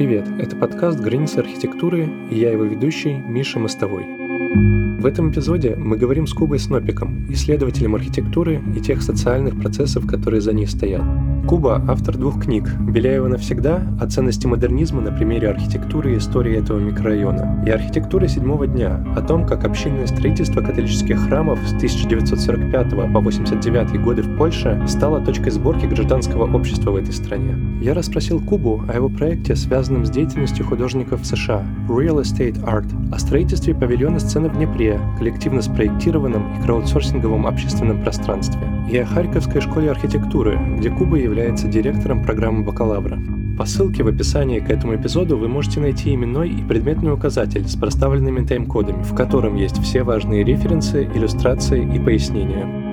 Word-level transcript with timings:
привет! 0.00 0.26
Это 0.38 0.56
подкаст 0.56 0.98
«Границы 0.98 1.40
архитектуры» 1.40 2.08
и 2.30 2.38
я 2.38 2.50
его 2.52 2.64
ведущий 2.64 3.12
Миша 3.12 3.58
Мостовой. 3.58 4.06
В 4.98 5.04
этом 5.04 5.30
эпизоде 5.30 5.76
мы 5.76 5.98
говорим 5.98 6.26
с 6.26 6.32
Кубой 6.32 6.58
Снопиком, 6.58 7.26
исследователем 7.28 7.94
архитектуры 7.96 8.62
и 8.74 8.80
тех 8.80 9.02
социальных 9.02 9.60
процессов, 9.60 10.06
которые 10.06 10.40
за 10.40 10.54
ней 10.54 10.66
стоят. 10.66 11.02
Куба– 11.50 11.82
автор 11.88 12.16
двух 12.16 12.44
книг. 12.44 12.70
«Беляева 12.78 13.26
навсегда» 13.26 13.82
о 14.00 14.06
ценности 14.06 14.46
модернизма 14.46 15.00
на 15.00 15.10
примере 15.10 15.48
архитектуры 15.48 16.14
и 16.14 16.18
истории 16.18 16.56
этого 16.56 16.78
микрорайона, 16.78 17.64
и 17.66 17.70
«Архитектура 17.70 18.28
седьмого 18.28 18.68
дня» 18.68 19.04
о 19.16 19.20
том, 19.20 19.44
как 19.44 19.64
общинное 19.64 20.06
строительство 20.06 20.60
католических 20.60 21.18
храмов 21.18 21.58
с 21.66 21.74
1945 21.74 22.90
по 22.90 23.18
1989 23.18 24.00
годы 24.00 24.22
в 24.22 24.36
Польше 24.36 24.80
стало 24.86 25.20
точкой 25.22 25.50
сборки 25.50 25.86
гражданского 25.86 26.44
общества 26.56 26.92
в 26.92 26.96
этой 26.96 27.12
стране. 27.12 27.56
Я 27.82 27.94
расспросил 27.94 28.40
Кубу 28.40 28.84
о 28.88 28.94
его 28.94 29.08
проекте, 29.08 29.56
связанном 29.56 30.06
с 30.06 30.10
деятельностью 30.10 30.64
художников 30.64 31.26
США 31.26 31.66
«Real 31.88 32.20
Estate 32.20 32.62
Art», 32.62 32.86
о 33.12 33.18
строительстве 33.18 33.74
павильона 33.74 34.20
сцены 34.20 34.50
в 34.50 34.56
Днепре, 34.56 35.00
коллективно 35.18 35.62
спроектированном 35.62 36.44
и 36.54 36.62
краудсорсинговом 36.62 37.48
общественном 37.48 38.00
пространстве, 38.04 38.60
о 38.98 39.06
Харьковской 39.06 39.60
школе 39.60 39.90
архитектуры, 39.90 40.58
где 40.78 40.90
Куба 40.90 41.16
является 41.16 41.68
директором 41.68 42.22
программы 42.22 42.64
бакалавра. 42.64 43.18
По 43.56 43.66
ссылке 43.66 44.02
в 44.02 44.08
описании 44.08 44.58
к 44.58 44.70
этому 44.70 44.96
эпизоду 44.96 45.36
вы 45.36 45.48
можете 45.48 45.80
найти 45.80 46.14
именной 46.14 46.48
и 46.48 46.62
предметный 46.62 47.12
указатель 47.12 47.68
с 47.68 47.76
проставленными 47.76 48.44
тайм-кодами, 48.44 49.02
в 49.02 49.14
котором 49.14 49.56
есть 49.56 49.80
все 49.82 50.02
важные 50.02 50.44
референсы, 50.44 51.04
иллюстрации 51.14 51.82
и 51.82 51.98
пояснения. 51.98 52.89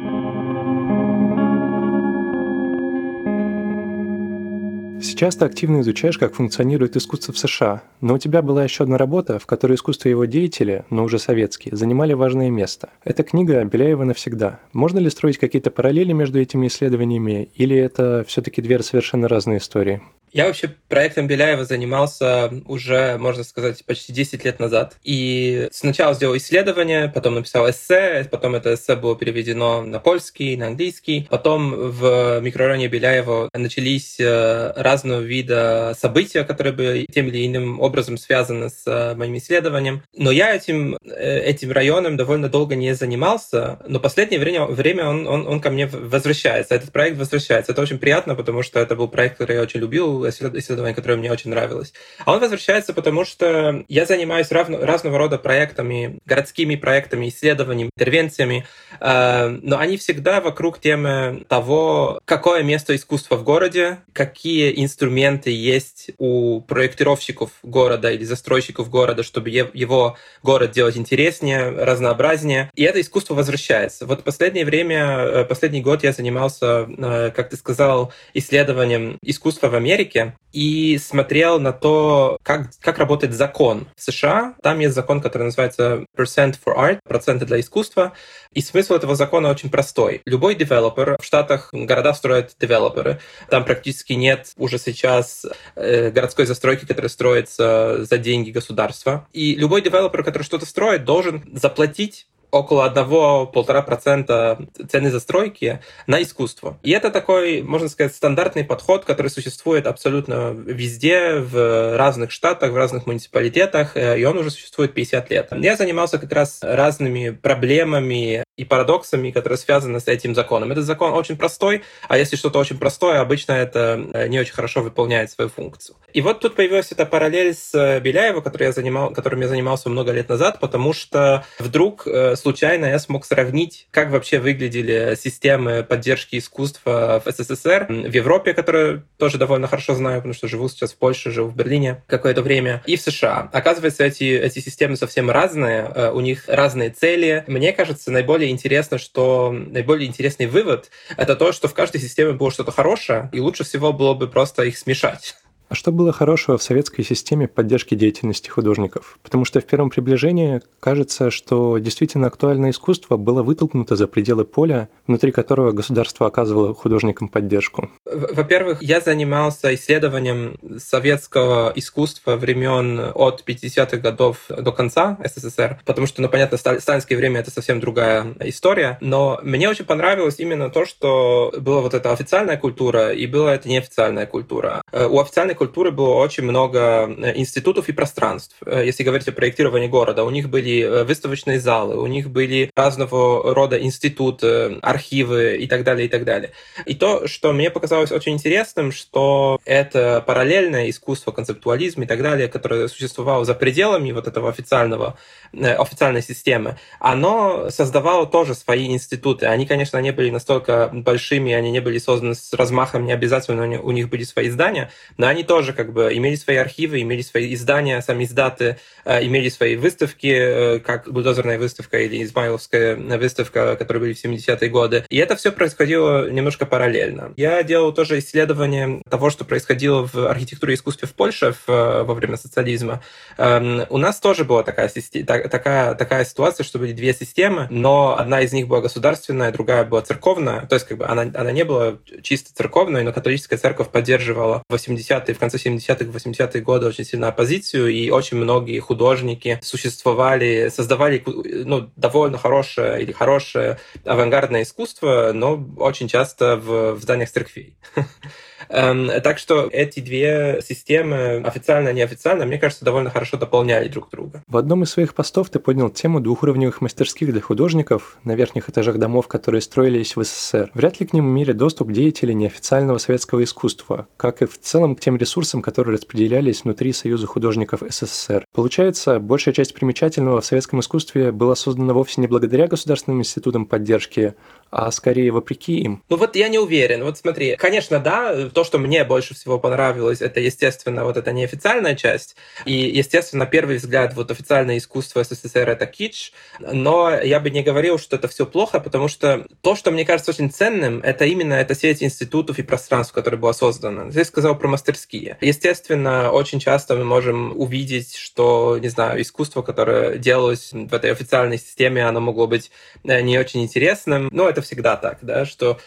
Сейчас 4.99 5.35
ты 5.35 5.45
активно 5.45 5.81
изучаешь, 5.81 6.17
как 6.17 6.33
функционирует 6.33 6.95
искусство 6.97 7.31
в 7.31 7.37
США, 7.37 7.83
но 8.01 8.15
у 8.15 8.17
тебя 8.17 8.41
была 8.41 8.63
еще 8.63 8.83
одна 8.83 8.97
работа, 8.97 9.37
в 9.37 9.45
которой 9.45 9.73
искусство 9.73 10.09
и 10.09 10.11
его 10.11 10.25
деятели, 10.25 10.85
но 10.89 11.03
уже 11.03 11.19
советские, 11.19 11.75
занимали 11.75 12.13
важное 12.13 12.49
место. 12.49 12.89
Это 13.03 13.23
книга 13.23 13.63
Беляева 13.63 14.03
навсегда. 14.03 14.59
Можно 14.73 14.99
ли 14.99 15.09
строить 15.09 15.37
какие-то 15.37 15.69
параллели 15.69 16.13
между 16.13 16.39
этими 16.39 16.67
исследованиями, 16.67 17.49
или 17.55 17.77
это 17.77 18.25
все-таки 18.27 18.61
две 18.61 18.81
совершенно 18.81 19.27
разные 19.27 19.59
истории? 19.59 20.01
Я 20.31 20.45
вообще 20.45 20.69
проектом 20.87 21.27
Беляева 21.27 21.65
занимался 21.65 22.51
уже, 22.65 23.17
можно 23.17 23.43
сказать, 23.43 23.83
почти 23.85 24.13
10 24.13 24.45
лет 24.45 24.59
назад. 24.59 24.97
И 25.03 25.67
сначала 25.71 26.13
сделал 26.13 26.35
исследование, 26.37 27.09
потом 27.09 27.35
написал 27.35 27.69
эссе, 27.69 28.27
потом 28.29 28.55
это 28.55 28.73
эссе 28.73 28.95
было 28.95 29.15
переведено 29.15 29.81
на 29.83 29.99
польский, 29.99 30.55
на 30.55 30.67
английский. 30.67 31.27
Потом 31.29 31.73
в 31.73 32.39
микрорайоне 32.41 32.87
Беляева 32.87 33.49
начались 33.53 34.19
э, 34.19 34.73
разного 34.75 35.21
вида 35.21 35.95
события, 35.97 36.43
которые 36.43 36.73
были 36.73 37.05
тем 37.05 37.27
или 37.27 37.45
иным 37.47 37.79
образом 37.79 38.17
связаны 38.17 38.69
с 38.69 38.83
э, 38.85 39.15
моим 39.15 39.37
исследованием. 39.37 40.03
Но 40.15 40.31
я 40.31 40.55
этим, 40.55 40.97
э, 41.05 41.39
этим 41.39 41.71
районом 41.71 42.17
довольно 42.17 42.49
долго 42.49 42.75
не 42.75 42.93
занимался, 42.93 43.79
но 43.87 43.99
последнее 43.99 44.39
время, 44.39 44.65
время 44.65 45.07
он, 45.07 45.27
он, 45.27 45.47
он 45.47 45.59
ко 45.59 45.69
мне 45.69 45.87
возвращается, 45.87 46.75
этот 46.75 46.91
проект 46.91 47.17
возвращается. 47.17 47.71
Это 47.71 47.81
очень 47.81 47.99
приятно, 47.99 48.35
потому 48.35 48.63
что 48.63 48.79
это 48.79 48.95
был 48.95 49.07
проект, 49.07 49.37
который 49.37 49.57
я 49.57 49.61
очень 49.61 49.79
любил, 49.79 50.16
исследование, 50.25 50.95
которое 50.95 51.15
мне 51.15 51.31
очень 51.31 51.49
нравилось. 51.49 51.93
А 52.25 52.33
он 52.33 52.39
возвращается, 52.39 52.93
потому 52.93 53.25
что 53.25 53.83
я 53.87 54.05
занимаюсь 54.05 54.51
равно, 54.51 54.79
разного 54.79 55.17
рода 55.17 55.37
проектами, 55.37 56.19
городскими 56.25 56.75
проектами, 56.75 57.29
исследованиями, 57.29 57.89
интервенциями, 57.97 58.65
э, 58.99 59.47
но 59.61 59.79
они 59.79 59.97
всегда 59.97 60.41
вокруг 60.41 60.79
темы 60.79 61.45
того, 61.47 62.19
какое 62.25 62.63
место 62.63 62.95
искусства 62.95 63.35
в 63.35 63.43
городе, 63.43 63.99
какие 64.13 64.83
инструменты 64.83 65.51
есть 65.51 66.11
у 66.17 66.61
проектировщиков 66.61 67.51
города 67.63 68.11
или 68.11 68.23
застройщиков 68.23 68.89
города, 68.89 69.23
чтобы 69.23 69.49
его 69.49 70.17
город 70.43 70.71
делать 70.71 70.97
интереснее, 70.97 71.69
разнообразнее. 71.69 72.71
И 72.75 72.83
это 72.83 73.01
искусство 73.01 73.33
возвращается. 73.33 74.05
Вот 74.05 74.23
последнее 74.23 74.65
время, 74.65 75.17
э, 75.17 75.45
последний 75.45 75.81
год 75.81 76.03
я 76.03 76.11
занимался, 76.11 76.87
э, 76.97 77.31
как 77.35 77.49
ты 77.49 77.57
сказал, 77.57 78.13
исследованием 78.33 79.17
искусства 79.21 79.67
в 79.67 79.75
Америке, 79.75 80.06
Америке 80.07 80.35
и 80.53 80.97
смотрел 80.97 81.59
на 81.59 81.71
то, 81.71 82.37
как, 82.41 82.71
как 82.81 82.97
работает 82.97 83.33
закон 83.33 83.87
в 83.95 84.01
США. 84.01 84.55
Там 84.63 84.79
есть 84.79 84.95
закон, 84.95 85.21
который 85.21 85.43
называется 85.43 86.05
Percent 86.17 86.55
for 86.65 86.75
Art, 86.75 86.99
проценты 87.07 87.45
для 87.45 87.59
искусства. 87.59 88.13
И 88.53 88.61
смысл 88.61 88.95
этого 88.95 89.15
закона 89.15 89.49
очень 89.49 89.69
простой. 89.69 90.21
Любой 90.25 90.55
девелопер, 90.55 91.17
в 91.19 91.25
Штатах 91.25 91.69
города 91.73 92.13
строят 92.13 92.55
девелоперы, 92.59 93.19
там 93.49 93.65
практически 93.65 94.13
нет 94.13 94.53
уже 94.57 94.79
сейчас 94.79 95.45
э, 95.75 96.09
городской 96.09 96.45
застройки, 96.45 96.85
которая 96.85 97.09
строится 97.09 98.05
за 98.05 98.17
деньги 98.17 98.49
государства. 98.49 99.27
И 99.33 99.53
любой 99.53 99.81
девелопер, 99.81 100.23
который 100.23 100.43
что-то 100.43 100.65
строит, 100.65 101.03
должен 101.03 101.43
заплатить 101.53 102.27
около 102.51 102.91
1-1,5% 102.91 104.87
цены 104.87 105.11
застройки 105.11 105.81
на 106.07 106.21
искусство. 106.21 106.77
И 106.83 106.91
это 106.91 107.09
такой, 107.11 107.61
можно 107.61 107.89
сказать, 107.89 108.15
стандартный 108.15 108.63
подход, 108.63 109.05
который 109.05 109.29
существует 109.29 109.87
абсолютно 109.87 110.51
везде, 110.51 111.39
в 111.39 111.97
разных 111.97 112.31
штатах, 112.31 112.71
в 112.71 112.75
разных 112.75 113.05
муниципалитетах, 113.05 113.97
э, 113.97 114.19
и 114.19 114.23
он 114.25 114.37
уже 114.37 114.51
существует 114.51 114.93
50 114.93 115.29
лет. 115.29 115.49
Я 115.51 115.75
занимался 115.75 116.19
как 116.19 116.31
раз 116.31 116.59
разными 116.61 117.29
проблемами 117.29 118.43
и 118.57 118.65
парадоксами, 118.65 119.29
которые 119.29 119.57
связаны 119.57 119.99
с 119.99 120.07
этим 120.07 120.33
законом. 120.33 120.71
Этот 120.71 120.83
закон 120.83 121.13
очень 121.13 121.37
простой, 121.37 121.83
а 122.09 122.17
если 122.17 122.35
что-то 122.35 122.57
очень 122.57 122.77
простое, 122.77 123.21
обычно 123.21 123.53
это 123.53 124.09
э, 124.13 124.27
не 124.27 124.39
очень 124.39 124.53
хорошо 124.53 124.81
выполняет 124.81 125.29
свою 125.31 125.49
функцию. 125.49 125.95
И 126.11 126.21
вот 126.21 126.39
тут 126.39 126.55
появилась 126.55 126.91
эта 126.91 127.05
параллель 127.05 127.53
с 127.53 127.73
э, 127.75 127.99
Беляева, 127.99 128.41
который 128.41 128.63
я 128.63 128.71
занимал, 128.71 129.11
которым 129.11 129.41
я 129.41 129.47
занимался 129.47 129.89
много 129.89 130.11
лет 130.11 130.27
назад, 130.27 130.59
потому 130.59 130.91
что 130.91 131.45
вдруг 131.59 132.07
э, 132.07 132.35
случайно 132.35 132.85
я 132.87 132.97
смог 132.97 133.25
сравнить, 133.25 133.87
как 133.91 134.09
вообще 134.09 134.39
выглядели 134.39 135.15
системы 135.15 135.83
поддержки 135.83 136.39
искусства 136.39 137.21
в 137.23 137.31
СССР, 137.31 137.85
в 137.89 138.11
Европе, 138.11 138.55
которую 138.55 139.07
тоже 139.17 139.37
довольно 139.37 139.67
хорошо 139.67 139.93
знаю, 139.93 140.17
потому 140.17 140.33
что 140.33 140.47
живу 140.47 140.67
сейчас 140.67 140.93
в 140.93 140.97
Польше, 140.97 141.29
живу 141.29 141.49
в 141.49 141.55
Берлине 141.55 142.03
какое-то 142.07 142.41
время, 142.41 142.81
и 142.87 142.95
в 142.95 143.01
США. 143.01 143.49
Оказывается, 143.53 144.03
эти, 144.03 144.23
эти 144.23 144.59
системы 144.59 144.95
совсем 144.95 145.29
разные, 145.29 146.11
у 146.11 146.21
них 146.21 146.45
разные 146.47 146.89
цели. 146.89 147.43
Мне 147.47 147.71
кажется, 147.71 148.11
наиболее 148.11 148.46
наиболее 148.47 148.51
интересно, 148.51 148.97
что 148.97 149.51
наиболее 149.51 150.07
интересный 150.07 150.47
вывод— 150.47 150.89
это 151.17 151.35
то, 151.35 151.51
что 151.51 151.67
в 151.67 151.73
каждой 151.73 152.01
системе 152.01 152.33
было 152.33 152.51
что-то 152.51 152.71
хорошее, 152.71 153.29
и 153.33 153.39
лучше 153.39 153.63
всего 153.63 153.93
было 153.93 154.13
бы 154.13 154.27
просто 154.27 154.63
их 154.63 154.77
смешать. 154.77 155.35
А 155.69 155.75
что 155.75 155.91
было 155.91 156.13
хорошего 156.13 156.57
в 156.57 156.63
советской 156.63 157.03
системе 157.03 157.47
поддержки 157.47 157.93
деятельности 157.93 158.49
художников? 158.49 159.19
Потому 159.21 159.43
что 159.43 159.59
в 159.59 159.65
первом 159.65 159.89
приближении 159.89 160.61
кажется, 160.79 161.29
что 161.29 161.77
действительно 161.77 162.27
актуальное 162.27 162.71
искусство 162.71 163.17
было 163.17 163.43
вытолкнуто 163.43 163.97
за 163.97 164.07
пределы 164.07 164.45
поля, 164.45 164.87
внутри 165.07 165.33
которого 165.33 165.71
государство 165.71 166.25
оказывало 166.27 166.73
художникам 166.73 167.27
поддержку. 167.27 167.89
Во-первых, 168.05 168.81
я 168.81 169.01
занимался 169.01 169.75
исследованием 169.75 170.57
советского 170.77 171.73
искусства 171.75 172.37
времен 172.37 173.11
от 173.13 173.43
50-х 173.45 173.97
годов 173.97 174.45
до 174.47 174.71
конца 174.71 175.17
СССР, 175.25 175.81
потому 175.85 176.07
что, 176.07 176.21
ну, 176.21 176.29
понятно, 176.29 176.57
сталинское 176.57 177.17
время— 177.17 177.39
это 177.41 177.51
совсем 177.51 177.81
другая 177.81 178.35
история, 178.39 178.97
но 179.01 179.39
мне 179.43 179.69
очень 179.69 179.85
понравилось 179.85 180.39
именно 180.39 180.69
то, 180.69 180.85
что 180.85 181.53
была 181.59 181.81
вот 181.81 181.93
эта 181.93 182.13
официальная 182.13 182.55
культура 182.55 183.11
и 183.11 183.27
была 183.27 183.55
эта 183.55 183.67
неофициальная 183.67 184.25
культура. 184.25 184.81
Э, 184.93 185.07
у 185.07 185.19
официальной 185.19 185.56
культуры 185.57 185.91
было 185.91 186.13
очень 186.13 186.43
много 186.43 186.79
э, 187.09 187.33
институтов 187.35 187.89
и 187.89 187.91
пространств. 187.91 188.55
Э, 188.65 188.83
если 188.85 189.03
говорить 189.03 189.27
о 189.27 189.31
проектировании 189.31 189.87
города, 189.87 190.23
у 190.23 190.29
них 190.29 190.49
были 190.49 190.81
э, 190.81 191.03
выставочные 191.03 191.59
залы, 191.59 191.97
у 191.97 192.07
них 192.07 192.29
были 192.29 192.71
разного 192.75 193.53
рода 193.53 193.81
институты, 193.81 194.77
архивы 194.81 195.57
и 195.57 195.67
так 195.67 195.83
далее, 195.83 196.05
и 196.05 196.09
так 196.09 196.23
далее. 196.23 196.51
И 196.85 196.95
то, 196.95 197.27
что 197.27 197.51
мне 197.51 197.69
показалось 197.69 198.11
очень 198.11 198.33
интересным, 198.33 198.91
что 198.91 199.59
это 199.65 200.23
параллельное 200.25 200.89
искусство, 200.89 201.31
концептуализм 201.31 202.03
и 202.03 202.05
так 202.05 202.21
далее, 202.21 202.47
которое 202.47 202.87
существовало 202.87 203.43
за 203.43 203.53
пределами 203.53 204.11
вот 204.11 204.27
этого 204.27 204.49
официального, 204.49 205.17
официальной 205.53 206.21
системы, 206.21 206.77
оно 206.99 207.69
создавало 207.69 208.25
тоже 208.27 208.53
свои 208.55 208.87
институты. 208.87 209.47
Они, 209.47 209.65
конечно, 209.65 209.97
не 209.97 210.11
были 210.11 210.29
настолько 210.29 210.89
большими, 210.93 211.53
они 211.53 211.71
не 211.71 211.79
были 211.79 211.97
созданы 211.97 212.35
с 212.35 212.53
размахом, 212.53 213.05
не 213.05 213.13
обязательно 213.13 213.81
у 213.81 213.91
них 213.91 214.09
были 214.09 214.23
свои 214.23 214.49
здания, 214.49 214.91
но 215.17 215.27
они 215.27 215.43
тоже 215.47 215.73
как 215.73 215.93
бы 215.93 216.13
имели 216.13 216.35
свои 216.35 216.57
архивы, 216.57 217.01
имели 217.01 217.21
свои 217.21 217.53
издания, 217.53 218.01
сами 218.01 218.25
издаты, 218.25 218.77
э, 219.05 219.25
имели 219.25 219.49
свои 219.49 219.75
выставки, 219.75 220.27
э, 220.27 220.79
как 220.79 221.11
бульдозерная 221.11 221.57
выставка 221.57 221.99
или 221.99 222.23
измайловская 222.23 222.95
выставка, 222.95 223.75
которые 223.75 224.01
были 224.01 224.13
в 224.13 224.23
70-е 224.23 224.69
годы. 224.69 225.05
И 225.09 225.17
это 225.17 225.35
все 225.35 225.51
происходило 225.51 226.29
немножко 226.29 226.65
параллельно. 226.65 227.33
Я 227.37 227.63
делал 227.63 227.93
тоже 227.93 228.19
исследование 228.19 229.01
того, 229.09 229.29
что 229.29 229.45
происходило 229.45 230.07
в 230.07 230.29
архитектуре 230.29 230.73
и 230.73 230.75
искусстве 230.75 231.07
в 231.07 231.13
Польше 231.13 231.53
в, 231.53 231.69
э, 231.69 232.03
во 232.03 232.13
время 232.13 232.37
социализма. 232.37 233.01
Эм, 233.37 233.85
у 233.89 233.97
нас 233.97 234.19
тоже 234.19 234.43
была 234.43 234.63
такая, 234.63 234.91
такая, 235.25 235.95
такая 235.95 236.25
ситуация, 236.25 236.63
что 236.63 236.79
были 236.79 236.91
две 236.91 237.13
системы, 237.13 237.67
но 237.69 238.17
одна 238.17 238.41
из 238.41 238.53
них 238.53 238.67
была 238.67 238.81
государственная, 238.81 239.51
другая 239.51 239.85
была 239.85 240.01
церковная. 240.01 240.65
То 240.67 240.75
есть 240.75 240.87
как 240.87 240.97
бы 240.97 241.05
она, 241.05 241.21
она 241.21 241.51
не 241.51 241.63
была 241.63 241.97
чисто 242.21 242.53
церковной, 242.53 243.03
но 243.03 243.13
католическая 243.13 243.57
церковь 243.57 243.89
поддерживала 243.89 244.63
в 244.69 244.73
80-е 244.73 245.36
в 245.37 245.39
конце 245.39 245.57
70-х, 245.57 246.05
80-е 246.05 246.61
годы 246.61 246.87
очень 246.87 247.05
сильно 247.05 247.27
оппозицию, 247.27 247.89
и 247.89 248.09
очень 248.09 248.37
многие 248.37 248.79
художники 248.79 249.59
существовали, 249.61 250.69
создавали 250.69 251.23
ну, 251.25 251.89
довольно 251.95 252.37
хорошее 252.37 253.03
или 253.03 253.11
хорошее 253.11 253.77
авангардное 254.03 254.63
искусство, 254.63 255.31
но 255.33 255.63
очень 255.77 256.07
часто 256.07 256.57
в, 256.57 256.95
в 256.95 257.01
зданиях 257.01 257.29
церквей. 257.29 257.75
Эм, 258.69 259.09
так 259.21 259.37
что 259.37 259.69
эти 259.71 259.99
две 259.99 260.61
системы, 260.65 261.41
официально 261.45 261.89
и 261.89 261.93
неофициально, 261.93 262.45
мне 262.45 262.57
кажется, 262.57 262.85
довольно 262.85 263.09
хорошо 263.09 263.37
дополняли 263.37 263.87
друг 263.87 264.09
друга. 264.09 264.43
В 264.47 264.57
одном 264.57 264.83
из 264.83 264.89
своих 264.89 265.13
постов 265.13 265.49
ты 265.49 265.59
поднял 265.59 265.89
тему 265.89 266.19
двухуровневых 266.19 266.81
мастерских 266.81 267.31
для 267.31 267.41
художников 267.41 268.17
на 268.23 268.35
верхних 268.35 268.69
этажах 268.69 268.97
домов, 268.97 269.27
которые 269.27 269.61
строились 269.61 270.15
в 270.15 270.23
СССР. 270.23 270.71
Вряд 270.73 270.99
ли 270.99 271.05
к 271.05 271.13
ним 271.13 271.29
имели 271.29 271.51
доступ 271.51 271.91
деятели 271.91 272.33
неофициального 272.33 272.97
советского 272.97 273.43
искусства, 273.43 274.07
как 274.17 274.41
и 274.41 274.45
в 274.45 274.59
целом 274.59 274.95
к 274.95 274.99
тем 274.99 275.17
ресурсам, 275.17 275.61
которые 275.61 275.95
распределялись 275.95 276.63
внутри 276.63 276.93
Союза 276.93 277.27
художников 277.27 277.81
СССР. 277.87 278.45
Получается, 278.53 279.19
большая 279.19 279.53
часть 279.53 279.73
примечательного 279.73 280.41
в 280.41 280.45
советском 280.45 280.79
искусстве 280.79 281.31
была 281.31 281.55
создана 281.55 281.93
вовсе 281.93 282.21
не 282.21 282.27
благодаря 282.27 282.67
государственным 282.67 283.19
институтам 283.21 283.65
поддержки, 283.65 284.35
а 284.69 284.91
скорее 284.91 285.31
вопреки 285.31 285.79
им. 285.79 286.03
Ну 286.09 286.17
вот 286.17 286.35
я 286.35 286.49
не 286.49 286.59
уверен. 286.59 287.03
Вот 287.03 287.17
смотри, 287.17 287.55
конечно, 287.55 287.99
да, 287.99 288.46
то, 288.53 288.63
что 288.63 288.77
мне 288.77 289.03
больше 289.03 289.33
всего 289.33 289.59
понравилось, 289.59 290.21
это, 290.21 290.39
естественно, 290.39 291.03
вот 291.03 291.17
эта 291.17 291.31
неофициальная 291.31 291.95
часть. 291.95 292.35
И, 292.65 292.73
естественно, 292.73 293.45
первый 293.45 293.77
взгляд, 293.77 294.13
вот 294.13 294.31
официальное 294.31 294.77
искусство 294.77 295.23
СССР— 295.23 295.69
это 295.69 295.85
кич. 295.85 296.33
Но 296.59 297.11
я 297.19 297.39
бы 297.39 297.49
не 297.49 297.63
говорил, 297.63 297.99
что 297.99 298.15
это 298.15 298.27
все 298.27 298.45
плохо, 298.45 298.79
потому 298.79 299.07
что 299.07 299.45
то, 299.61 299.75
что 299.75 299.91
мне 299.91 300.05
кажется 300.05 300.31
очень 300.31 300.51
ценным, 300.51 300.99
это 301.01 301.25
именно 301.25 301.53
эта 301.53 301.75
сеть 301.75 302.03
институтов 302.03 302.59
и 302.59 302.63
пространств, 302.63 303.13
которая 303.13 303.39
была 303.39 303.53
создана. 303.53 304.11
Ты 304.11 304.23
сказал 304.25 304.57
про 304.57 304.67
мастерские. 304.67 305.37
Естественно, 305.41 306.31
очень 306.31 306.59
часто 306.59 306.95
мы 306.95 307.03
можем 307.03 307.57
увидеть, 307.59 308.15
что, 308.15 308.77
не 308.77 308.89
знаю, 308.89 309.21
искусство, 309.21 309.61
которое 309.61 310.17
делалось 310.17 310.71
в 310.71 310.93
этой 310.93 311.11
официальной 311.11 311.57
системе, 311.57 312.05
оно 312.05 312.19
могло 312.19 312.47
быть 312.47 312.71
э, 313.03 313.21
не 313.21 313.37
очень 313.37 313.63
интересным. 313.63 314.29
Но 314.31 314.49
это 314.49 314.61
всегда 314.61 314.95
так, 314.97 315.19
да, 315.21 315.45
что 315.45 315.79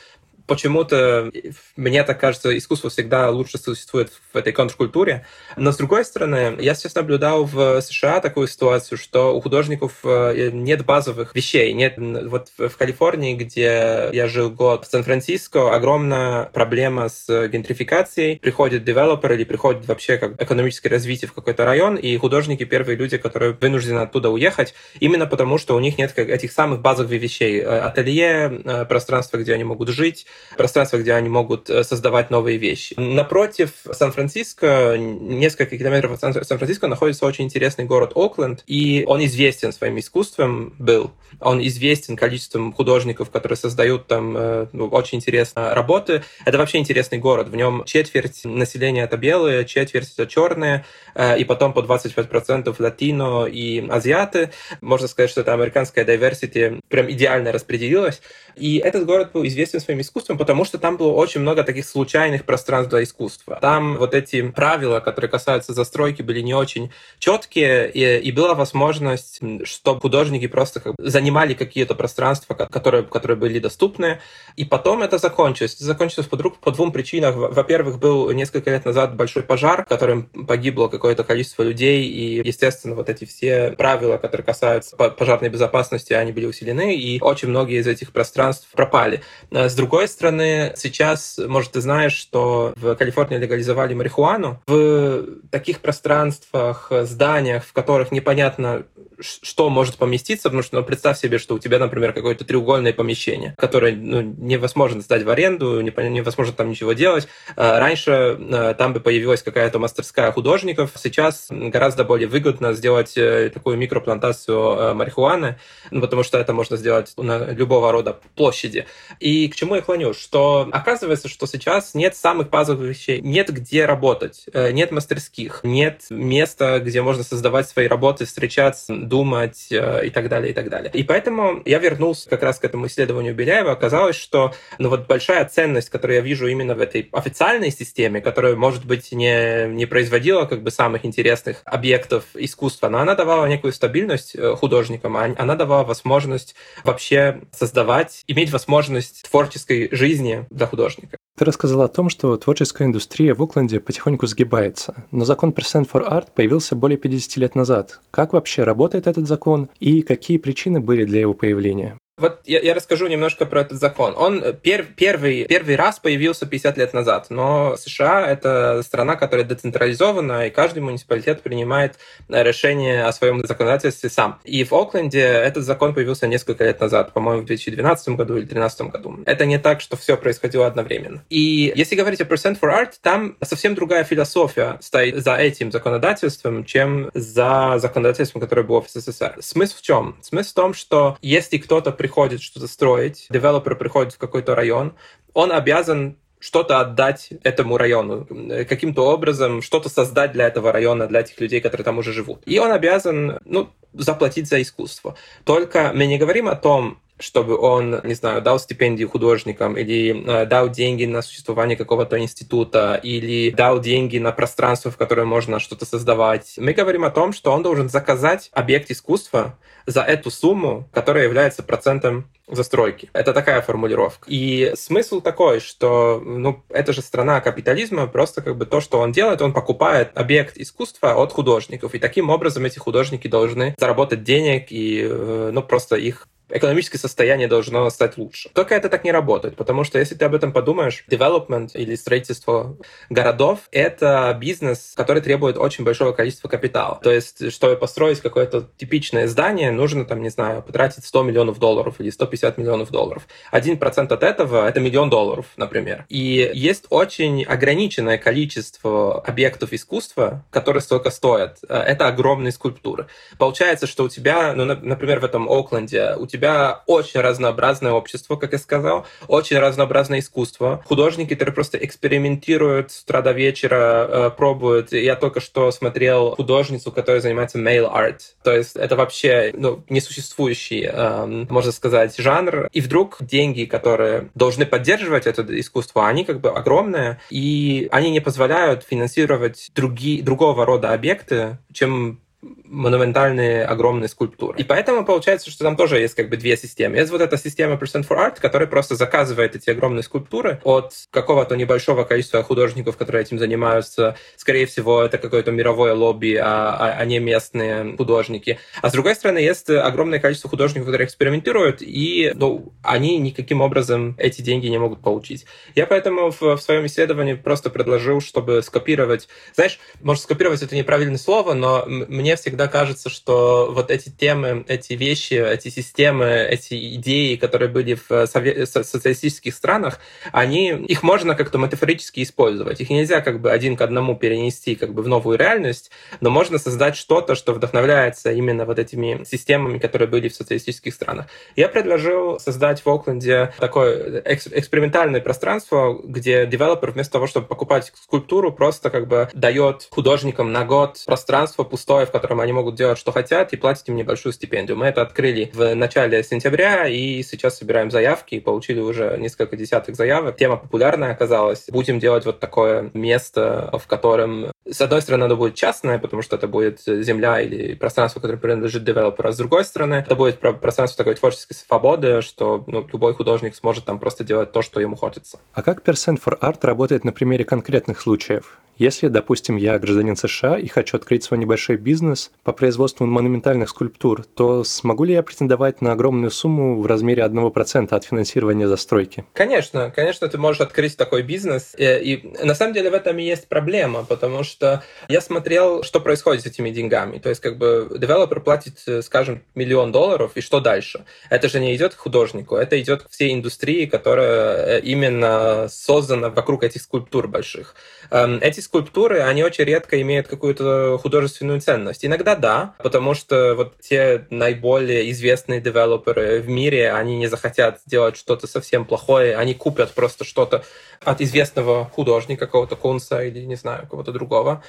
почему-то, 0.50 1.30
мне 1.76 2.02
так 2.02 2.18
кажется, 2.18 2.58
искусство 2.58 2.90
всегда 2.90 3.30
лучше 3.30 3.56
существует 3.56 4.10
в 4.32 4.36
этой 4.36 4.52
контркультуре. 4.52 5.24
Но, 5.56 5.70
с 5.70 5.76
другой 5.76 6.04
стороны, 6.04 6.56
я 6.58 6.74
сейчас 6.74 6.96
наблюдал 6.96 7.44
в 7.44 7.80
США 7.80 8.18
такую 8.18 8.48
ситуацию, 8.48 8.98
что 8.98 9.36
у 9.36 9.40
художников 9.40 9.92
э, 10.02 10.50
нет 10.52 10.84
базовых 10.84 11.36
вещей. 11.36 11.72
Нет, 11.72 11.94
вот 11.98 12.48
в 12.58 12.76
Калифорнии, 12.76 13.36
где 13.36 14.10
я 14.12 14.26
жил 14.26 14.50
год, 14.50 14.86
в 14.86 14.90
Сан-Франциско, 14.90 15.72
огромная 15.72 16.46
проблема 16.46 17.08
с 17.08 17.46
гентрификацией. 17.46 18.40
Приходит 18.40 18.82
девелопер 18.82 19.34
или 19.34 19.44
приходит 19.44 19.86
вообще 19.86 20.18
как 20.18 20.42
экономическое 20.42 20.88
развитие 20.88 21.28
в 21.28 21.32
какой-то 21.32 21.64
район, 21.64 21.94
и 21.94 22.16
художники 22.16 22.64
первые 22.64 22.96
люди, 22.96 23.18
которые 23.18 23.52
вынуждены 23.52 24.00
оттуда 24.00 24.30
уехать, 24.30 24.74
именно 24.98 25.26
потому, 25.26 25.58
что 25.58 25.76
у 25.76 25.80
них 25.80 25.96
нет 25.96 26.18
этих 26.18 26.50
самых 26.50 26.80
базовых 26.80 27.12
вещей. 27.12 27.60
Э, 27.60 27.82
ателье, 27.82 28.62
э, 28.64 28.84
пространство, 28.86 29.36
где 29.36 29.54
они 29.54 29.62
могут 29.62 29.90
жить, 29.90 30.26
пространство, 30.56 30.98
где 30.98 31.12
они 31.14 31.28
могут 31.28 31.70
э, 31.70 31.84
создавать 31.84 32.30
новые 32.30 32.58
вещи. 32.58 32.94
Напротив 32.96 33.70
Сан-Франциско, 33.90 34.96
несколько 34.98 35.78
километров 35.78 36.12
от 36.12 36.20
Сан-Франциско, 36.20 36.86
находится 36.86 37.26
очень 37.26 37.44
интересный 37.44 37.84
город 37.84 38.12
Окленд, 38.14 38.62
и 38.66 39.04
он 39.06 39.24
известен 39.24 39.72
своим 39.72 39.98
искусством 39.98 40.74
был. 40.78 41.12
Он 41.40 41.64
известен 41.66 42.16
количеством 42.16 42.72
художников, 42.72 43.30
которые 43.30 43.56
создают 43.56 44.06
там 44.06 44.36
э, 44.36 44.66
ну, 44.72 44.88
очень 44.88 45.18
интересные 45.18 45.72
работы. 45.72 46.22
Это 46.44 46.58
вообще 46.58 46.78
интересный 46.78 47.18
город. 47.18 47.48
В 47.48 47.56
нем 47.56 47.84
четверть 47.84 48.44
населения 48.44 49.04
это 49.04 49.16
белые, 49.16 49.64
четверть 49.64 50.12
это 50.12 50.26
черные, 50.26 50.84
э, 51.14 51.38
и 51.38 51.44
потом 51.44 51.72
по 51.72 51.80
25% 51.80 52.74
латино 52.78 53.46
и 53.46 53.86
азиаты. 53.88 54.50
Можно 54.80 55.08
сказать, 55.08 55.30
что 55.30 55.40
это 55.42 55.54
американская 55.54 56.04
diversity 56.04 56.80
прям 56.88 57.10
идеально 57.10 57.52
распределилась. 57.52 58.20
И 58.56 58.78
этот 58.78 59.06
город 59.06 59.30
был 59.32 59.46
известен 59.46 59.80
своим 59.80 60.00
искусством, 60.00 60.29
потому 60.36 60.64
что 60.64 60.78
там 60.78 60.96
было 60.96 61.12
очень 61.12 61.40
много 61.40 61.62
таких 61.64 61.86
случайных 61.86 62.44
пространств 62.44 62.90
для 62.90 63.02
искусства. 63.02 63.58
Там 63.60 63.96
вот 63.96 64.14
эти 64.14 64.42
правила, 64.50 65.00
которые 65.00 65.30
касаются 65.30 65.72
застройки, 65.72 66.22
были 66.22 66.40
не 66.40 66.54
очень 66.54 66.90
четкие, 67.18 67.90
и, 67.90 68.18
и 68.18 68.32
была 68.32 68.54
возможность, 68.54 69.40
чтобы 69.64 70.00
художники 70.00 70.46
просто 70.46 70.80
как 70.80 70.94
бы 70.94 71.08
занимали 71.08 71.54
какие-то 71.54 71.94
пространства, 71.94 72.54
которые, 72.54 73.04
которые 73.04 73.36
были 73.36 73.58
доступны. 73.58 74.20
И 74.56 74.64
потом 74.64 75.02
это 75.02 75.18
закончилось. 75.18 75.74
Это 75.74 75.84
закончилось 75.84 76.26
по, 76.26 76.36
друг, 76.36 76.58
по 76.58 76.70
двум 76.70 76.92
причинам. 76.92 77.34
Во-первых, 77.36 77.98
был 77.98 78.30
несколько 78.30 78.70
лет 78.70 78.84
назад 78.84 79.16
большой 79.16 79.42
пожар, 79.42 79.84
в 79.84 79.88
котором 79.88 80.24
погибло 80.24 80.88
какое-то 80.88 81.24
количество 81.24 81.62
людей, 81.62 82.04
и, 82.04 82.46
естественно, 82.46 82.94
вот 82.94 83.08
эти 83.08 83.24
все 83.24 83.72
правила, 83.76 84.16
которые 84.16 84.44
касаются 84.44 84.96
пожарной 84.96 85.48
безопасности, 85.48 86.12
они 86.12 86.32
были 86.32 86.46
усилены, 86.46 86.94
и 86.94 87.20
очень 87.20 87.48
многие 87.48 87.80
из 87.80 87.86
этих 87.86 88.12
пространств 88.12 88.68
пропали. 88.72 89.22
А 89.50 89.68
с 89.68 89.74
другой 89.74 90.08
стороны, 90.10 90.72
сейчас, 90.76 91.38
может, 91.38 91.72
ты 91.72 91.80
знаешь, 91.80 92.14
что 92.14 92.72
в 92.76 92.94
Калифорнии 92.94 93.38
легализовали 93.38 93.94
марихуану. 93.94 94.60
В 94.66 95.24
таких 95.50 95.80
пространствах, 95.80 96.90
зданиях, 96.90 97.64
в 97.64 97.72
которых 97.72 98.12
непонятно, 98.12 98.84
что 99.20 99.68
может 99.68 99.96
поместиться, 99.96 100.44
потому 100.44 100.62
что 100.62 100.76
ну, 100.76 100.84
представь 100.84 101.18
себе, 101.18 101.38
что 101.38 101.54
у 101.54 101.58
тебя, 101.58 101.78
например, 101.78 102.12
какое-то 102.12 102.44
треугольное 102.44 102.92
помещение, 102.92 103.54
которое 103.58 103.94
ну, 103.94 104.20
невозможно 104.20 105.00
сдать 105.00 105.22
в 105.22 105.30
аренду, 105.30 105.80
невозможно 105.80 106.52
там 106.54 106.70
ничего 106.70 106.92
делать. 106.92 107.28
А 107.56 107.78
раньше 107.78 108.10
а, 108.10 108.74
там 108.74 108.92
бы 108.92 109.00
появилась 109.00 109.42
какая-то 109.42 109.78
мастерская 109.78 110.32
художников. 110.32 110.92
Сейчас 110.96 111.46
гораздо 111.50 112.04
более 112.04 112.28
выгодно 112.28 112.72
сделать 112.72 113.16
э, 113.16 113.50
такую 113.52 113.76
микроплантацию 113.76 114.58
э, 114.58 114.94
марихуаны, 114.94 115.58
ну, 115.90 116.00
потому 116.00 116.22
что 116.22 116.38
это 116.38 116.52
можно 116.52 116.76
сделать 116.76 117.12
на 117.16 117.50
любого 117.52 117.92
рода 117.92 118.18
площади. 118.34 118.86
И 119.18 119.48
к 119.48 119.54
чему 119.54 119.74
я 119.74 119.82
клоню? 119.82 119.99
Что 120.12 120.68
оказывается, 120.72 121.28
что 121.28 121.46
сейчас 121.46 121.94
нет 121.94 122.16
самых 122.16 122.50
базовых 122.50 122.88
вещей, 122.88 123.20
нет 123.20 123.50
где 123.50 123.86
работать, 123.86 124.46
э, 124.52 124.72
нет 124.72 124.90
мастерских, 124.90 125.60
нет 125.62 126.02
места, 126.10 126.80
где 126.80 127.02
можно 127.02 127.22
создавать 127.22 127.68
свои 127.68 127.86
работы, 127.86 128.24
встречаться, 128.24 128.94
думать 128.94 129.68
э, 129.70 130.06
и 130.06 130.10
так 130.10 130.28
далее, 130.28 130.50
и 130.50 130.54
так 130.54 130.68
далее. 130.70 130.90
И 130.92 131.02
поэтому 131.02 131.62
я 131.64 131.78
вернулся 131.78 132.28
как 132.28 132.42
раз 132.42 132.58
к 132.58 132.64
этому 132.64 132.86
исследованию 132.86 133.34
Беляева. 133.34 133.72
Оказалось, 133.72 134.16
что 134.16 134.54
ну, 134.78 134.88
вот 134.88 135.06
большая 135.06 135.44
ценность, 135.46 135.90
которую 135.90 136.16
я 136.16 136.22
вижу 136.22 136.46
именно 136.46 136.74
в 136.74 136.80
этой 136.80 137.08
официальной 137.12 137.70
системе, 137.70 138.20
которая, 138.20 138.56
может 138.56 138.84
быть, 138.84 139.12
не, 139.12 139.68
не 139.68 139.86
производила 139.86 140.46
как 140.46 140.62
бы 140.62 140.70
самых 140.70 141.04
интересных 141.04 141.62
объектов 141.64 142.24
искусства, 142.34 142.88
но 142.88 142.98
она 142.98 143.14
давала 143.14 143.46
некую 143.46 143.72
стабильность 143.72 144.34
э, 144.34 144.54
художникам, 144.56 145.16
а 145.16 145.34
она 145.36 145.56
давала 145.56 145.84
возможность 145.84 146.54
вообще 146.84 147.42
создавать, 147.52 148.24
иметь 148.26 148.50
возможность 148.50 149.28
творческой 149.28 149.89
жизни 149.90 150.46
для 150.50 150.66
художника. 150.66 151.16
Ты 151.38 151.44
рассказал 151.44 151.82
о 151.82 151.88
том, 151.88 152.10
что 152.10 152.36
творческая 152.36 152.84
индустрия 152.84 153.34
в 153.34 153.42
Окленде 153.42 153.80
потихоньку 153.80 154.26
сгибается, 154.26 155.06
но 155.10 155.24
закон 155.24 155.50
Percent 155.50 155.88
for 155.90 156.06
Art 156.06 156.28
появился 156.34 156.76
более 156.76 156.98
50 156.98 157.36
лет 157.38 157.54
назад. 157.54 158.00
Как 158.10 158.32
вообще 158.32 158.64
работает 158.64 159.06
этот 159.06 159.26
закон 159.26 159.70
и 159.78 160.02
какие 160.02 160.38
причины 160.38 160.80
были 160.80 161.04
для 161.04 161.20
его 161.20 161.32
появления? 161.32 161.98
Вот 162.20 162.40
я, 162.44 162.60
я 162.60 162.74
расскажу 162.74 163.06
немножко 163.06 163.46
про 163.46 163.62
этот 163.62 163.80
закон. 163.80 164.14
Он 164.16 164.54
пер, 164.62 164.84
первый, 164.84 165.44
первый 165.46 165.76
раз 165.76 165.98
появился 165.98 166.46
50 166.46 166.76
лет 166.76 166.92
назад, 166.92 167.26
но 167.30 167.76
США— 167.76 168.26
это 168.30 168.82
страна, 168.84 169.16
которая 169.16 169.46
децентрализована, 169.46 170.46
и 170.46 170.50
каждый 170.50 170.80
муниципалитет 170.80 171.42
принимает 171.42 171.96
решение 172.28 173.04
о 173.04 173.12
своем 173.12 173.44
законодательстве 173.46 174.10
сам. 174.10 174.38
И 174.44 174.64
в 174.64 174.72
Окленде 174.74 175.20
этот 175.20 175.64
закон 175.64 175.94
появился 175.94 176.26
несколько 176.26 176.64
лет 176.64 176.80
назад, 176.80 177.12
по-моему, 177.12 177.42
в 177.42 177.46
2012 177.46 178.10
году 178.10 178.36
или 178.36 178.44
2013 178.44 178.80
году. 178.92 179.18
Это 179.26 179.46
не 179.46 179.58
так, 179.58 179.80
что 179.80 179.96
все 179.96 180.16
происходило 180.16 180.66
одновременно. 180.66 181.24
И 181.30 181.72
если 181.74 181.96
говорить 181.96 182.20
о 182.20 182.24
Percent 182.24 182.58
for 182.60 182.70
Art, 182.70 182.92
там 183.00 183.36
совсем 183.42 183.74
другая 183.74 184.04
философия 184.04 184.78
стоит 184.80 185.22
за 185.24 185.36
этим 185.36 185.72
законодательством, 185.72 186.64
чем 186.64 187.10
за 187.14 187.78
законодательством, 187.78 188.40
которое 188.40 188.62
было 188.62 188.82
в 188.82 188.88
СССР. 188.90 189.36
Смысл 189.40 189.76
в 189.76 189.82
чем? 189.82 190.16
Смысл 190.20 190.50
в 190.50 190.54
том, 190.54 190.74
что 190.74 191.16
если 191.22 191.58
кто-то 191.58 191.92
приходит 191.92 192.09
приходит 192.10 192.42
что-то 192.42 192.66
строить, 192.66 193.28
девелопер 193.30 193.76
приходит 193.76 194.14
в 194.14 194.18
какой-то 194.18 194.56
район, 194.56 194.94
он 195.32 195.52
обязан 195.52 196.16
что-то 196.40 196.80
отдать 196.80 197.28
этому 197.44 197.76
району, 197.76 198.26
каким-то 198.68 199.02
образом 199.02 199.62
что-то 199.62 199.88
создать 199.88 200.32
для 200.32 200.48
этого 200.48 200.72
района, 200.72 201.06
для 201.06 201.20
этих 201.20 201.40
людей, 201.40 201.60
которые 201.60 201.84
там 201.84 201.98
уже 201.98 202.12
живут. 202.12 202.42
И 202.46 202.58
он 202.58 202.72
обязан, 202.72 203.38
ну, 203.44 203.70
заплатить 203.92 204.48
за 204.48 204.60
искусство. 204.60 205.14
Только 205.44 205.92
мы 205.94 206.06
не 206.06 206.18
говорим 206.18 206.48
о 206.48 206.56
том, 206.56 206.98
чтобы 207.20 207.56
он, 207.58 208.00
не 208.02 208.14
знаю, 208.14 208.42
дал 208.42 208.58
стипендию 208.58 209.08
художникам 209.08 209.76
или 209.76 210.24
э, 210.26 210.46
дал 210.46 210.68
деньги 210.68 211.04
на 211.04 211.22
существование 211.22 211.76
какого-то 211.76 212.18
института 212.18 212.98
или 213.02 213.50
дал 213.50 213.80
деньги 213.80 214.18
на 214.18 214.32
пространство, 214.32 214.90
в 214.90 214.96
которое 214.96 215.24
можно 215.24 215.60
что-то 215.60 215.84
создавать. 215.84 216.54
Мы 216.56 216.72
говорим 216.72 217.04
о 217.04 217.10
том, 217.10 217.32
что 217.32 217.52
он 217.52 217.62
должен 217.62 217.88
заказать 217.88 218.50
объект 218.52 218.90
искусства 218.90 219.58
за 219.86 220.02
эту 220.02 220.30
сумму, 220.30 220.88
которая 220.92 221.24
является 221.24 221.62
процентом 221.62 222.28
застройки. 222.46 223.10
Это 223.12 223.32
такая 223.32 223.60
формулировка. 223.62 224.26
И 224.28 224.72
смысл 224.74 225.20
такой, 225.20 225.60
что 225.60 226.20
ну, 226.24 226.62
это 226.68 226.92
же 226.92 227.00
страна 227.00 227.40
капитализма, 227.40 228.06
просто 228.06 228.42
как 228.42 228.56
бы 228.56 228.66
то, 228.66 228.80
что 228.80 228.98
он 228.98 229.12
делает, 229.12 229.42
он 229.42 229.52
покупает 229.52 230.10
объект 230.16 230.56
искусства 230.56 231.14
от 231.22 231.32
художников. 231.32 231.94
И 231.94 231.98
таким 231.98 232.30
образом 232.30 232.64
эти 232.64 232.78
художники 232.78 233.28
должны 233.28 233.74
заработать 233.78 234.24
денег 234.24 234.66
и 234.70 235.02
э, 235.02 235.50
ну, 235.52 235.62
просто 235.62 235.96
их 235.96 236.26
экономическое 236.50 236.98
состояние 236.98 237.48
должно 237.48 237.88
стать 237.90 238.18
лучше. 238.18 238.50
Только 238.52 238.74
это 238.74 238.88
так 238.88 239.04
не 239.04 239.12
работает, 239.12 239.56
потому 239.56 239.84
что 239.84 239.98
если 239.98 240.14
ты 240.14 240.24
об 240.24 240.34
этом 240.34 240.52
подумаешь, 240.52 241.04
development 241.08 241.70
или 241.74 241.94
строительство 241.94 242.76
городов— 243.08 243.60
это 243.72 244.36
бизнес, 244.40 244.92
который 244.96 245.22
требует 245.22 245.56
очень 245.56 245.84
большого 245.84 246.12
количества 246.12 246.48
капитала. 246.48 247.00
То 247.02 247.10
есть, 247.10 247.52
чтобы 247.52 247.76
построить 247.76 248.20
какое-то 248.20 248.68
типичное 248.76 249.26
здание, 249.28 249.70
нужно, 249.70 250.04
там, 250.04 250.22
не 250.22 250.30
знаю, 250.30 250.62
потратить 250.62 251.04
100 251.04 251.22
миллионов 251.22 251.58
долларов 251.58 251.96
или 251.98 252.10
150 252.10 252.58
миллионов 252.58 252.90
долларов. 252.90 253.26
Один 253.50 253.78
процент 253.78 254.12
от 254.12 254.22
этого— 254.22 254.68
это 254.68 254.80
миллион 254.80 255.10
долларов, 255.10 255.46
например. 255.56 256.06
И 256.08 256.50
есть 256.54 256.86
очень 256.90 257.44
ограниченное 257.44 258.18
количество 258.18 259.20
объектов 259.20 259.72
искусства, 259.72 260.44
которые 260.50 260.82
столько 260.82 261.10
стоят. 261.10 261.58
Это 261.68 262.08
огромные 262.08 262.52
скульптуры. 262.52 263.06
Получается, 263.38 263.86
что 263.86 264.04
у 264.04 264.08
тебя, 264.08 264.52
ну, 264.54 264.64
например, 264.64 265.20
в 265.20 265.24
этом 265.24 265.48
Окленде 265.50 266.14
у 266.16 266.26
тебя 266.26 266.39
тебя 266.40 266.82
очень 266.86 267.20
разнообразное 267.20 267.92
общество, 267.92 268.36
как 268.36 268.52
я 268.52 268.58
сказал, 268.58 269.06
очень 269.28 269.58
разнообразное 269.58 270.20
искусство. 270.20 270.82
Художники, 270.86 271.34
которые 271.34 271.54
просто 271.54 271.76
экспериментируют 271.78 272.90
с 272.90 273.02
утра 273.02 273.20
до 273.20 273.32
вечера, 273.32 274.06
э, 274.08 274.30
пробуют. 274.30 274.92
Я 274.92 275.16
только 275.16 275.40
что 275.40 275.70
смотрел 275.70 276.34
художницу, 276.36 276.90
которая 276.92 277.20
занимается 277.20 277.58
mail 277.58 277.92
art. 277.92 278.20
То 278.42 278.54
есть 278.54 278.76
это 278.76 278.96
вообще 278.96 279.52
ну, 279.54 279.84
несуществующий, 279.90 280.88
э, 280.90 281.26
можно 281.50 281.72
сказать, 281.72 282.16
жанр. 282.16 282.68
И 282.72 282.80
вдруг 282.80 283.18
деньги, 283.20 283.66
которые 283.66 284.30
должны 284.34 284.64
поддерживать 284.64 285.26
это 285.26 285.44
искусство, 285.60 286.08
они 286.08 286.24
как 286.24 286.40
бы 286.40 286.50
огромные, 286.50 287.20
и 287.28 287.88
они 287.92 288.10
не 288.10 288.20
позволяют 288.20 288.84
финансировать 288.88 289.70
другие, 289.74 290.22
другого 290.22 290.64
рода 290.64 290.94
объекты, 290.94 291.58
чем 291.72 292.20
монументальные 292.42 293.64
огромные 293.64 294.08
скульптуры. 294.08 294.58
И 294.58 294.64
поэтому 294.64 295.04
получается, 295.04 295.50
что 295.50 295.64
там 295.64 295.76
тоже 295.76 295.98
есть 295.98 296.14
как 296.14 296.30
бы 296.30 296.36
две 296.36 296.56
системы. 296.56 296.96
Есть 296.96 297.10
вот 297.10 297.20
эта 297.20 297.36
система 297.36 297.74
Percent 297.74 298.08
for 298.08 298.16
Art, 298.16 298.40
которая 298.40 298.68
просто 298.68 298.94
заказывает 298.94 299.56
эти 299.56 299.68
огромные 299.70 300.02
скульптуры 300.02 300.60
от 300.64 300.92
какого-то 301.10 301.56
небольшого 301.56 302.04
количества 302.04 302.42
художников, 302.42 302.96
которые 302.96 303.22
этим 303.22 303.38
занимаются. 303.38 304.16
Скорее 304.36 304.66
всего, 304.66 305.02
это 305.02 305.18
какое-то 305.18 305.50
мировое 305.50 305.94
лобби, 305.94 306.34
а, 306.36 306.76
а, 306.78 306.96
а 306.98 307.04
не 307.04 307.18
местные 307.18 307.96
художники. 307.96 308.58
А 308.80 308.88
с 308.88 308.92
другой 308.92 309.14
стороны, 309.14 309.38
есть 309.38 309.68
огромное 309.68 310.18
количество 310.18 310.48
художников, 310.48 310.86
которые 310.86 311.06
экспериментируют, 311.06 311.82
и 311.82 312.32
ну, 312.34 312.72
они 312.82 313.18
никаким 313.18 313.60
образом 313.60 314.14
эти 314.18 314.40
деньги 314.40 314.68
не 314.68 314.78
могут 314.78 315.02
получить. 315.02 315.44
Я 315.74 315.86
поэтому 315.86 316.30
в, 316.30 316.40
в 316.40 316.58
своем 316.58 316.86
исследовании 316.86 317.34
просто 317.34 317.68
предложил, 317.68 318.20
чтобы 318.20 318.62
скопировать... 318.62 319.28
Знаешь, 319.54 319.78
может, 320.00 320.22
скопировать 320.22 320.62
это 320.62 320.74
неправильное 320.74 321.18
слово, 321.18 321.52
но 321.54 321.84
мне 321.86 322.29
всегда 322.36 322.60
всегда 322.60 322.68
кажется, 322.68 323.08
что 323.08 323.70
вот 323.72 323.90
эти 323.90 324.10
темы, 324.10 324.64
эти 324.68 324.92
вещи, 324.92 325.34
эти 325.34 325.68
системы, 325.68 326.26
эти 326.26 326.96
идеи, 326.96 327.36
которые 327.36 327.70
были 327.70 327.94
в 327.94 328.26
социалистических 328.26 329.54
странах, 329.54 329.98
они, 330.32 330.70
их 330.70 331.02
можно 331.02 331.34
как-то 331.34 331.56
метафорически 331.58 332.22
использовать. 332.22 332.80
Их 332.80 332.90
нельзя 332.90 333.20
как 333.22 333.40
бы 333.40 333.50
один 333.50 333.76
к 333.76 333.80
одному 333.80 334.14
перенести 334.16 334.74
как 334.74 334.92
бы 334.92 335.02
в 335.02 335.08
новую 335.08 335.38
реальность, 335.38 335.90
но 336.20 336.28
можно 336.28 336.58
создать 336.58 336.96
что-то, 336.96 337.34
что 337.34 337.54
вдохновляется 337.54 338.30
именно 338.32 338.66
вот 338.66 338.78
этими 338.78 339.24
системами, 339.24 339.78
которые 339.78 340.08
были 340.08 340.28
в 340.28 340.34
социалистических 340.34 340.92
странах. 340.92 341.26
Я 341.56 341.68
предложил 341.68 342.38
создать 342.38 342.84
в 342.84 342.88
Окленде 342.90 343.54
такое 343.58 344.22
экспериментальное 344.26 345.20
пространство, 345.20 345.98
где 346.02 346.46
девелопер 346.46 346.90
вместо 346.90 347.12
того, 347.12 347.26
чтобы 347.26 347.46
покупать 347.46 347.92
скульптуру, 348.02 348.52
просто 348.52 348.90
как 348.90 349.06
бы 349.06 349.30
дает 349.32 349.88
художникам 349.90 350.52
на 350.52 350.64
год 350.64 351.02
пространство 351.06 351.64
пустое, 351.64 352.06
в 352.06 352.10
котором 352.10 352.19
они 352.28 352.50
они 352.50 352.56
могут 352.56 352.74
делать, 352.74 352.98
что 352.98 353.12
хотят, 353.12 353.52
и 353.52 353.56
платить 353.56 353.88
им 353.88 353.94
небольшую 353.94 354.32
стипендию. 354.32 354.76
Мы 354.76 354.86
это 354.86 355.02
открыли 355.02 355.50
в 355.54 355.74
начале 355.74 356.22
сентября, 356.24 356.88
и 356.88 357.22
сейчас 357.22 357.58
собираем 357.58 357.90
заявки, 357.90 358.34
и 358.34 358.40
получили 358.40 358.80
уже 358.80 359.16
несколько 359.18 359.56
десятых 359.56 359.94
заявок. 359.94 360.36
Тема 360.36 360.56
популярная 360.56 361.12
оказалась. 361.12 361.66
Будем 361.68 362.00
делать 362.00 362.26
вот 362.26 362.40
такое 362.40 362.90
место, 362.92 363.70
в 363.78 363.86
котором, 363.86 364.50
с 364.68 364.80
одной 364.80 365.00
стороны, 365.00 365.24
оно 365.24 365.36
будет 365.36 365.54
частное, 365.54 366.00
потому 366.00 366.22
что 366.22 366.36
это 366.36 366.48
будет 366.48 366.80
земля 366.80 367.40
или 367.40 367.74
пространство, 367.74 368.18
которое 368.18 368.38
принадлежит 368.38 368.82
девелоперу, 368.82 369.28
а 369.28 369.32
с 369.32 369.36
другой 369.36 369.64
стороны, 369.64 369.94
это 369.94 370.16
будет 370.16 370.40
пространство 370.40 371.04
такой 371.04 371.14
творческой 371.14 371.54
свободы, 371.54 372.20
что 372.20 372.64
ну, 372.66 372.84
любой 372.92 373.14
художник 373.14 373.54
сможет 373.54 373.84
там 373.84 374.00
просто 374.00 374.24
делать 374.24 374.50
то, 374.50 374.62
что 374.62 374.80
ему 374.80 374.96
хочется. 374.96 375.38
А 375.52 375.62
как 375.62 375.86
Percent 375.86 376.20
for 376.24 376.36
Art 376.40 376.58
работает 376.62 377.04
на 377.04 377.12
примере 377.12 377.44
конкретных 377.44 378.00
случаев? 378.00 378.58
Если, 378.80 379.08
допустим, 379.08 379.56
я 379.56 379.78
гражданин 379.78 380.16
США 380.16 380.58
и 380.58 380.66
хочу 380.66 380.96
открыть 380.96 381.22
свой 381.22 381.38
небольшой 381.38 381.76
бизнес 381.76 382.09
по 382.44 382.52
производству 382.52 383.06
монументальных 383.06 383.68
скульптур, 383.68 384.24
то 384.24 384.64
смогу 384.64 385.04
ли 385.04 385.14
я 385.14 385.22
претендовать 385.22 385.80
на 385.80 385.92
огромную 385.92 386.30
сумму 386.30 386.80
в 386.80 386.86
размере 386.86 387.22
1% 387.22 387.88
от 387.90 388.04
финансирования 388.04 388.68
застройки? 388.68 389.24
Конечно, 389.32 389.90
конечно, 389.94 390.28
ты 390.28 390.38
можешь 390.38 390.60
открыть 390.60 390.96
такой 390.96 391.22
бизнес. 391.22 391.74
Э, 391.78 392.02
и 392.02 392.32
на 392.44 392.54
самом 392.54 392.74
деле 392.74 392.90
в 392.90 392.94
этом 392.94 393.18
и 393.18 393.22
есть 393.22 393.48
проблема, 393.48 394.04
потому 394.04 394.42
что 394.42 394.82
я 395.08 395.20
смотрел, 395.20 395.82
что 395.82 396.00
происходит 396.00 396.42
с 396.42 396.46
этими 396.46 396.70
деньгами. 396.70 397.18
То 397.18 397.28
есть 397.28 397.40
как 397.40 397.58
бы 397.58 397.88
девелопер 397.98 398.40
платит, 398.40 398.82
э, 398.86 399.02
скажем, 399.02 399.42
миллион 399.54 399.92
долларов, 399.92 400.32
и 400.34 400.40
что 400.40 400.60
дальше? 400.60 401.04
Это 401.30 401.48
же 401.48 401.60
не 401.60 401.74
идет 401.76 401.94
к 401.94 401.98
художнику, 401.98 402.56
это 402.56 402.80
идет 402.80 403.02
к 403.04 403.10
всей 403.10 403.34
индустрии, 403.34 403.86
которая 403.86 404.78
э, 404.78 404.80
именно 404.80 405.68
создана 405.68 406.30
вокруг 406.30 406.64
этих 406.64 406.82
скульптур 406.82 407.28
больших. 407.28 407.74
Эм, 408.10 408.38
эти 408.40 408.60
скульптуры, 408.60 409.20
они 409.20 409.44
очень 409.44 409.64
редко 409.64 410.00
имеют 410.00 410.26
какую-то 410.28 410.98
художественную 410.98 411.60
ценность. 411.60 411.99
Иногда 412.06 412.34
да, 412.36 412.74
потому 412.78 413.14
что 413.14 413.54
вот 413.54 413.78
те 413.80 414.26
наиболее 414.30 415.10
известные 415.10 415.60
девелоперы 415.60 416.40
в 416.40 416.48
мире, 416.48 416.92
они 416.92 417.16
не 417.16 417.26
захотят 417.26 417.80
делать 417.86 418.16
что-то 418.16 418.46
совсем 418.46 418.84
плохое, 418.84 419.36
они 419.36 419.54
купят 419.54 419.92
просто 419.92 420.24
что-то 420.24 420.64
от 421.02 421.20
известного 421.22 421.86
художника, 421.86 422.46
какого-то 422.46 422.76
Кунса 422.76 423.22
или, 423.22 423.40
не 423.40 423.54
знаю, 423.54 423.86
кого-то 423.88 424.12
другого. 424.12 424.62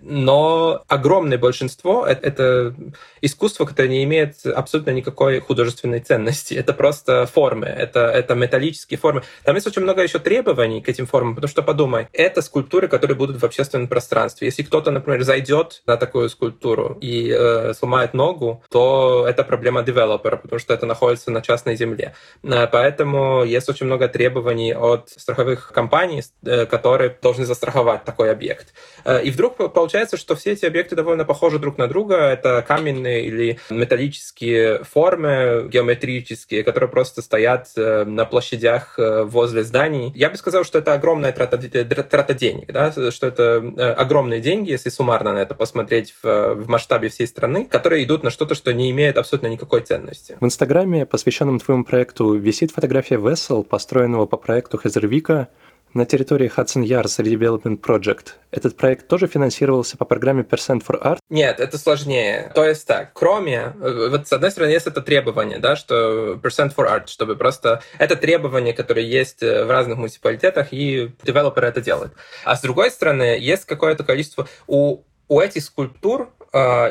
Но 0.00 0.82
огромное 0.88 1.36
большинство— 1.36 2.06
это 2.08 2.74
искусство, 3.20 3.66
которое 3.66 3.88
не 3.88 4.02
имеет 4.04 4.46
абсолютно 4.46 4.90
никакой 4.90 5.40
художественной 5.40 6.00
ценности. 6.00 6.54
Это 6.54 6.72
просто 6.72 7.26
формы, 7.26 7.66
это, 7.66 8.00
это 8.00 8.34
металлические 8.34 8.98
формы. 8.98 9.22
Там 9.44 9.54
есть 9.56 9.66
очень 9.66 9.82
много 9.82 10.02
еще 10.02 10.18
требований 10.18 10.80
к 10.80 10.88
этим 10.88 11.06
формам, 11.06 11.34
потому 11.34 11.50
что 11.50 11.62
подумай, 11.62 12.08
это 12.12 12.40
скульптуры, 12.40 12.88
которые 12.88 13.16
будут 13.16 13.40
в 13.40 13.44
общественном 13.44 13.88
пространстве. 13.88 14.46
Если 14.46 14.62
кто-то, 14.62 14.90
например, 14.90 15.22
зайдет 15.22 15.82
на 15.86 15.98
такую 15.98 16.30
скульптуру 16.30 16.73
и 17.00 17.30
э, 17.30 17.74
сломает 17.74 18.14
ногу, 18.14 18.62
то 18.70 19.26
это 19.28 19.44
проблема 19.44 19.82
девелопера, 19.82 20.36
потому 20.36 20.58
что 20.58 20.74
это 20.74 20.86
находится 20.86 21.30
на 21.30 21.40
частной 21.42 21.76
земле. 21.76 22.14
Э, 22.42 22.66
поэтому 22.66 23.44
есть 23.44 23.68
очень 23.68 23.86
много 23.86 24.08
требований 24.08 24.74
от 24.74 25.10
страховых 25.10 25.72
компаний, 25.72 26.22
э, 26.44 26.66
которые 26.66 27.16
должны 27.22 27.44
застраховать 27.44 28.04
такой 28.04 28.30
объект. 28.30 28.74
Э, 29.04 29.22
и 29.22 29.30
вдруг 29.30 29.56
получается, 29.72 30.16
что 30.16 30.34
все 30.34 30.52
эти 30.52 30.66
объекты 30.66 30.96
довольно 30.96 31.24
похожи 31.24 31.58
друг 31.58 31.78
на 31.78 31.88
друга. 31.88 32.16
Это 32.16 32.64
каменные 32.66 33.26
или 33.26 33.58
металлические 33.70 34.84
формы 34.84 35.68
геометрические, 35.68 36.62
которые 36.62 36.90
просто 36.90 37.22
стоят 37.22 37.68
на 37.76 38.24
площадях 38.24 38.94
возле 38.98 39.62
зданий. 39.62 40.12
Я 40.14 40.30
бы 40.30 40.36
сказал, 40.36 40.64
что 40.64 40.78
это 40.78 40.94
огромная 40.94 41.32
трата, 41.32 41.58
трата 41.58 42.34
денег, 42.34 42.72
да? 42.72 42.92
что 43.10 43.26
это 43.26 43.94
огромные 43.96 44.40
деньги, 44.40 44.70
если 44.70 44.90
суммарно 44.90 45.32
на 45.32 45.38
это 45.38 45.54
посмотреть 45.54 46.14
в, 46.22 46.54
в 46.64 46.68
масштабе 46.68 47.08
всей 47.08 47.26
страны, 47.26 47.66
которые 47.66 48.04
идут 48.04 48.22
на 48.22 48.30
что-то, 48.30 48.54
что 48.54 48.72
не 48.72 48.90
имеет 48.90 49.18
абсолютно 49.18 49.48
никакой 49.48 49.82
ценности. 49.82 50.36
В 50.40 50.44
Инстаграме, 50.44 51.06
посвященном 51.06 51.60
твоему 51.60 51.84
проекту, 51.84 52.34
висит 52.34 52.72
фотография 52.72 53.16
Vessel, 53.16 53.62
построенного 53.62 54.26
по 54.26 54.36
проекту 54.36 54.78
Хезервика, 54.78 55.48
на 55.94 56.06
территории 56.06 56.50
Hudson 56.54 56.82
Yards 56.82 57.20
Redevelopment 57.20 57.80
Project. 57.80 58.32
Этот 58.50 58.76
проект 58.76 59.06
тоже 59.06 59.28
финансировался 59.28 59.96
по 59.96 60.04
программе 60.04 60.42
Percent 60.42 60.84
for 60.84 61.00
Art? 61.00 61.18
Нет, 61.30 61.60
это 61.60 61.78
сложнее. 61.78 62.50
То 62.54 62.64
есть 62.64 62.86
так, 62.86 63.12
кроме... 63.12 63.74
Э, 63.80 64.08
вот 64.10 64.26
с 64.26 64.32
одной 64.32 64.50
стороны 64.50 64.70
есть 64.70 64.88
это 64.88 65.00
требование, 65.00 65.60
да, 65.60 65.76
что 65.76 66.34
Percent 66.34 66.74
for 66.74 66.88
Art, 66.88 67.06
чтобы 67.06 67.36
просто... 67.36 67.80
Это 67.98 68.16
требование, 68.16 68.74
которое 68.74 69.06
есть 69.06 69.42
э, 69.42 69.64
в 69.64 69.70
разных 69.70 69.98
муниципалитетах, 69.98 70.72
и 70.72 71.12
девелоперы 71.22 71.68
это 71.68 71.80
делают. 71.80 72.12
А 72.44 72.56
с 72.56 72.60
другой 72.60 72.90
стороны, 72.90 73.38
есть 73.38 73.64
какое-то 73.64 74.02
количество... 74.02 74.48
У 74.66 75.04
у 75.28 75.40
этих 75.40 75.62
скульптур 75.62 76.30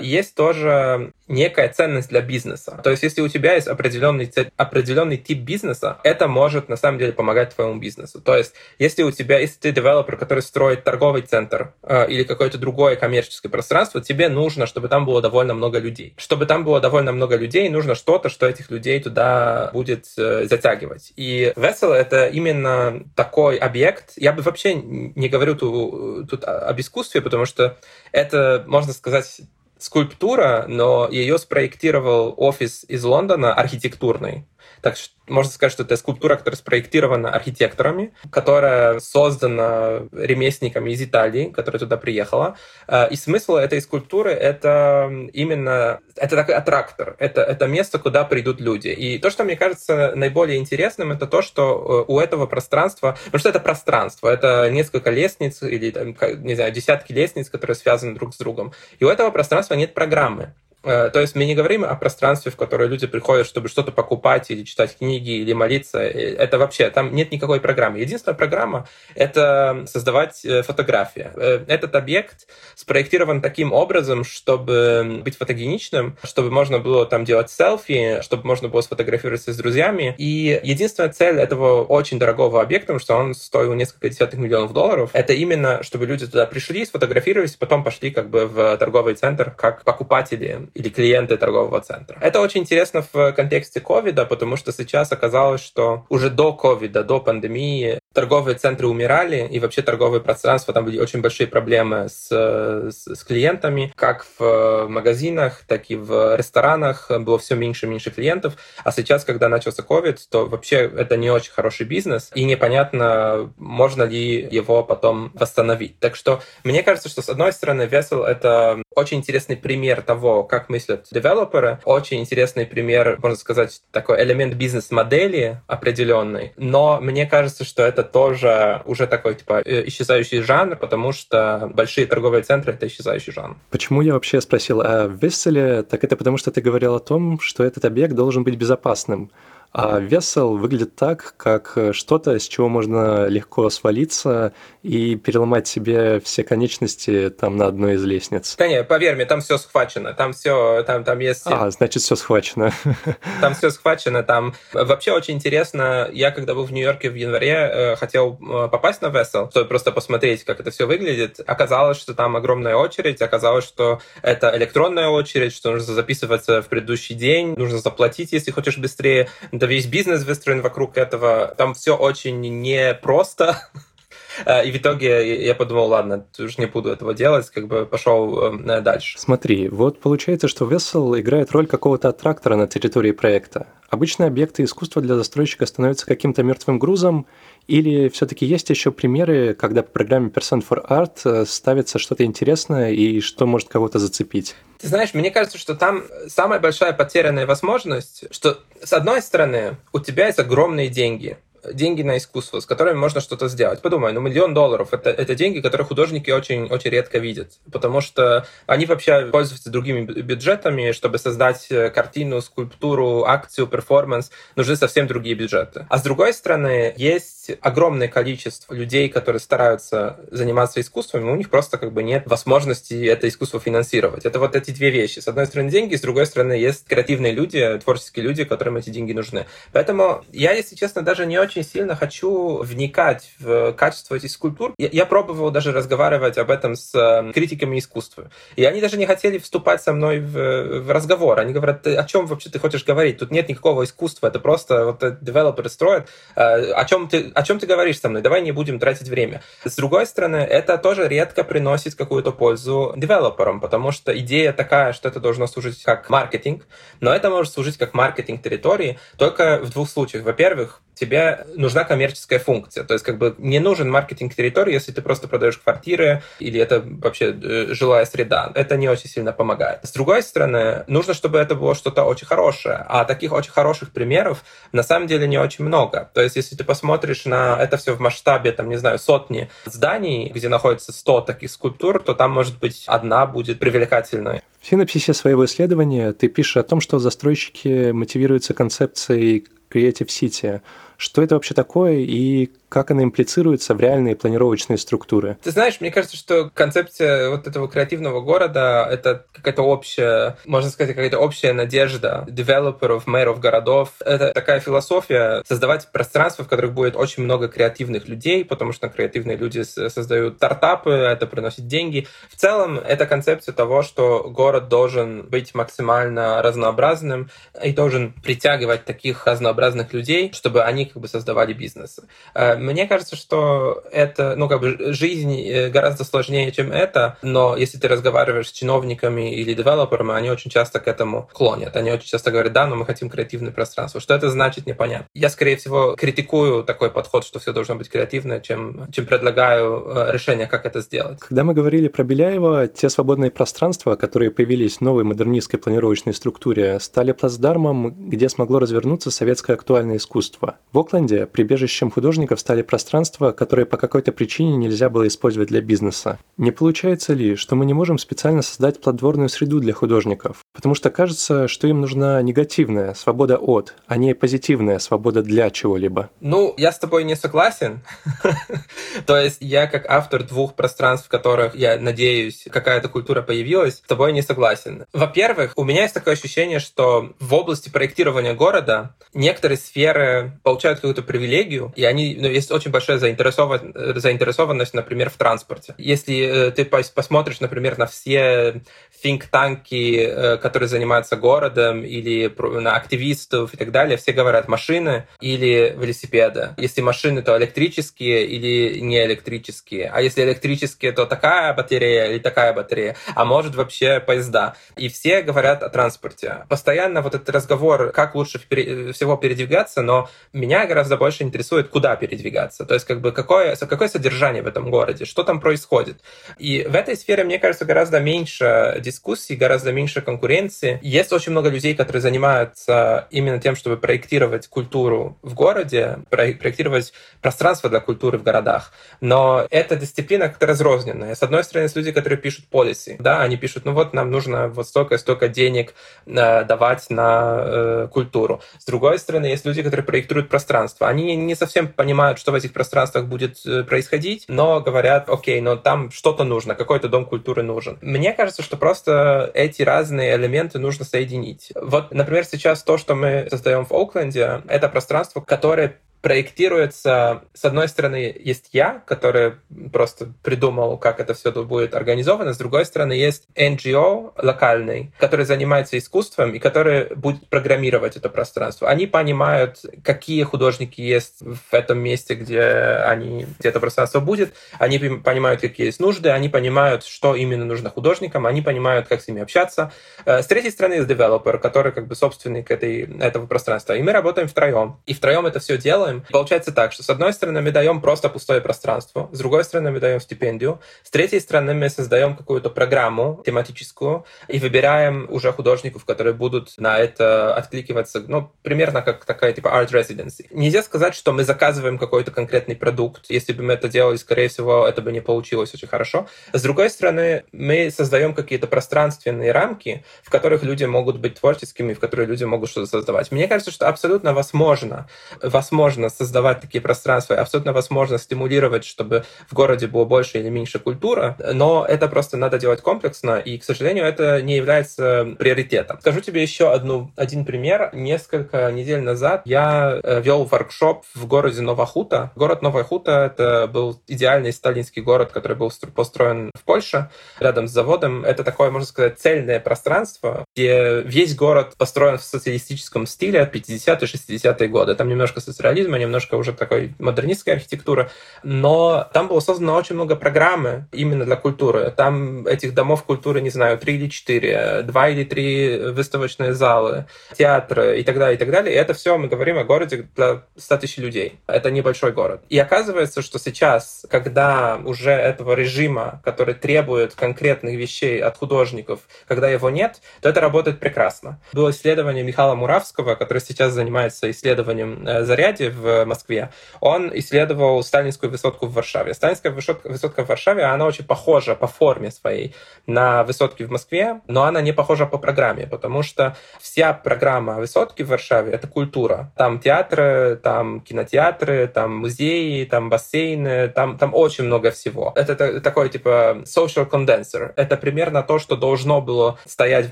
есть 0.01 0.35
тоже 0.35 1.13
некая 1.27 1.69
ценность 1.69 2.09
для 2.09 2.21
бизнеса. 2.21 2.79
То 2.83 2.89
есть, 2.91 3.03
если 3.03 3.21
у 3.21 3.27
тебя 3.27 3.53
есть 3.53 3.67
определенный, 3.67 4.31
определенный 4.57 5.17
тип 5.17 5.39
бизнеса, 5.39 5.99
это 6.03 6.27
может 6.27 6.69
на 6.69 6.75
самом 6.75 6.99
деле 6.99 7.13
помогать 7.13 7.55
твоему 7.55 7.79
бизнесу. 7.79 8.21
То 8.21 8.35
есть, 8.35 8.53
если 8.79 9.03
у 9.03 9.11
тебя, 9.11 9.39
если 9.39 9.59
ты 9.59 9.71
девелопер, 9.71 10.17
который 10.17 10.41
строит 10.41 10.83
торговый 10.83 11.21
центр 11.21 11.73
э, 11.83 12.09
или 12.09 12.23
какое-то 12.23 12.57
другое 12.57 12.95
коммерческое 12.95 13.51
пространство, 13.51 14.01
тебе 14.01 14.29
нужно, 14.29 14.65
чтобы 14.65 14.89
там 14.89 15.05
было 15.05 15.21
довольно 15.21 15.53
много 15.53 15.79
людей. 15.79 16.13
Чтобы 16.17 16.45
там 16.45 16.63
было 16.63 16.81
довольно 16.81 17.11
много 17.11 17.35
людей, 17.35 17.69
нужно 17.69 17.95
что-то, 17.95 18.29
что 18.29 18.45
этих 18.45 18.69
людей 18.69 18.99
туда 19.01 19.69
будет 19.73 20.07
э, 20.17 20.45
затягивать. 20.49 21.13
И 21.15 21.53
Vessel— 21.55 21.93
это 21.93 22.27
именно 22.27 23.03
такой 23.15 23.57
объект. 23.57 24.13
Я 24.17 24.33
бы 24.33 24.41
вообще 24.41 24.75
не 24.75 25.29
говорю 25.29 25.55
тут, 25.55 26.29
тут 26.29 26.43
об 26.43 26.79
искусстве, 26.79 27.21
потому 27.21 27.45
что 27.45 27.77
это, 28.11 28.63
можно 28.67 28.93
сказать, 28.93 29.41
скульптура, 29.83 30.65
но 30.69 31.09
ее 31.11 31.37
спроектировал 31.37 32.33
офис 32.37 32.85
из 32.87 33.03
Лондона 33.03 33.53
архитектурный. 33.53 34.47
Так 34.83 34.97
что 34.97 35.13
можно 35.27 35.49
сказать, 35.49 35.71
что 35.71 35.83
это 35.83 35.95
скульптура, 35.95 36.35
которая 36.35 36.57
спроектирована 36.57 37.29
архитекторами, 37.29 38.13
которая 38.29 38.99
создана 38.99 40.01
ремесленниками 40.11 40.91
из 40.91 41.01
Италии, 41.01 41.45
которая 41.45 41.79
туда 41.79 41.95
приехала. 41.95 42.57
Э, 42.87 43.07
и 43.09 43.15
смысл 43.15 43.55
этой 43.55 43.81
скульптуры— 43.81 44.31
это 44.31 45.09
именно... 45.31 46.01
Это 46.17 46.35
такой 46.35 46.55
аттрактор, 46.55 47.15
это, 47.17 47.41
это 47.41 47.67
место, 47.67 47.97
куда 47.97 48.25
придут 48.25 48.59
люди. 48.59 48.89
И 48.89 49.17
то, 49.17 49.29
что 49.29 49.45
мне 49.45 49.55
кажется 49.55 50.11
наиболее 50.15 50.59
интересным, 50.59 51.13
это 51.13 51.27
то, 51.27 51.41
что 51.41 52.05
э, 52.07 52.11
у 52.11 52.19
этого 52.19 52.45
пространства... 52.45 53.17
Потому 53.25 53.39
что 53.39 53.49
это 53.49 53.61
пространство, 53.61 54.27
это 54.27 54.69
несколько 54.69 55.11
лестниц 55.11 55.63
или, 55.63 55.91
там, 55.91 56.15
не 56.43 56.55
знаю, 56.55 56.73
десятки 56.73 57.13
лестниц, 57.13 57.49
которые 57.49 57.75
связаны 57.75 58.15
друг 58.15 58.33
с 58.33 58.37
другом. 58.37 58.73
И 58.99 59.05
у 59.05 59.09
этого 59.09 59.31
пространства 59.31 59.75
нет 59.75 59.93
программы. 59.93 60.53
Э, 60.83 61.09
то 61.11 61.19
есть 61.21 61.35
мы 61.35 61.45
не 61.45 61.55
говорим 61.55 61.85
о 61.85 61.95
пространстве, 61.95 62.51
в 62.51 62.55
которое 62.55 62.89
люди 62.89 63.07
приходят, 63.07 63.47
чтобы 63.47 63.69
что-то 63.69 63.91
покупать 63.91 64.51
или 64.51 64.63
читать 64.63 64.97
книги 64.97 65.31
или 65.31 65.53
молиться. 65.53 65.99
Э, 65.99 66.35
это 66.35 66.57
вообще, 66.57 66.89
там 66.89 67.15
нет 67.15 67.31
никакой 67.31 67.61
программы. 67.61 67.99
Единственная 67.99 68.35
программа— 68.35 68.87
это 69.15 69.85
создавать 69.87 70.43
э, 70.45 70.61
фотографии. 70.63 71.29
Этот 71.67 71.95
объект 71.95 72.47
спроектирован 72.75 73.41
таким 73.41 73.71
образом, 73.71 74.23
чтобы 74.23 75.21
быть 75.23 75.37
фотогеничным, 75.37 76.17
чтобы 76.23 76.51
можно 76.51 76.79
было 76.79 77.05
там 77.05 77.23
делать 77.23 77.49
селфи, 77.49 78.21
чтобы 78.21 78.45
можно 78.45 78.67
было 78.67 78.81
сфотографироваться 78.81 79.53
с 79.53 79.57
друзьями. 79.57 80.15
И 80.17 80.59
единственная 80.63 81.11
цель 81.11 81.39
этого 81.39 81.83
очень 81.83 82.19
дорогого 82.19 82.61
объекта, 82.61 82.99
что 82.99 83.15
он 83.15 83.33
стоил 83.33 83.73
несколько 83.73 84.09
десятых 84.09 84.39
миллионов 84.39 84.73
долларов, 84.73 85.11
это 85.13 85.33
именно, 85.33 85.81
чтобы 85.83 86.05
люди 86.05 86.25
туда 86.27 86.45
пришли, 86.45 86.85
сфотографировались, 86.85 87.55
потом 87.55 87.83
пошли 87.83 88.11
как 88.11 88.29
бы 88.29 88.47
в 88.47 88.77
торговый 88.77 89.15
центр 89.15 89.51
как 89.51 89.83
покупатели 89.83 90.67
или 90.73 90.89
клиенты 90.89 91.37
торгового 91.37 91.79
центра. 91.81 92.17
Это 92.21 92.41
очень 92.41 92.61
интересно 92.61 93.03
в 93.13 93.31
контексте 93.33 93.79
ковида, 93.79 94.25
потому 94.25 94.55
что 94.55 94.71
сейчас 94.71 95.11
оказалось, 95.11 95.61
что 95.61 96.05
уже 96.09 96.29
до 96.29 96.53
ковида, 96.53 97.03
до 97.03 97.19
пандемии 97.19 97.99
торговые 98.13 98.55
центры 98.55 98.87
умирали, 98.87 99.47
и 99.51 99.59
вообще 99.59 99.81
торговые 99.81 100.21
пространства, 100.21 100.73
там 100.73 100.85
были 100.85 100.99
очень 100.99 101.21
большие 101.21 101.47
проблемы 101.47 102.07
с, 102.09 102.29
с, 102.29 103.07
с 103.07 103.23
клиентами, 103.23 103.91
как 103.95 104.25
в 104.37 104.87
магазинах, 104.87 105.63
так 105.67 105.89
и 105.89 105.95
в 105.95 106.35
ресторанах 106.35 107.11
было 107.19 107.37
все 107.39 107.55
меньше 107.55 107.85
и 107.85 107.89
меньше 107.89 108.11
клиентов, 108.11 108.55
а 108.83 108.91
сейчас, 108.91 109.25
когда 109.25 109.49
начался 109.49 109.83
ковид, 109.83 110.19
то 110.29 110.45
вообще 110.45 110.91
это 110.95 111.17
не 111.17 111.29
очень 111.31 111.51
хороший 111.51 111.85
бизнес, 111.85 112.31
и 112.35 112.43
непонятно, 112.43 113.51
можно 113.57 114.03
ли 114.03 114.47
его 114.51 114.83
потом 114.83 115.31
восстановить. 115.33 115.99
Так 115.99 116.15
что 116.15 116.41
мне 116.63 116.83
кажется, 116.83 117.09
что 117.09 117.21
с 117.21 117.29
одной 117.29 117.51
стороны 117.53 117.83
Vessel— 117.83 118.25
это 118.25 118.81
очень 118.95 119.17
интересный 119.17 119.57
пример 119.57 120.01
того, 120.01 120.43
как 120.43 120.69
мыслят 120.69 121.07
девелоперы, 121.11 121.79
очень 121.85 122.19
интересный 122.19 122.65
пример, 122.65 123.17
можно 123.21 123.37
сказать, 123.37 123.81
такой 123.91 124.21
элемент 124.23 124.53
бизнес-модели 124.53 125.61
определенный, 125.67 126.53
но 126.57 126.99
мне 127.01 127.25
кажется, 127.25 127.63
что 127.63 127.83
это 127.83 128.02
тоже 128.03 128.81
уже 128.85 129.07
такой, 129.07 129.35
типа, 129.35 129.61
э, 129.65 129.87
исчезающий 129.87 130.41
жанр, 130.41 130.75
потому 130.75 131.11
что 131.11 131.71
большие 131.73 132.07
торговые 132.07 132.43
центры— 132.43 132.73
это 132.73 132.87
исчезающий 132.87 133.33
жанр. 133.33 133.55
Почему 133.69 134.01
я 134.01 134.13
вообще 134.13 134.41
спросил 134.41 134.81
о 134.81 135.07
Весселе? 135.07 135.83
Так 135.83 136.03
это 136.03 136.15
потому, 136.15 136.37
что 136.37 136.51
ты 136.51 136.61
говорил 136.61 136.95
о 136.95 136.99
том, 136.99 137.39
что 137.39 137.63
этот 137.63 137.85
объект 137.85 138.13
должен 138.13 138.43
быть 138.43 138.55
безопасным. 138.55 139.31
А 139.73 139.99
весел 139.99 140.55
выглядит 140.57 140.95
так, 140.95 141.33
как 141.37 141.77
что-то, 141.93 142.37
с 142.37 142.47
чего 142.47 142.69
можно 142.69 143.25
легко 143.25 143.69
свалиться 143.71 144.53
и 144.83 145.15
переломать 145.15 145.67
себе 145.67 146.19
все 146.19 146.43
конечности 146.43 147.29
там 147.31 147.57
на 147.57 147.65
одной 147.67 147.95
из 147.95 148.03
лестниц. 148.03 148.55
Да 148.55 148.67
нет, 148.67 148.87
поверь 148.87 149.15
мне, 149.15 149.25
там 149.25 149.41
все 149.41 149.57
схвачено, 149.57 150.13
там 150.13 150.33
все, 150.33 150.83
там, 150.83 151.03
там 151.03 151.17
есть... 151.19 151.43
А, 151.45 151.71
значит, 151.71 152.03
все 152.03 152.15
схвачено. 152.15 152.71
Там 153.41 153.55
все 153.55 153.69
схвачено, 153.71 154.23
там... 154.23 154.53
Вообще 154.73 155.11
очень 155.11 155.35
интересно, 155.35 156.09
я 156.13 156.31
когда 156.31 156.53
был 156.53 156.63
в 156.63 156.71
Нью-Йорке 156.71 157.09
в 157.09 157.15
январе, 157.15 157.51
э, 157.51 157.95
хотел 157.95 158.37
э, 158.41 158.67
попасть 158.69 159.01
на 159.01 159.07
Vessel, 159.07 159.49
чтобы 159.49 159.65
просто 159.65 159.91
посмотреть, 159.91 160.43
как 160.43 160.59
это 160.59 160.71
все 160.71 160.85
выглядит. 160.85 161.39
Оказалось, 161.45 161.97
что 161.97 162.13
там 162.13 162.35
огромная 162.35 162.75
очередь, 162.75 163.21
оказалось, 163.21 163.65
что 163.65 164.01
это 164.21 164.55
электронная 164.55 165.07
очередь, 165.07 165.53
что 165.53 165.71
нужно 165.71 165.93
записываться 165.93 166.61
в 166.61 166.67
предыдущий 166.67 167.15
день, 167.15 167.55
нужно 167.57 167.79
заплатить, 167.79 168.31
если 168.31 168.51
хочешь 168.51 168.77
быстрее 168.77 169.29
это 169.63 169.71
весь 169.71 169.85
бизнес 169.85 170.25
выстроен 170.25 170.61
вокруг 170.61 170.97
этого. 170.97 171.55
Там 171.57 171.73
все 171.73 171.95
очень 171.95 172.41
непросто. 172.41 173.69
И 174.65 174.71
в 174.71 174.75
итоге 174.75 175.45
я 175.45 175.55
подумал, 175.55 175.87
ладно, 175.89 176.25
уже 176.37 176.55
не 176.57 176.65
буду 176.65 176.89
этого 176.89 177.13
делать, 177.13 177.49
как 177.49 177.67
бы 177.67 177.85
пошел 177.85 178.55
э, 178.59 178.81
дальше. 178.81 179.19
Смотри, 179.19 179.69
вот 179.69 180.01
получается, 180.01 180.47
что 180.47 180.65
Vessel 180.65 181.17
играет 181.19 181.51
роль 181.51 181.67
какого-то 181.67 182.09
аттрактора 182.09 182.55
на 182.55 182.67
территории 182.67 183.11
проекта. 183.11 183.67
Обычно 183.89 184.25
объекты 184.25 184.63
искусства 184.63 185.01
для 185.03 185.15
застройщика 185.15 185.67
становятся 185.67 186.07
каким-то 186.07 186.41
мертвым 186.41 186.79
грузом, 186.79 187.27
или 187.67 188.09
все-таки 188.09 188.45
есть 188.45 188.69
еще 188.71 188.91
примеры, 188.91 189.53
когда 189.53 189.83
по 189.83 189.91
программе 189.91 190.29
Person 190.29 190.65
for 190.67 190.83
Art 190.89 191.19
э, 191.23 191.45
ставится 191.45 191.99
что-то 191.99 192.25
интересное 192.25 192.91
и 192.91 193.21
что 193.21 193.45
может 193.45 193.69
кого-то 193.69 193.99
зацепить? 193.99 194.55
Ты 194.83 194.89
знаешь, 194.89 195.13
мне 195.13 195.31
кажется, 195.31 195.57
что 195.57 195.75
там 195.75 196.03
самая 196.27 196.59
большая 196.59 196.91
потерянная 196.91 197.45
возможность, 197.45 198.25
что 198.31 198.59
с 198.83 198.91
одной 198.91 199.21
стороны 199.21 199.77
у 199.93 199.99
тебя 200.01 200.27
есть 200.27 200.39
огромные 200.39 200.89
деньги, 200.89 201.37
деньги 201.71 202.01
на 202.01 202.17
искусство, 202.17 202.59
с 202.59 202.65
которыми 202.65 202.97
можно 202.97 203.21
что-то 203.21 203.47
сделать. 203.47 203.81
Подумай, 203.81 204.13
ну 204.13 204.21
миллион 204.21 204.53
долларов 204.53 204.89
это, 204.93 205.09
это 205.09 205.35
деньги, 205.35 205.59
которые 205.59 205.85
художники 205.85 206.31
очень, 206.31 206.65
очень 206.65 206.91
редко 206.91 207.19
видят, 207.19 207.53
потому 207.71 208.01
что 208.01 208.45
они 208.65 208.85
вообще 208.85 209.27
пользуются 209.27 209.69
другими 209.69 210.01
бюджетами, 210.01 210.91
чтобы 210.91 211.17
создать 211.17 211.67
э, 211.69 211.89
картину, 211.89 212.41
скульптуру, 212.41 213.25
акцию, 213.25 213.67
перформанс, 213.67 214.31
нужны 214.55 214.75
совсем 214.75 215.07
другие 215.07 215.35
бюджеты. 215.35 215.85
А 215.89 215.97
с 215.97 216.03
другой 216.03 216.33
стороны, 216.33 216.93
есть 216.97 217.51
огромное 217.61 218.07
количество 218.07 218.73
людей, 218.73 219.09
которые 219.09 219.39
стараются 219.39 220.17
заниматься 220.31 220.81
искусством, 220.81 221.27
и 221.27 221.31
у 221.31 221.35
них 221.35 221.49
просто 221.49 221.77
как 221.77 221.93
бы 221.93 222.03
нет 222.03 222.23
возможности 222.25 223.05
это 223.05 223.27
искусство 223.27 223.59
финансировать. 223.59 224.25
Это 224.25 224.39
вот 224.39 224.55
эти 224.55 224.71
две 224.71 224.89
вещи. 224.89 225.19
С 225.19 225.27
одной 225.27 225.45
стороны 225.45 225.69
деньги, 225.69 225.95
с 225.95 226.01
другой 226.01 226.25
стороны 226.25 226.53
есть 226.53 226.85
креативные 226.87 227.31
люди, 227.31 227.79
творческие 227.83 228.25
люди, 228.25 228.43
которым 228.43 228.77
эти 228.77 228.89
деньги 228.89 229.13
нужны. 229.13 229.45
Поэтому 229.71 230.23
я, 230.31 230.53
если 230.53 230.75
честно, 230.75 231.01
даже 231.01 231.25
не 231.25 231.37
очень 231.37 231.52
очень 231.53 231.63
сильно 231.63 231.95
хочу 231.95 232.57
вникать 232.63 233.31
в 233.39 233.73
качество 233.73 234.15
этих 234.15 234.31
скульптур. 234.31 234.73
Я, 234.77 234.89
я 234.91 235.05
пробовал 235.05 235.51
даже 235.51 235.71
разговаривать 235.71 236.37
об 236.37 236.49
этом 236.49 236.75
с 236.75 236.93
э, 236.95 237.31
критиками 237.31 237.77
искусства. 237.77 238.31
И 238.55 238.65
они 238.65 238.81
даже 238.81 238.97
не 238.97 239.05
хотели 239.05 239.37
вступать 239.37 239.81
со 239.81 239.93
мной 239.93 240.19
в, 240.19 240.81
в 240.81 240.91
разговор. 240.91 241.39
Они 241.39 241.53
говорят, 241.53 241.85
о 241.85 242.03
чем 242.05 242.25
вообще 242.25 242.49
ты 242.49 242.57
хочешь 242.57 242.83
говорить? 242.83 243.19
Тут 243.19 243.29
нет 243.29 243.49
никакого 243.49 243.83
искусства, 243.83 244.27
это 244.27 244.39
просто 244.39 244.85
вот 244.85 245.23
девелоперы 245.23 245.69
строят. 245.69 246.09
Э, 246.35 246.71
о 246.71 246.85
чем, 246.85 247.07
ты, 247.07 247.31
о 247.35 247.43
чем 247.43 247.59
ты 247.59 247.67
говоришь 247.67 247.99
со 247.99 248.09
мной? 248.09 248.23
Давай 248.23 248.41
не 248.41 248.51
будем 248.51 248.79
тратить 248.79 249.07
время. 249.07 249.43
С 249.63 249.75
другой 249.75 250.07
стороны, 250.07 250.37
это 250.37 250.77
тоже 250.79 251.07
редко 251.07 251.43
приносит 251.43 251.93
какую-то 251.93 252.31
пользу 252.31 252.93
девелоперам, 252.97 253.59
потому 253.59 253.91
что 253.91 254.17
идея 254.17 254.53
такая, 254.53 254.93
что 254.93 255.07
это 255.07 255.19
должно 255.19 255.45
служить 255.45 255.83
как 255.83 256.09
маркетинг, 256.09 256.65
но 256.99 257.13
это 257.13 257.29
может 257.29 257.53
служить 257.53 257.77
как 257.77 257.93
маркетинг 257.93 258.41
территории 258.41 258.97
только 259.17 259.59
в 259.61 259.69
двух 259.69 259.89
случаях. 259.89 260.23
Во-первых, 260.23 260.81
тебе 260.95 261.42
нужна 261.55 261.83
коммерческая 261.83 262.39
функция. 262.39 262.83
То 262.83 262.93
есть 262.93 263.05
как 263.05 263.17
бы 263.17 263.35
не 263.37 263.59
нужен 263.59 263.89
маркетинг 263.89 264.35
территории, 264.35 264.73
если 264.73 264.91
ты 264.91 265.01
просто 265.01 265.27
продаешь 265.27 265.57
квартиры 265.57 266.23
или 266.39 266.59
это 266.59 266.83
вообще 266.85 267.31
э, 267.31 267.73
жилая 267.73 268.05
среда. 268.05 268.51
Это 268.55 268.77
не 268.77 268.89
очень 268.89 269.09
сильно 269.09 269.31
помогает. 269.31 269.79
С 269.83 269.91
другой 269.91 270.23
стороны, 270.23 270.83
нужно, 270.87 271.13
чтобы 271.13 271.37
это 271.37 271.55
было 271.55 271.75
что-то 271.75 272.03
очень 272.03 272.27
хорошее. 272.27 272.85
А 272.87 273.05
таких 273.05 273.31
очень 273.31 273.51
хороших 273.51 273.91
примеров 273.91 274.43
на 274.71 274.83
самом 274.83 275.07
деле 275.07 275.27
не 275.27 275.37
очень 275.37 275.65
много. 275.65 276.09
То 276.13 276.21
есть 276.21 276.35
если 276.35 276.55
ты 276.55 276.63
посмотришь 276.63 277.25
на 277.25 277.57
это 277.61 277.77
все 277.77 277.93
в 277.93 277.99
масштабе, 277.99 278.51
там, 278.51 278.69
не 278.69 278.77
знаю, 278.77 278.99
сотни 278.99 279.49
зданий, 279.65 280.29
где 280.29 280.49
находится 280.49 280.91
100 280.91 281.21
таких 281.21 281.51
скульптур, 281.51 282.01
то 282.01 282.13
там, 282.13 282.31
может 282.31 282.59
быть, 282.59 282.83
одна 282.87 283.25
будет 283.25 283.59
привлекательной. 283.59 284.41
В 284.59 284.65
синопсисе 284.65 285.13
своего 285.13 285.45
исследования 285.45 286.13
ты 286.13 286.29
пишешь 286.29 286.57
о 286.57 286.63
том, 286.63 286.79
что 286.79 286.99
застройщики 286.99 287.91
мотивируются 287.91 288.53
концепцией 288.53 289.45
Creative 289.69 290.07
City– 290.07 290.61
Что 290.97 291.21
это 291.21 291.35
вообще 291.35 291.53
такое 291.53 291.97
и 291.97 292.49
как 292.73 292.89
она 292.89 293.03
имплицируется 293.03 293.75
в 293.75 293.79
реальные 293.79 294.15
планировочные 294.15 294.79
структуры? 294.79 295.37
Ты 295.43 295.51
знаешь, 295.51 295.79
мне 295.79 295.91
кажется, 295.91 296.17
что 296.17 296.49
концепция 296.51 297.29
вот 297.29 297.45
этого 297.45 297.67
креативного 297.67 298.19
города— 298.19 298.87
это 298.91 299.27
какая-то 299.31 299.61
общая, 299.61 300.37
можно 300.47 300.71
сказать, 300.71 300.95
какая-то 300.95 301.19
общая 301.19 301.53
надежда 301.53 302.25
девелоперов, 302.27 303.05
мэров 303.05 303.39
городов. 303.39 303.91
Это 304.03 304.33
такая 304.33 304.59
философия 304.59 305.43
создавать 305.47 305.91
пространство, 305.91 306.45
в 306.45 306.47
которых 306.47 306.73
будет 306.73 306.95
очень 306.95 307.23
много 307.23 307.47
креативных 307.47 308.07
людей, 308.07 308.43
потому 308.43 308.71
что 308.71 308.89
креативные 308.89 309.37
люди 309.37 309.61
создают 309.61 310.37
стартапы, 310.37 310.89
это 310.89 311.27
приносит 311.27 311.67
деньги. 311.67 312.07
В 312.31 312.37
целом, 312.37 312.79
это 312.79 313.05
концепция 313.05 313.53
того, 313.53 313.83
что 313.83 314.31
город 314.31 314.67
должен 314.67 315.27
быть 315.29 315.53
максимально 315.53 316.41
разнообразным 316.41 317.29
и 317.63 317.71
должен 317.71 318.13
притягивать 318.13 318.85
таких 318.85 319.27
разнообразных 319.27 319.93
людей, 319.93 320.31
чтобы 320.33 320.63
они 320.63 320.82
как 320.85 321.01
бы 321.01 321.07
создавали 321.07 321.53
бизнесы. 321.53 322.07
Э, 322.33 322.55
мне 322.55 322.87
кажется, 322.87 323.15
что 323.15 323.83
это, 323.91 324.35
ну, 324.35 324.47
как 324.47 324.61
бы 324.61 324.93
жизнь 324.93 325.39
э, 325.39 325.69
гораздо 325.69 326.03
сложнее, 326.03 326.51
чем 326.51 326.71
это, 326.71 327.17
но 327.21 327.55
если 327.55 327.77
ты 327.77 327.87
разговариваешь 327.87 328.49
с 328.49 328.51
чиновниками 328.51 329.33
или 329.35 329.53
девелоперами, 329.53 330.13
они 330.13 330.29
очень 330.29 330.51
часто 330.51 330.79
к 330.79 330.87
этому 330.87 331.29
клонят. 331.33 331.75
Они 331.75 331.91
очень 331.91 332.07
часто 332.07 332.31
говорят, 332.31 332.53
да, 332.53 332.67
но 332.67 332.75
мы 332.75 332.85
хотим 332.85 333.09
креативное 333.09 333.51
пространство. 333.51 334.01
Что 334.01 334.13
это 334.13 334.29
значит, 334.29 334.65
непонятно. 334.65 335.07
Я, 335.13 335.29
скорее 335.29 335.57
всего, 335.57 335.95
критикую 335.95 336.63
такой 336.63 336.91
подход, 336.91 337.25
что 337.25 337.39
все 337.39 337.53
должно 337.53 337.75
быть 337.75 337.89
креативно, 337.89 338.39
чем, 338.39 338.91
чем 338.91 339.05
предлагаю 339.05 339.83
э, 339.85 340.11
решение, 340.11 340.47
как 340.47 340.65
это 340.65 340.81
сделать. 340.81 341.19
Когда 341.19 341.43
мы 341.43 341.53
говорили 341.53 341.87
про 341.87 342.03
Беляева, 342.03 342.67
те 342.67 342.89
свободные 342.89 343.31
пространства, 343.31 343.95
которые 343.95 344.31
появились 344.31 344.77
в 344.77 344.81
новой 344.81 345.03
модернистской 345.03 345.59
планировочной 345.59 346.13
структуре, 346.13 346.79
стали 346.79 347.11
плацдармом, 347.11 348.09
где 348.09 348.29
смогло 348.29 348.59
развернуться 348.59 349.11
советское 349.11 349.53
актуальное 349.53 349.97
искусство. 349.97 350.57
В 350.73 350.79
Окленде 350.79 351.27
прибежищем 351.27 351.91
художников 351.91 352.39
стали 352.39 352.63
пространства, 352.63 353.31
которые 353.31 353.67
по 353.67 353.77
какой-то 353.77 354.11
причине 354.11 354.55
нельзя 354.55 354.89
было 354.89 355.07
использовать 355.07 355.49
для 355.49 355.61
бизнеса. 355.61 356.17
Не 356.37 356.49
получается 356.49 357.13
ли, 357.13 357.35
что 357.35 357.53
мы 357.53 357.67
не 357.67 357.75
можем 357.75 357.99
специально 357.99 358.41
создать 358.41 358.81
плодотворную 358.81 359.29
среду 359.29 359.59
для 359.59 359.71
художников? 359.73 360.37
Потому 360.51 360.73
что 360.73 360.89
кажется, 360.89 361.47
что 361.47 361.67
им 361.67 361.79
нужна 361.79 362.19
негативная 362.23 362.95
свобода 362.95 363.37
от, 363.37 363.75
а 363.85 363.97
не 363.97 364.15
позитивная 364.15 364.79
свобода 364.79 365.21
для 365.21 365.51
чего-либо. 365.51 366.09
Ну, 366.21 366.55
я 366.57 366.71
с 366.71 366.79
тобой 366.79 367.03
не 367.03 367.15
согласен. 367.15 367.83
То 369.05 369.15
есть 369.15 369.37
я 369.41 369.67
как 369.67 369.85
автор 369.87 370.23
двух 370.23 370.55
пространств, 370.55 371.05
в 371.05 371.11
которых, 371.11 371.53
я 371.53 371.77
надеюсь, 371.79 372.47
какая-то 372.49 372.89
культура 372.89 373.21
появилась, 373.21 373.75
с 373.75 373.81
тобой 373.81 374.11
не 374.11 374.23
согласен. 374.23 374.85
Во-первых, 374.91 375.53
у 375.55 375.65
меня 375.65 375.83
есть 375.83 375.93
такое 375.93 376.15
ощущение, 376.15 376.57
что 376.57 377.13
в 377.19 377.31
области 377.35 377.69
проектирования 377.69 378.33
города 378.33 378.95
некоторые 379.13 379.59
сферы 379.59 380.39
получают 380.41 380.62
какую-то 380.69 381.01
привилегию, 381.01 381.73
и 381.75 381.83
они, 381.83 382.17
ну, 382.19 382.27
есть 382.27 382.51
очень 382.51 382.71
большая 382.71 382.97
заинтересованность, 382.97 384.01
заинтересованность, 384.01 384.73
например, 384.73 385.09
в 385.09 385.17
транспорте. 385.17 385.75
Если 385.77 386.47
э, 386.47 386.51
ты 386.51 386.65
посмотришь, 386.65 387.39
например, 387.39 387.77
на 387.77 387.85
все 387.85 388.61
think-танки, 389.03 389.97
э, 389.97 390.37
которые 390.37 390.69
занимаются 390.69 391.15
городом, 391.15 391.83
или 391.83 392.33
на 392.61 392.75
активистов 392.75 393.53
и 393.53 393.57
так 393.57 393.71
далее, 393.71 393.97
все 393.97 394.11
говорят 394.11 394.47
машины 394.47 395.07
или 395.21 395.75
велосипеды. 395.77 396.49
Если 396.57 396.81
машины, 396.81 397.21
то 397.21 397.37
электрические 397.37 398.25
или 398.25 398.79
не 398.79 399.03
электрические. 399.03 399.89
А 399.93 400.01
если 400.01 400.23
электрические, 400.23 400.91
то 400.91 401.05
такая 401.05 401.53
батарея 401.53 402.11
или 402.11 402.19
такая 402.19 402.53
батарея. 402.53 402.95
А 403.15 403.25
может 403.25 403.55
вообще 403.55 403.99
поезда. 403.99 404.55
И 404.75 404.89
все 404.89 405.21
говорят 405.21 405.63
о 405.63 405.69
транспорте. 405.69 406.45
Постоянно 406.49 407.01
вот 407.01 407.15
этот 407.15 407.29
разговор, 407.29 407.91
как 407.91 408.15
лучше 408.15 408.39
всего 408.39 409.17
передвигаться, 409.17 409.81
но 409.81 410.09
меня 410.31 410.52
гораздо 410.65 410.97
больше 410.97 411.23
интересует, 411.23 411.69
куда 411.69 411.95
передвигаться. 411.95 412.65
То 412.65 412.73
есть, 412.73 412.85
как 412.85 413.01
бы, 413.01 413.11
какое, 413.11 413.55
какое 413.55 413.87
содержание 413.87 414.41
в 414.41 414.47
этом 414.47 414.69
городе, 414.69 415.05
что 415.05 415.23
там 415.23 415.39
происходит. 415.39 415.97
И 416.37 416.65
в 416.69 416.75
этой 416.75 416.95
сфере, 416.95 417.23
мне 417.23 417.39
кажется, 417.39 417.65
гораздо 417.65 417.99
меньше 417.99 418.77
дискуссий, 418.79 419.35
гораздо 419.35 419.71
меньше 419.71 420.01
конкуренции. 420.01 420.79
Есть 420.81 421.11
очень 421.13 421.31
много 421.31 421.49
людей, 421.49 421.75
которые 421.75 422.01
занимаются 422.01 423.07
именно 423.11 423.39
тем, 423.39 423.55
чтобы 423.55 423.77
проектировать 423.77 424.47
культуру 424.47 425.17
в 425.21 425.33
городе, 425.33 425.99
проектировать 426.09 426.93
пространство 427.21 427.69
для 427.69 427.79
культуры 427.79 428.17
в 428.17 428.23
городах. 428.23 428.71
Но 429.01 429.45
эта 429.49 429.75
дисциплина 429.75 430.27
как-то 430.27 430.45
разрозненная. 430.45 431.15
С 431.15 431.23
одной 431.23 431.43
стороны, 431.43 431.65
есть 431.65 431.75
люди, 431.75 431.91
которые 431.91 432.19
пишут 432.19 432.45
полиси. 432.47 432.95
Да, 432.99 433.21
они 433.21 433.37
пишут, 433.37 433.65
ну 433.65 433.73
вот 433.73 433.93
нам 433.93 434.11
нужно 434.11 434.47
вот 434.47 434.67
столько 434.67 434.97
столько 434.97 435.27
денег 435.27 435.73
э, 436.05 436.43
давать 436.43 436.89
на 436.89 437.35
э, 437.39 437.87
культуру. 437.91 438.41
С 438.59 438.65
другой 438.65 438.99
стороны, 438.99 439.25
есть 439.27 439.45
люди, 439.45 439.61
которые 439.61 439.85
проектируют 439.85 440.29
пространство. 440.29 440.42
Они 440.87 441.15
не 441.15 441.35
совсем 441.35 441.67
понимают, 441.67 442.19
что 442.19 442.31
в 442.31 442.35
этих 442.35 442.53
пространствах 442.53 443.05
будет 443.05 443.45
э, 443.45 443.63
происходить, 443.63 444.25
но 444.27 444.61
говорят, 444.61 445.09
окей, 445.09 445.41
но 445.41 445.55
там 445.55 445.91
что-то 445.91 446.23
нужно, 446.23 446.55
какой-то 446.55 446.89
дом 446.89 447.05
культуры 447.05 447.43
нужен. 447.43 447.77
Мне 447.81 448.13
кажется, 448.13 448.43
что 448.43 448.57
просто 448.57 449.31
эти 449.33 449.61
разные 449.61 450.15
элементы 450.15 450.59
нужно 450.59 450.85
соединить. 450.85 451.51
Вот, 451.55 451.93
например, 451.93 452.25
сейчас 452.25 452.63
то, 452.63 452.77
что 452.77 452.95
мы 452.95 453.27
создаем 453.29 453.65
в 453.65 453.73
Окленде, 453.73 454.41
это 454.47 454.69
пространство, 454.69 455.21
которое 455.21 455.77
проектируется, 456.03 457.23
с 457.33 457.45
одной 457.45 457.69
стороны, 457.69 458.13
есть 458.19 458.49
я, 458.51 458.83
который 458.85 459.35
просто 459.71 460.11
придумал, 460.21 460.77
как 460.77 460.99
это 460.99 461.13
все 461.13 461.31
будет 461.31 461.73
организовано, 461.73 462.33
с 462.33 462.37
другой 462.37 462.65
стороны, 462.65 462.91
есть 462.91 463.23
NGO 463.35 464.11
локальный, 464.17 464.91
который 464.99 465.25
занимается 465.25 465.77
искусством 465.77 466.31
и 466.33 466.39
который 466.39 466.93
будет 466.93 467.29
программировать 467.29 467.95
это 467.95 468.09
пространство. 468.09 468.67
Они 468.67 468.85
понимают, 468.85 469.61
какие 469.81 470.23
художники 470.23 470.81
есть 470.81 471.21
в 471.21 471.53
этом 471.53 471.79
месте, 471.79 472.15
где, 472.15 472.41
они, 472.41 473.25
где 473.39 473.47
это 473.47 473.61
пространство 473.61 474.01
будет, 474.01 474.33
они 474.59 474.79
понимают, 474.79 475.39
какие 475.39 475.67
есть 475.67 475.79
нужды, 475.79 476.09
они 476.09 476.27
понимают, 476.27 476.83
что 476.83 477.15
именно 477.15 477.45
нужно 477.45 477.69
художникам, 477.69 478.25
они 478.25 478.41
понимают, 478.41 478.89
как 478.89 479.01
с 479.01 479.07
ними 479.07 479.21
общаться. 479.21 479.71
Э, 480.03 480.21
с 480.21 480.27
третьей 480.27 480.51
стороны, 480.51 480.73
есть 480.73 480.87
девелопер, 480.89 481.37
который 481.39 481.71
как 481.71 481.87
бы 481.87 481.95
собственник 481.95 482.51
этой, 482.51 482.81
этого 482.99 483.25
пространства. 483.25 483.71
И 483.71 483.81
мы 483.81 483.93
работаем 483.93 484.27
втроем. 484.27 484.81
И 484.85 484.93
втроем 484.93 485.25
это 485.25 485.39
все 485.39 485.57
делаем, 485.57 485.92
делаем. 485.93 486.05
Получается 486.11 486.51
так, 486.51 486.71
что 486.71 486.83
с 486.83 486.89
одной 486.89 487.13
стороны 487.13 487.41
мы 487.41 487.51
даем 487.51 487.81
просто 487.81 488.09
пустое 488.09 488.41
пространство, 488.41 489.09
с 489.11 489.17
другой 489.17 489.43
стороны 489.43 489.71
мы 489.71 489.79
даем 489.79 489.99
стипендию, 489.99 490.59
с 490.83 490.89
третьей 490.89 491.19
стороны 491.19 491.53
мы 491.53 491.69
создаем 491.69 492.15
какую-то 492.15 492.49
программу 492.49 493.21
тематическую 493.25 494.05
и 494.27 494.39
выбираем 494.39 495.07
уже 495.09 495.31
художников, 495.31 495.85
которые 495.85 496.13
будут 496.13 496.53
на 496.57 496.77
это 496.77 497.35
откликиваться, 497.35 498.03
ну, 498.07 498.31
примерно 498.41 498.81
как 498.81 499.05
такая 499.05 499.33
типа 499.33 499.47
art 499.47 499.71
residency. 499.71 500.27
Нельзя 500.31 500.63
сказать, 500.63 500.95
что 500.95 501.11
мы 501.11 501.23
заказываем 501.23 501.77
какой-то 501.77 502.11
конкретный 502.11 502.55
продукт. 502.55 503.05
Если 503.09 503.33
бы 503.33 503.43
мы 503.43 503.53
это 503.53 503.69
делали, 503.69 503.97
скорее 503.97 504.27
всего, 504.27 504.67
это 504.67 504.81
бы 504.81 504.91
не 504.91 505.01
получилось 505.01 505.53
очень 505.53 505.67
хорошо. 505.67 506.07
С 506.31 506.41
другой 506.41 506.69
стороны, 506.69 507.23
мы 507.31 507.71
создаем 507.71 508.13
какие-то 508.13 508.47
пространственные 508.47 509.31
рамки, 509.31 509.83
в 510.03 510.09
которых 510.09 510.43
люди 510.43 510.65
могут 510.65 510.97
быть 510.97 511.19
творческими, 511.19 511.73
в 511.73 511.79
которых 511.79 512.07
люди 512.07 512.23
могут 512.23 512.49
что-то 512.49 512.67
создавать. 512.67 513.11
Мне 513.11 513.27
кажется, 513.27 513.51
что 513.51 513.67
абсолютно 513.67 514.13
возможно, 514.13 514.87
возможно 515.21 515.82
возможно 515.83 515.89
создавать 515.89 516.41
такие 516.41 516.61
пространства, 516.61 517.15
абсолютно 517.15 517.53
возможно 517.53 517.97
стимулировать, 517.97 518.65
чтобы 518.65 519.03
в 519.29 519.33
городе 519.33 519.67
было 519.67 519.85
больше 519.85 520.19
или 520.19 520.29
меньше 520.29 520.59
культура, 520.59 521.15
но 521.33 521.65
это 521.67 521.87
просто 521.87 522.17
надо 522.17 522.37
делать 522.37 522.61
комплексно, 522.61 523.19
и, 523.19 523.37
к 523.37 523.43
сожалению, 523.43 523.85
это 523.85 524.21
не 524.21 524.35
является 524.35 525.15
приоритетом. 525.19 525.79
Скажу 525.81 526.01
тебе 526.01 526.21
еще 526.21 526.51
одну, 526.51 526.91
один 526.95 527.25
пример. 527.25 527.69
Несколько 527.73 528.51
недель 528.51 528.81
назад 528.81 529.23
я 529.25 529.79
э, 529.83 530.01
вел 530.01 530.23
воркшоп 530.23 530.83
в 530.93 531.07
городе 531.07 531.41
Новохута. 531.41 532.11
Город 532.15 532.41
Новая 532.41 532.63
Хута— 532.63 533.05
это 533.13 533.47
был 533.47 533.81
идеальный 533.87 534.33
сталинский 534.33 534.81
город, 534.81 535.11
который 535.11 535.37
был 535.37 535.51
построен 535.75 536.31
в 536.35 536.43
Польше, 536.43 536.89
рядом 537.19 537.47
с 537.47 537.51
заводом. 537.51 538.05
Это 538.05 538.23
такое, 538.23 538.51
можно 538.51 538.67
сказать, 538.67 538.99
цельное 538.99 539.39
пространство, 539.39 540.25
где 540.35 540.81
весь 540.81 541.15
город 541.15 541.53
построен 541.57 541.97
в 541.97 542.03
социалистическом 542.03 542.87
стиле 542.87 543.29
50-е, 543.31 543.87
60-е 543.87 544.47
годы. 544.47 544.75
Там 544.75 544.89
немножко 544.89 545.21
социализма, 545.21 545.72
модернизма, 545.73 545.77
немножко 545.77 546.15
уже 546.15 546.33
такой 546.33 546.73
модернистской 546.79 547.33
архитектуры, 547.33 547.89
но 548.23 548.89
там 548.93 549.07
было 549.07 549.19
создано 549.19 549.55
очень 549.55 549.75
много 549.75 549.95
программы 549.95 550.65
именно 550.71 551.05
для 551.05 551.15
культуры. 551.15 551.71
Там 551.75 552.27
этих 552.27 552.53
домов 552.53 552.83
культуры, 552.83 553.21
не 553.21 553.29
знаю, 553.29 553.57
три 553.57 553.75
или 553.75 553.89
четыре, 553.89 554.61
два 554.63 554.89
или 554.89 555.03
три 555.03 555.57
выставочные 555.71 556.33
залы, 556.33 556.85
театры 557.17 557.79
и 557.79 557.83
так 557.83 557.97
далее, 557.97 558.15
и 558.15 558.17
так 558.17 558.31
далее. 558.31 558.53
И 558.53 558.57
это 558.57 558.73
все 558.73 558.97
мы 558.97 559.07
говорим 559.07 559.37
о 559.37 559.43
городе 559.43 559.87
для 559.95 560.21
100 560.37 560.57
тысяч 560.57 560.77
людей. 560.77 561.19
Это 561.27 561.51
небольшой 561.51 561.91
город. 561.91 562.21
И 562.29 562.39
оказывается, 562.39 563.01
что 563.01 563.19
сейчас, 563.19 563.85
когда 563.89 564.59
уже 564.65 564.91
этого 564.91 565.33
режима, 565.33 566.01
который 566.03 566.33
требует 566.33 566.93
конкретных 566.95 567.55
вещей 567.55 567.99
от 567.99 568.17
художников, 568.17 568.79
когда 569.07 569.29
его 569.29 569.49
нет, 569.49 569.81
то 570.01 570.09
это 570.09 570.21
работает 570.21 570.59
прекрасно. 570.59 571.19
Было 571.33 571.49
исследование 571.49 572.03
Михаила 572.03 572.35
Муравского, 572.35 572.95
который 572.95 573.19
сейчас 573.19 573.53
занимается 573.53 574.09
исследованием 574.09 574.87
э, 574.87 575.03
заряди 575.03 575.49
в 575.49 575.62
в 575.63 575.85
Москве, 575.85 576.29
он 576.59 576.91
исследовал 576.93 577.63
сталинскую 577.63 578.11
высотку 578.11 578.45
в 578.47 578.53
Варшаве. 578.53 578.93
Сталинская 578.93 579.31
высотка, 579.31 580.03
в 580.03 580.09
Варшаве, 580.09 580.43
она 580.43 580.65
очень 580.65 580.85
похожа 580.85 581.35
по 581.35 581.47
форме 581.47 581.91
своей 581.91 582.35
на 582.67 583.03
высотки 583.03 583.43
в 583.43 583.51
Москве, 583.51 584.01
но 584.07 584.23
она 584.23 584.41
не 584.41 584.51
похожа 584.51 584.85
по 584.85 584.97
программе, 584.97 585.47
потому 585.47 585.83
что 585.83 586.15
вся 586.39 586.73
программа 586.73 587.35
высотки 587.35 587.83
в 587.83 587.87
Варшаве— 587.87 588.31
это 588.33 588.47
культура. 588.47 589.11
Там 589.17 589.39
театры, 589.39 590.19
там 590.21 590.61
кинотеатры, 590.61 591.47
там 591.47 591.77
музеи, 591.77 592.45
там 592.45 592.69
бассейны, 592.69 593.47
там, 593.49 593.77
там 593.77 593.93
очень 593.93 594.25
много 594.25 594.51
всего. 594.51 594.91
Это 594.95 595.41
такой 595.41 595.69
типа 595.69 596.23
social 596.25 596.69
condenser. 596.69 597.33
Это 597.35 597.57
примерно 597.57 598.03
то, 598.03 598.19
что 598.19 598.35
должно 598.35 598.81
было 598.81 599.17
стоять 599.25 599.67
в 599.67 599.71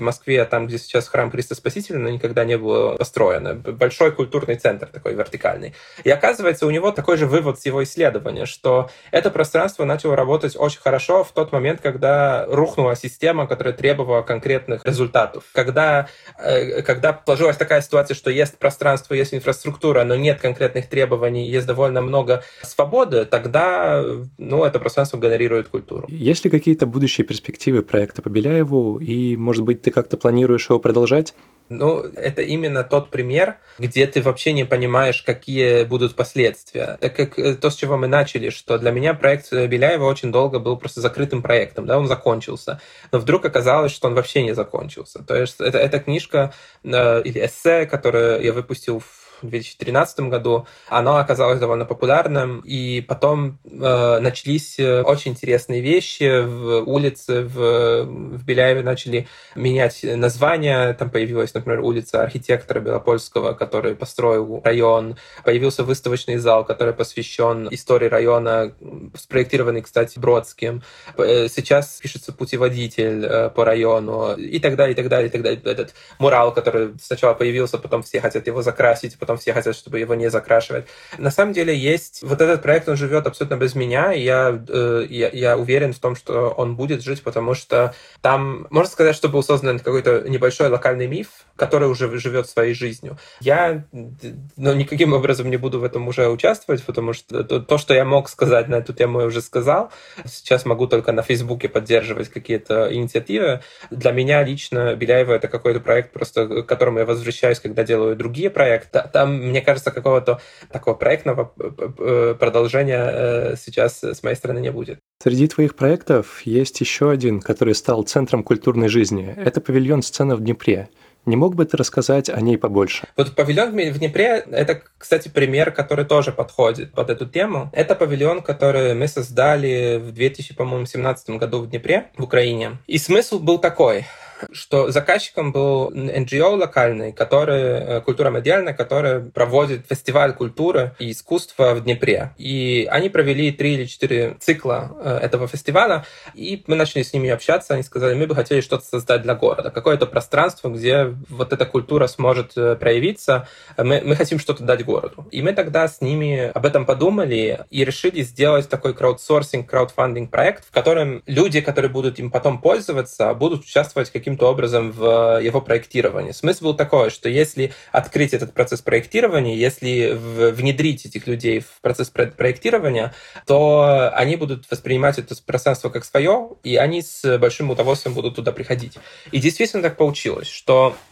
Москве, 0.00 0.44
там, 0.44 0.66
где 0.66 0.78
сейчас 0.78 1.08
храм 1.08 1.30
Христа 1.30 1.54
Спасителя, 1.54 1.98
но 1.98 2.08
никогда 2.08 2.44
не 2.44 2.56
было 2.56 2.96
построено. 2.96 3.54
Большой 3.54 4.12
культурный 4.12 4.56
центр 4.56 4.86
такой 4.86 5.14
вертикальный. 5.14 5.71
И 6.04 6.10
оказывается, 6.10 6.66
у 6.66 6.70
него 6.70 6.90
такой 6.92 7.16
же 7.16 7.26
вывод 7.26 7.60
с 7.60 7.66
его 7.66 7.82
исследования, 7.82 8.46
что 8.46 8.90
это 9.10 9.30
пространство 9.30 9.84
начало 9.84 10.16
работать 10.16 10.56
очень 10.56 10.80
хорошо 10.80 11.24
в 11.24 11.32
тот 11.32 11.52
момент, 11.52 11.80
когда 11.80 12.46
рухнула 12.46 12.96
система, 12.96 13.46
которая 13.46 13.74
требовала 13.74 14.22
конкретных 14.22 14.84
результатов. 14.84 15.44
Когда, 15.52 16.08
э, 16.38 16.82
когда 16.82 17.20
сложилась 17.24 17.56
такая 17.56 17.80
ситуация, 17.80 18.14
что 18.14 18.30
есть 18.30 18.58
пространство, 18.58 19.14
есть 19.14 19.34
инфраструктура, 19.34 20.04
но 20.04 20.16
нет 20.16 20.40
конкретных 20.40 20.88
требований, 20.88 21.48
есть 21.48 21.66
довольно 21.66 22.00
много 22.02 22.44
свободы, 22.62 23.24
тогда 23.24 24.02
ну, 24.38 24.64
это 24.64 24.78
пространство 24.78 25.18
генерирует 25.18 25.68
культуру. 25.68 26.06
Есть 26.08 26.44
ли 26.44 26.50
какие-то 26.50 26.86
будущие 26.86 27.26
перспективы 27.26 27.82
проекта 27.82 28.22
по 28.22 28.28
Беляеву, 28.28 28.98
и, 28.98 29.36
может 29.36 29.64
быть, 29.64 29.82
ты 29.82 29.90
как-то 29.90 30.16
планируешь 30.16 30.68
его 30.68 30.78
продолжать? 30.78 31.34
Ну, 31.76 32.00
это 32.00 32.42
именно 32.42 32.84
тот 32.84 33.10
пример, 33.10 33.56
где 33.78 34.06
ты 34.06 34.22
вообще 34.22 34.52
не 34.52 34.64
понимаешь, 34.64 35.22
какие 35.22 35.84
будут 35.84 36.14
последствия. 36.14 36.98
Так 37.00 37.16
как 37.16 37.38
э, 37.38 37.54
то, 37.54 37.70
с 37.70 37.76
чего 37.76 37.96
мы 37.96 38.06
начали, 38.06 38.50
что 38.50 38.78
для 38.78 38.90
меня 38.90 39.14
проект 39.14 39.52
Беляева 39.52 40.04
очень 40.04 40.32
долго 40.32 40.58
был 40.58 40.76
просто 40.76 41.00
закрытым 41.00 41.42
проектом, 41.42 41.86
да, 41.86 41.98
он 41.98 42.06
закончился. 42.06 42.80
Но 43.10 43.18
вдруг 43.18 43.44
оказалось, 43.44 43.92
что 43.92 44.08
он 44.08 44.14
вообще 44.14 44.42
не 44.42 44.54
закончился. 44.54 45.22
То 45.22 45.36
есть 45.36 45.60
это, 45.60 45.78
эта 45.78 45.98
книжка 45.98 46.52
э, 46.84 47.22
или 47.22 47.44
эссе, 47.44 47.86
которую 47.86 48.42
я 48.42 48.52
выпустил 48.52 49.00
в 49.00 49.21
в 49.42 49.50
2013 49.50 50.20
году, 50.20 50.66
оно 50.88 51.16
оказалось 51.16 51.58
довольно 51.58 51.84
популярным, 51.84 52.60
и 52.60 53.00
потом 53.00 53.58
э, 53.64 54.18
начались 54.20 54.78
э, 54.78 55.02
очень 55.02 55.32
интересные 55.32 55.80
вещи. 55.80 56.42
В 56.42 56.88
улице 56.88 57.42
в, 57.42 58.04
в 58.04 58.44
Беляеве 58.44 58.82
начали 58.82 59.28
менять 59.54 60.00
названия. 60.02 60.92
Там 60.94 61.10
появилась, 61.10 61.54
например, 61.54 61.80
улица 61.80 62.22
архитектора 62.22 62.80
Белопольского, 62.80 63.52
который 63.54 63.94
построил 63.94 64.60
район. 64.64 65.16
Появился 65.44 65.84
выставочный 65.84 66.36
зал, 66.36 66.64
который 66.64 66.94
посвящен 66.94 67.68
истории 67.70 68.08
района, 68.08 68.74
спроектированный, 69.14 69.82
кстати, 69.82 70.18
Бродским. 70.18 70.82
Э, 71.16 71.48
сейчас 71.48 71.98
пишется 72.00 72.32
путеводитель 72.32 73.24
э, 73.24 73.50
по 73.50 73.64
району 73.64 74.34
и 74.34 74.58
так 74.58 74.76
далее, 74.76 74.92
и 74.92 74.96
так 74.96 75.08
далее, 75.08 75.28
и 75.28 75.30
так 75.30 75.42
далее. 75.42 75.60
Этот 75.64 75.94
мурал, 76.18 76.52
который 76.52 76.94
сначала 77.00 77.34
появился, 77.34 77.78
потом 77.78 78.02
все 78.02 78.20
хотят 78.20 78.46
его 78.46 78.62
закрасить, 78.62 79.18
потом 79.18 79.31
потом 79.32 79.38
все 79.38 79.52
хотят, 79.52 79.74
чтобы 79.76 79.98
его 79.98 80.14
не 80.14 80.30
закрашивать. 80.30 80.86
На 81.18 81.30
самом 81.30 81.52
деле 81.52 81.76
есть... 81.76 82.22
Вот 82.22 82.40
этот 82.40 82.62
проект, 82.62 82.88
он 82.88 82.96
живет 82.96 83.26
абсолютно 83.26 83.56
без 83.56 83.74
меня, 83.74 84.12
и 84.12 84.20
я, 84.20 84.62
э, 84.68 85.06
я, 85.08 85.30
я 85.32 85.56
уверен 85.56 85.92
в 85.92 85.98
том, 85.98 86.16
что 86.16 86.50
он 86.50 86.76
будет 86.76 87.02
жить, 87.02 87.22
потому 87.22 87.54
что 87.54 87.94
там, 88.20 88.66
можно 88.70 88.90
сказать, 88.90 89.16
что 89.16 89.28
был 89.28 89.42
создан 89.42 89.78
какой-то 89.78 90.28
небольшой 90.28 90.68
локальный 90.68 91.06
миф, 91.06 91.28
который 91.56 91.88
уже 91.88 92.18
живет 92.18 92.48
своей 92.48 92.74
жизнью. 92.74 93.18
Я 93.40 93.84
ну, 93.92 94.74
никаким 94.74 95.12
образом 95.12 95.50
не 95.50 95.56
буду 95.56 95.80
в 95.80 95.84
этом 95.84 96.08
уже 96.08 96.28
участвовать, 96.28 96.82
потому 96.84 97.12
что 97.12 97.44
то, 97.44 97.60
то, 97.60 97.78
что 97.78 97.94
я 97.94 98.04
мог 98.04 98.28
сказать 98.28 98.68
на 98.68 98.76
эту 98.76 98.92
тему, 98.92 99.20
я 99.20 99.26
уже 99.26 99.40
сказал. 99.40 99.90
Сейчас 100.24 100.64
могу 100.64 100.86
только 100.86 101.12
на 101.12 101.22
Фейсбуке 101.22 101.68
поддерживать 101.68 102.28
какие-то 102.28 102.92
инициативы. 102.92 103.60
Для 103.90 104.12
меня 104.12 104.42
лично 104.42 104.94
Беляева— 104.94 105.32
это 105.34 105.48
какой-то 105.48 105.80
проект, 105.80 106.12
просто 106.12 106.62
к 106.62 106.66
которому 106.66 106.98
я 106.98 107.04
возвращаюсь, 107.04 107.60
когда 107.60 107.84
делаю 107.84 108.16
другие 108.16 108.50
проекты. 108.50 108.98
Там, 109.22 109.36
мне 109.36 109.60
кажется, 109.60 109.92
какого-то 109.92 110.40
такого 110.72 110.94
проектного 110.94 111.52
э, 111.56 112.34
продолжения 112.36 113.08
э, 113.12 113.54
сейчас 113.56 114.02
с 114.02 114.24
моей 114.24 114.34
стороны 114.34 114.58
не 114.58 114.72
будет. 114.72 114.98
Среди 115.22 115.46
твоих 115.46 115.76
проектов 115.76 116.42
есть 116.44 116.80
еще 116.80 117.08
один, 117.08 117.40
который 117.40 117.76
стал 117.76 118.02
центром 118.02 118.42
культурной 118.42 118.88
жизни. 118.88 119.32
Это 119.36 119.60
павильон 119.60 120.02
«Сцена 120.02 120.34
в 120.34 120.40
Днепре». 120.40 120.88
Не 121.24 121.36
мог 121.36 121.54
бы 121.54 121.64
ты 121.64 121.76
рассказать 121.76 122.28
о 122.28 122.40
ней 122.40 122.58
побольше? 122.58 123.06
Вот 123.16 123.36
павильон 123.36 123.70
в 123.70 123.98
Днепре— 123.98 124.44
это, 124.50 124.82
кстати, 124.98 125.28
пример, 125.28 125.70
который 125.70 126.04
тоже 126.04 126.32
подходит 126.32 126.90
под 126.90 127.10
эту 127.10 127.26
тему. 127.26 127.70
Это 127.72 127.94
павильон, 127.94 128.42
который 128.42 128.94
мы 128.94 129.06
создали 129.06 130.02
в 130.02 130.10
2017 130.10 131.30
году 131.38 131.60
в 131.60 131.70
Днепре, 131.70 132.10
в 132.18 132.24
Украине. 132.24 132.78
И 132.88 132.98
смысл 132.98 133.38
был 133.38 133.58
такой 133.58 134.04
что 134.50 134.90
заказчиком 134.90 135.52
был 135.52 135.90
NGO 135.90 136.56
локальный, 136.56 137.12
который, 137.12 137.62
э, 137.62 138.00
культура 138.00 138.30
медиальная, 138.30 138.74
который 138.74 139.20
проводит 139.30 139.86
фестиваль 139.88 140.32
культуры 140.32 140.94
и 140.98 141.10
искусства 141.10 141.74
в 141.74 141.84
Днепре. 141.84 142.34
И 142.38 142.88
они 142.90 143.08
провели 143.08 143.52
три 143.52 143.74
или 143.74 143.84
четыре 143.84 144.36
цикла 144.40 144.96
э, 145.02 145.18
этого 145.22 145.46
фестиваля, 145.46 146.04
и 146.34 146.62
мы 146.66 146.76
начали 146.76 147.02
с 147.02 147.12
ними 147.12 147.30
общаться, 147.30 147.74
они 147.74 147.82
сказали, 147.82 148.14
мы 148.14 148.26
бы 148.26 148.34
хотели 148.34 148.60
что-то 148.60 148.84
создать 148.84 149.22
для 149.22 149.34
города, 149.34 149.70
какое-то 149.70 150.06
пространство, 150.06 150.68
где 150.68 151.14
вот 151.28 151.52
эта 151.52 151.66
культура 151.66 152.06
сможет 152.06 152.52
э, 152.56 152.76
проявиться, 152.76 153.48
мы, 153.76 154.02
мы 154.04 154.16
хотим 154.16 154.38
что-то 154.38 154.64
дать 154.64 154.84
городу. 154.84 155.26
И 155.30 155.42
мы 155.42 155.52
тогда 155.52 155.88
с 155.88 156.00
ними 156.00 156.50
об 156.54 156.66
этом 156.66 156.86
подумали 156.86 157.64
и 157.70 157.84
решили 157.84 158.22
сделать 158.22 158.68
такой 158.68 158.94
краудсорсинг, 158.94 159.68
краудфандинг 159.68 160.30
проект, 160.30 160.64
в 160.66 160.70
котором 160.70 161.22
люди, 161.26 161.60
которые 161.60 161.90
будут 161.90 162.18
им 162.18 162.30
потом 162.30 162.60
пользоваться, 162.60 163.32
будут 163.34 163.64
участвовать 163.64 164.10
каким 164.10 164.31
каким-то 164.32 164.50
образом 164.50 164.92
в 164.92 165.40
его 165.42 165.60
проектировании. 165.60 166.32
Смысл 166.32 166.64
был 166.64 166.74
такой, 166.74 167.10
что 167.10 167.28
если 167.28 167.72
открыть 167.90 168.32
этот 168.32 168.54
процесс 168.54 168.80
проектирования, 168.80 169.56
если 169.56 170.12
внедрить 170.14 171.04
этих 171.04 171.26
людей 171.26 171.60
в 171.60 171.80
процесс 171.82 172.08
проектирования, 172.08 173.12
то 173.46 174.10
они 174.14 174.36
будут 174.36 174.70
воспринимать 174.70 175.18
это 175.18 175.34
пространство 175.44 175.90
как 175.90 176.06
свое, 176.06 176.48
и 176.64 176.76
они 176.76 177.02
с 177.02 177.38
большим 177.38 177.70
удовольствием 177.70 178.14
будут 178.14 178.36
туда 178.36 178.52
приходить. 178.52 178.96
И 179.32 179.38
действительно 179.38 179.82
так 179.82 179.98
получилось, 179.98 180.48
что 180.48 180.96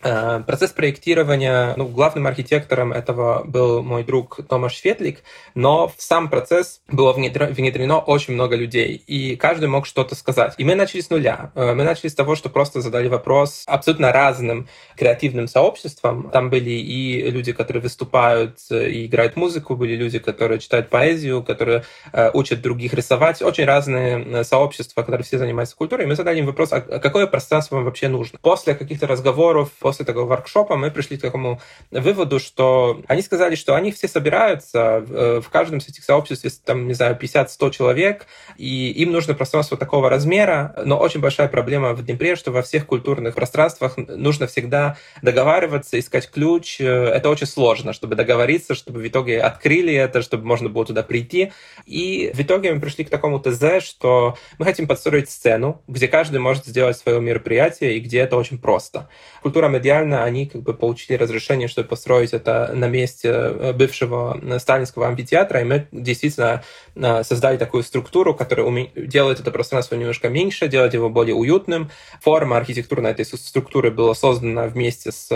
процесс 0.00 0.72
проектирования, 0.72 1.74
ну, 1.76 1.86
главным 1.88 2.26
архитектором 2.26 2.92
этого 2.92 3.44
был 3.44 3.82
мой 3.82 4.04
друг 4.04 4.40
Томаш 4.48 4.74
Фетлик, 4.74 5.22
но 5.54 5.88
в 5.88 5.94
сам 5.98 6.28
процесс 6.28 6.80
было 6.88 7.12
внедрено 7.12 7.98
очень 7.98 8.34
много 8.34 8.56
людей, 8.56 8.94
и 8.94 9.36
каждый 9.36 9.68
мог 9.68 9.86
что-то 9.86 10.14
сказать. 10.14 10.54
И 10.58 10.64
мы 10.64 10.74
начали 10.74 11.00
с 11.00 11.10
нуля. 11.10 11.50
Э, 11.54 11.74
мы 11.74 11.84
начали 11.84 12.08
с 12.08 12.14
того, 12.14 12.36
что 12.36 12.48
просто 12.48 12.80
задали 12.80 13.08
вопрос 13.08 13.64
абсолютно 13.66 14.12
разным 14.12 14.68
креативным 14.96 15.48
сообществам. 15.48 16.30
Там 16.30 16.50
были 16.50 16.70
и 16.70 17.30
люди, 17.30 17.52
которые 17.52 17.82
выступают 17.82 18.58
и 18.70 19.06
играют 19.06 19.36
музыку, 19.36 19.76
были 19.76 19.96
люди, 19.96 20.18
которые 20.18 20.58
читают 20.58 20.90
поэзию, 20.90 21.42
которые 21.42 21.84
э, 22.12 22.30
учат 22.32 22.60
других 22.60 22.94
рисовать. 22.94 23.42
Очень 23.42 23.64
разные 23.64 24.44
сообщества, 24.44 25.02
которые 25.02 25.24
все 25.24 25.38
занимаются 25.38 25.76
культурой. 25.76 26.04
И 26.04 26.08
мы 26.08 26.16
задали 26.16 26.38
им 26.38 26.46
вопрос, 26.46 26.72
а 26.72 26.80
какое 26.80 27.26
пространство 27.26 27.76
вам 27.76 27.84
вообще 27.84 28.08
нужно? 28.08 28.38
После 28.40 28.74
каких-то 28.74 29.06
разговоров, 29.06 29.70
после 29.86 30.04
такого 30.04 30.26
воркшопа 30.26 30.76
мы 30.76 30.90
пришли 30.90 31.16
к 31.16 31.20
такому 31.20 31.60
выводу, 31.92 32.40
что 32.40 33.02
они 33.06 33.22
сказали, 33.22 33.54
что 33.54 33.76
они 33.76 33.92
все 33.92 34.08
собираются, 34.08 35.04
в 35.06 35.12
э, 35.14 35.42
каждом 35.48 35.78
из 35.78 35.88
этих 35.88 36.02
сообществ 36.02 36.42
есть, 36.42 36.64
там, 36.64 36.88
не 36.88 36.94
знаю, 36.94 37.16
50-100 37.16 37.70
человек, 37.70 38.26
и 38.56 38.90
им 38.90 39.12
нужно 39.12 39.34
пространство 39.34 39.76
такого 39.76 40.10
размера, 40.10 40.74
но 40.84 40.98
очень 40.98 41.20
большая 41.20 41.46
проблема 41.46 41.92
в 41.92 42.04
Днепре, 42.04 42.34
что 42.34 42.50
во 42.50 42.62
всех 42.62 42.86
культурных 42.86 43.36
пространствах 43.36 43.96
нужно 43.96 44.48
всегда 44.48 44.96
договариваться, 45.22 46.00
искать 46.00 46.28
ключ. 46.32 46.80
Это 46.80 47.30
очень 47.30 47.46
сложно, 47.46 47.92
чтобы 47.92 48.16
договориться, 48.16 48.74
чтобы 48.74 48.98
в 48.98 49.06
итоге 49.06 49.40
открыли 49.40 49.94
это, 49.94 50.20
чтобы 50.20 50.44
можно 50.44 50.68
было 50.68 50.84
туда 50.84 51.04
прийти. 51.04 51.52
И 51.84 52.32
в 52.34 52.40
итоге 52.40 52.74
мы 52.74 52.80
пришли 52.80 53.04
к 53.04 53.10
такому 53.10 53.38
ТЗ, 53.38 53.84
что 53.84 54.36
мы 54.58 54.64
хотим 54.64 54.88
подстроить 54.88 55.30
сцену, 55.30 55.80
где 55.86 56.08
каждый 56.08 56.40
может 56.40 56.66
сделать 56.66 56.96
свое 56.96 57.20
мероприятие 57.20 57.98
и 57.98 58.00
где 58.00 58.18
это 58.18 58.36
очень 58.36 58.58
просто. 58.58 59.08
Культура 59.42 59.75
медиально 59.76 60.24
они 60.24 60.46
как 60.46 60.62
бы 60.62 60.74
получили 60.74 61.16
разрешение, 61.16 61.68
чтобы 61.68 61.88
построить 61.88 62.32
это 62.32 62.72
на 62.74 62.88
месте 62.88 63.28
э, 63.28 63.72
бывшего 63.72 64.38
э, 64.42 64.58
сталинского 64.58 65.08
амфитеатра, 65.08 65.60
и 65.60 65.64
мы 65.64 65.86
действительно 65.92 66.62
э, 66.94 67.22
создали 67.24 67.56
такую 67.56 67.82
структуру, 67.82 68.34
которая 68.34 68.66
делает 68.96 69.40
это 69.40 69.50
пространство 69.50 69.96
немножко 69.96 70.28
меньше, 70.28 70.68
делает 70.68 70.94
его 70.94 71.08
более 71.10 71.34
уютным. 71.34 71.90
Форма 72.20 72.56
архитектурной 72.56 73.10
этой 73.10 73.24
структуры 73.24 73.90
была 73.90 74.14
создана 74.14 74.66
вместе 74.66 75.12
с 75.12 75.28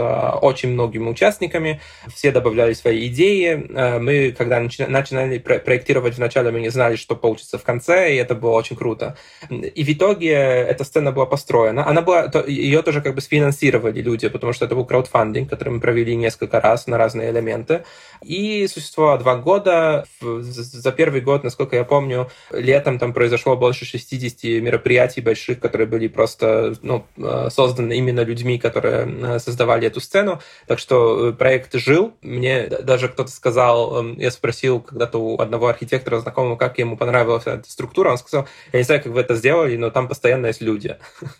очень 0.42 0.70
многими 0.70 1.08
участниками, 1.08 1.80
все 2.14 2.32
добавляли 2.32 2.72
свои 2.72 3.06
идеи. 3.08 3.66
Мы, 3.98 4.34
когда 4.36 4.60
начинали 4.60 5.38
проектировать 5.38 6.16
вначале, 6.16 6.50
мы 6.50 6.60
не 6.60 6.70
знали, 6.70 6.96
что 6.96 7.14
получится 7.16 7.58
в 7.58 7.62
конце, 7.62 8.14
и 8.14 8.16
это 8.16 8.34
было 8.34 8.52
очень 8.52 8.76
круто. 8.76 9.16
И 9.50 9.84
в 9.84 9.88
итоге 9.88 10.32
эта 10.32 10.84
сцена 10.84 11.12
была 11.12 11.26
построена. 11.26 11.86
Она 11.86 12.02
была, 12.02 12.30
ее 12.46 12.82
тоже 12.82 13.00
как 13.00 13.14
бы 13.14 13.20
сфинансировали 13.20 14.00
люди 14.00 14.29
потому 14.30 14.52
что 14.52 14.64
это 14.64 14.74
был 14.74 14.84
краудфандинг, 14.84 15.50
который 15.50 15.70
мы 15.70 15.80
провели 15.80 16.16
несколько 16.16 16.60
раз 16.60 16.86
на 16.86 16.98
разные 16.98 17.30
элементы. 17.30 17.84
И 18.22 18.66
существовало 18.66 19.18
два 19.18 19.36
года. 19.36 20.06
За 20.20 20.92
первый 20.92 21.20
год, 21.20 21.44
насколько 21.44 21.76
я 21.76 21.84
помню, 21.84 22.30
летом 22.50 22.98
там 22.98 23.12
произошло 23.12 23.56
больше 23.56 23.84
60 23.84 24.62
мероприятий 24.62 25.20
больших, 25.20 25.60
которые 25.60 25.86
были 25.86 26.08
просто 26.08 26.74
ну, 26.82 27.04
э, 27.16 27.48
созданы 27.50 27.94
именно 27.96 28.20
людьми, 28.20 28.58
которые 28.58 29.06
э, 29.06 29.38
создавали 29.38 29.86
эту 29.86 30.00
сцену. 30.00 30.40
Так 30.66 30.78
что 30.78 31.28
э, 31.28 31.32
проект 31.32 31.74
жил. 31.74 32.12
Мне 32.22 32.66
даже 32.66 33.08
кто-то 33.08 33.30
сказал, 33.30 34.00
эм, 34.00 34.18
я 34.18 34.30
спросил 34.30 34.80
когда-то 34.80 35.18
у 35.18 35.40
одного 35.40 35.68
архитектора 35.68 36.20
знакомого, 36.20 36.56
как 36.56 36.78
ему 36.78 36.96
понравилась 36.96 37.46
эта 37.46 37.70
структура. 37.70 38.10
Он 38.10 38.18
сказал, 38.18 38.46
я 38.72 38.78
не 38.78 38.84
знаю, 38.84 39.02
как 39.02 39.12
вы 39.12 39.20
это 39.20 39.34
сделали, 39.34 39.76
но 39.76 39.90
там 39.90 40.08
постоянно 40.08 40.46
есть 40.46 40.60
люди. 40.60 40.96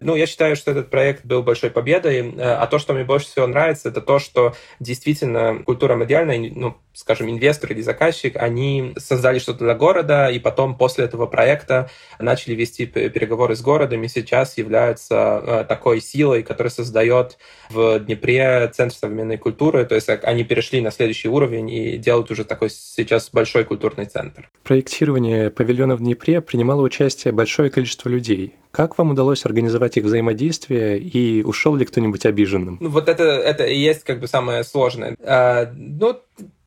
Ну, 0.00 0.16
я 0.16 0.26
считаю, 0.26 0.56
что 0.56 0.70
этот 0.70 0.90
проект 0.90 1.24
был 1.24 1.42
большой 1.42 1.70
победой, 1.70 2.34
а 2.38 2.66
то, 2.66 2.78
что 2.78 2.94
мне 2.94 3.04
больше 3.04 3.26
всего 3.26 3.46
нравится, 3.46 3.90
это 3.90 4.00
то, 4.00 4.18
что 4.18 4.54
действительно 4.80 5.62
культура 5.64 5.94
медиальная, 5.94 6.50
ну, 6.54 6.76
скажем, 6.92 7.30
инвестор 7.30 7.72
или 7.72 7.82
заказчик, 7.82 8.36
они 8.36 8.94
создали 8.98 9.38
что-то 9.38 9.64
для 9.64 9.74
города, 9.74 10.28
и 10.28 10.38
потом 10.38 10.76
после 10.76 11.04
этого 11.04 11.26
проекта 11.26 11.90
начали 12.18 12.54
вести 12.54 12.86
переговоры 12.86 13.54
с 13.54 13.62
городом, 13.62 14.02
и 14.02 14.08
сейчас 14.08 14.58
являются 14.58 15.42
э, 15.44 15.64
такой 15.68 16.00
силой, 16.00 16.42
которая 16.42 16.70
создает 16.70 17.38
в 17.68 17.98
Днепре 18.00 18.68
Центр 18.74 18.94
современной 18.94 19.38
культуры, 19.38 19.84
то 19.84 19.94
есть 19.94 20.08
они 20.08 20.44
перешли 20.44 20.80
на 20.80 20.90
следующий 20.90 21.28
уровень 21.28 21.70
и 21.70 21.98
делают 21.98 22.30
уже 22.30 22.44
такой 22.44 22.70
сейчас 22.70 23.30
большой 23.30 23.64
культурный 23.64 24.06
центр. 24.06 24.50
В 24.62 24.68
проектировании 24.68 25.48
павильона 25.48 25.96
в 25.96 26.00
Днепре 26.00 26.40
принимало 26.40 26.82
участие 26.82 27.32
большое 27.32 27.70
количество 27.70 28.08
людей. 28.08 28.54
Как 28.70 28.98
вам 28.98 29.10
удалось 29.10 29.44
организовать 29.44 29.96
их 29.96 30.04
взаимодействие, 30.04 30.98
и 30.98 31.42
ушел 31.42 31.74
ли 31.74 31.84
кто-нибудь 31.84 32.24
обиженным? 32.26 32.78
Ну, 32.80 32.88
вот 32.88 33.08
это, 33.08 33.24
это 33.24 33.64
и 33.64 33.76
есть 33.76 34.04
как 34.04 34.20
бы 34.20 34.28
самое 34.28 34.62
сложное. 34.64 35.16
А, 35.22 35.72
ну, 35.74 36.20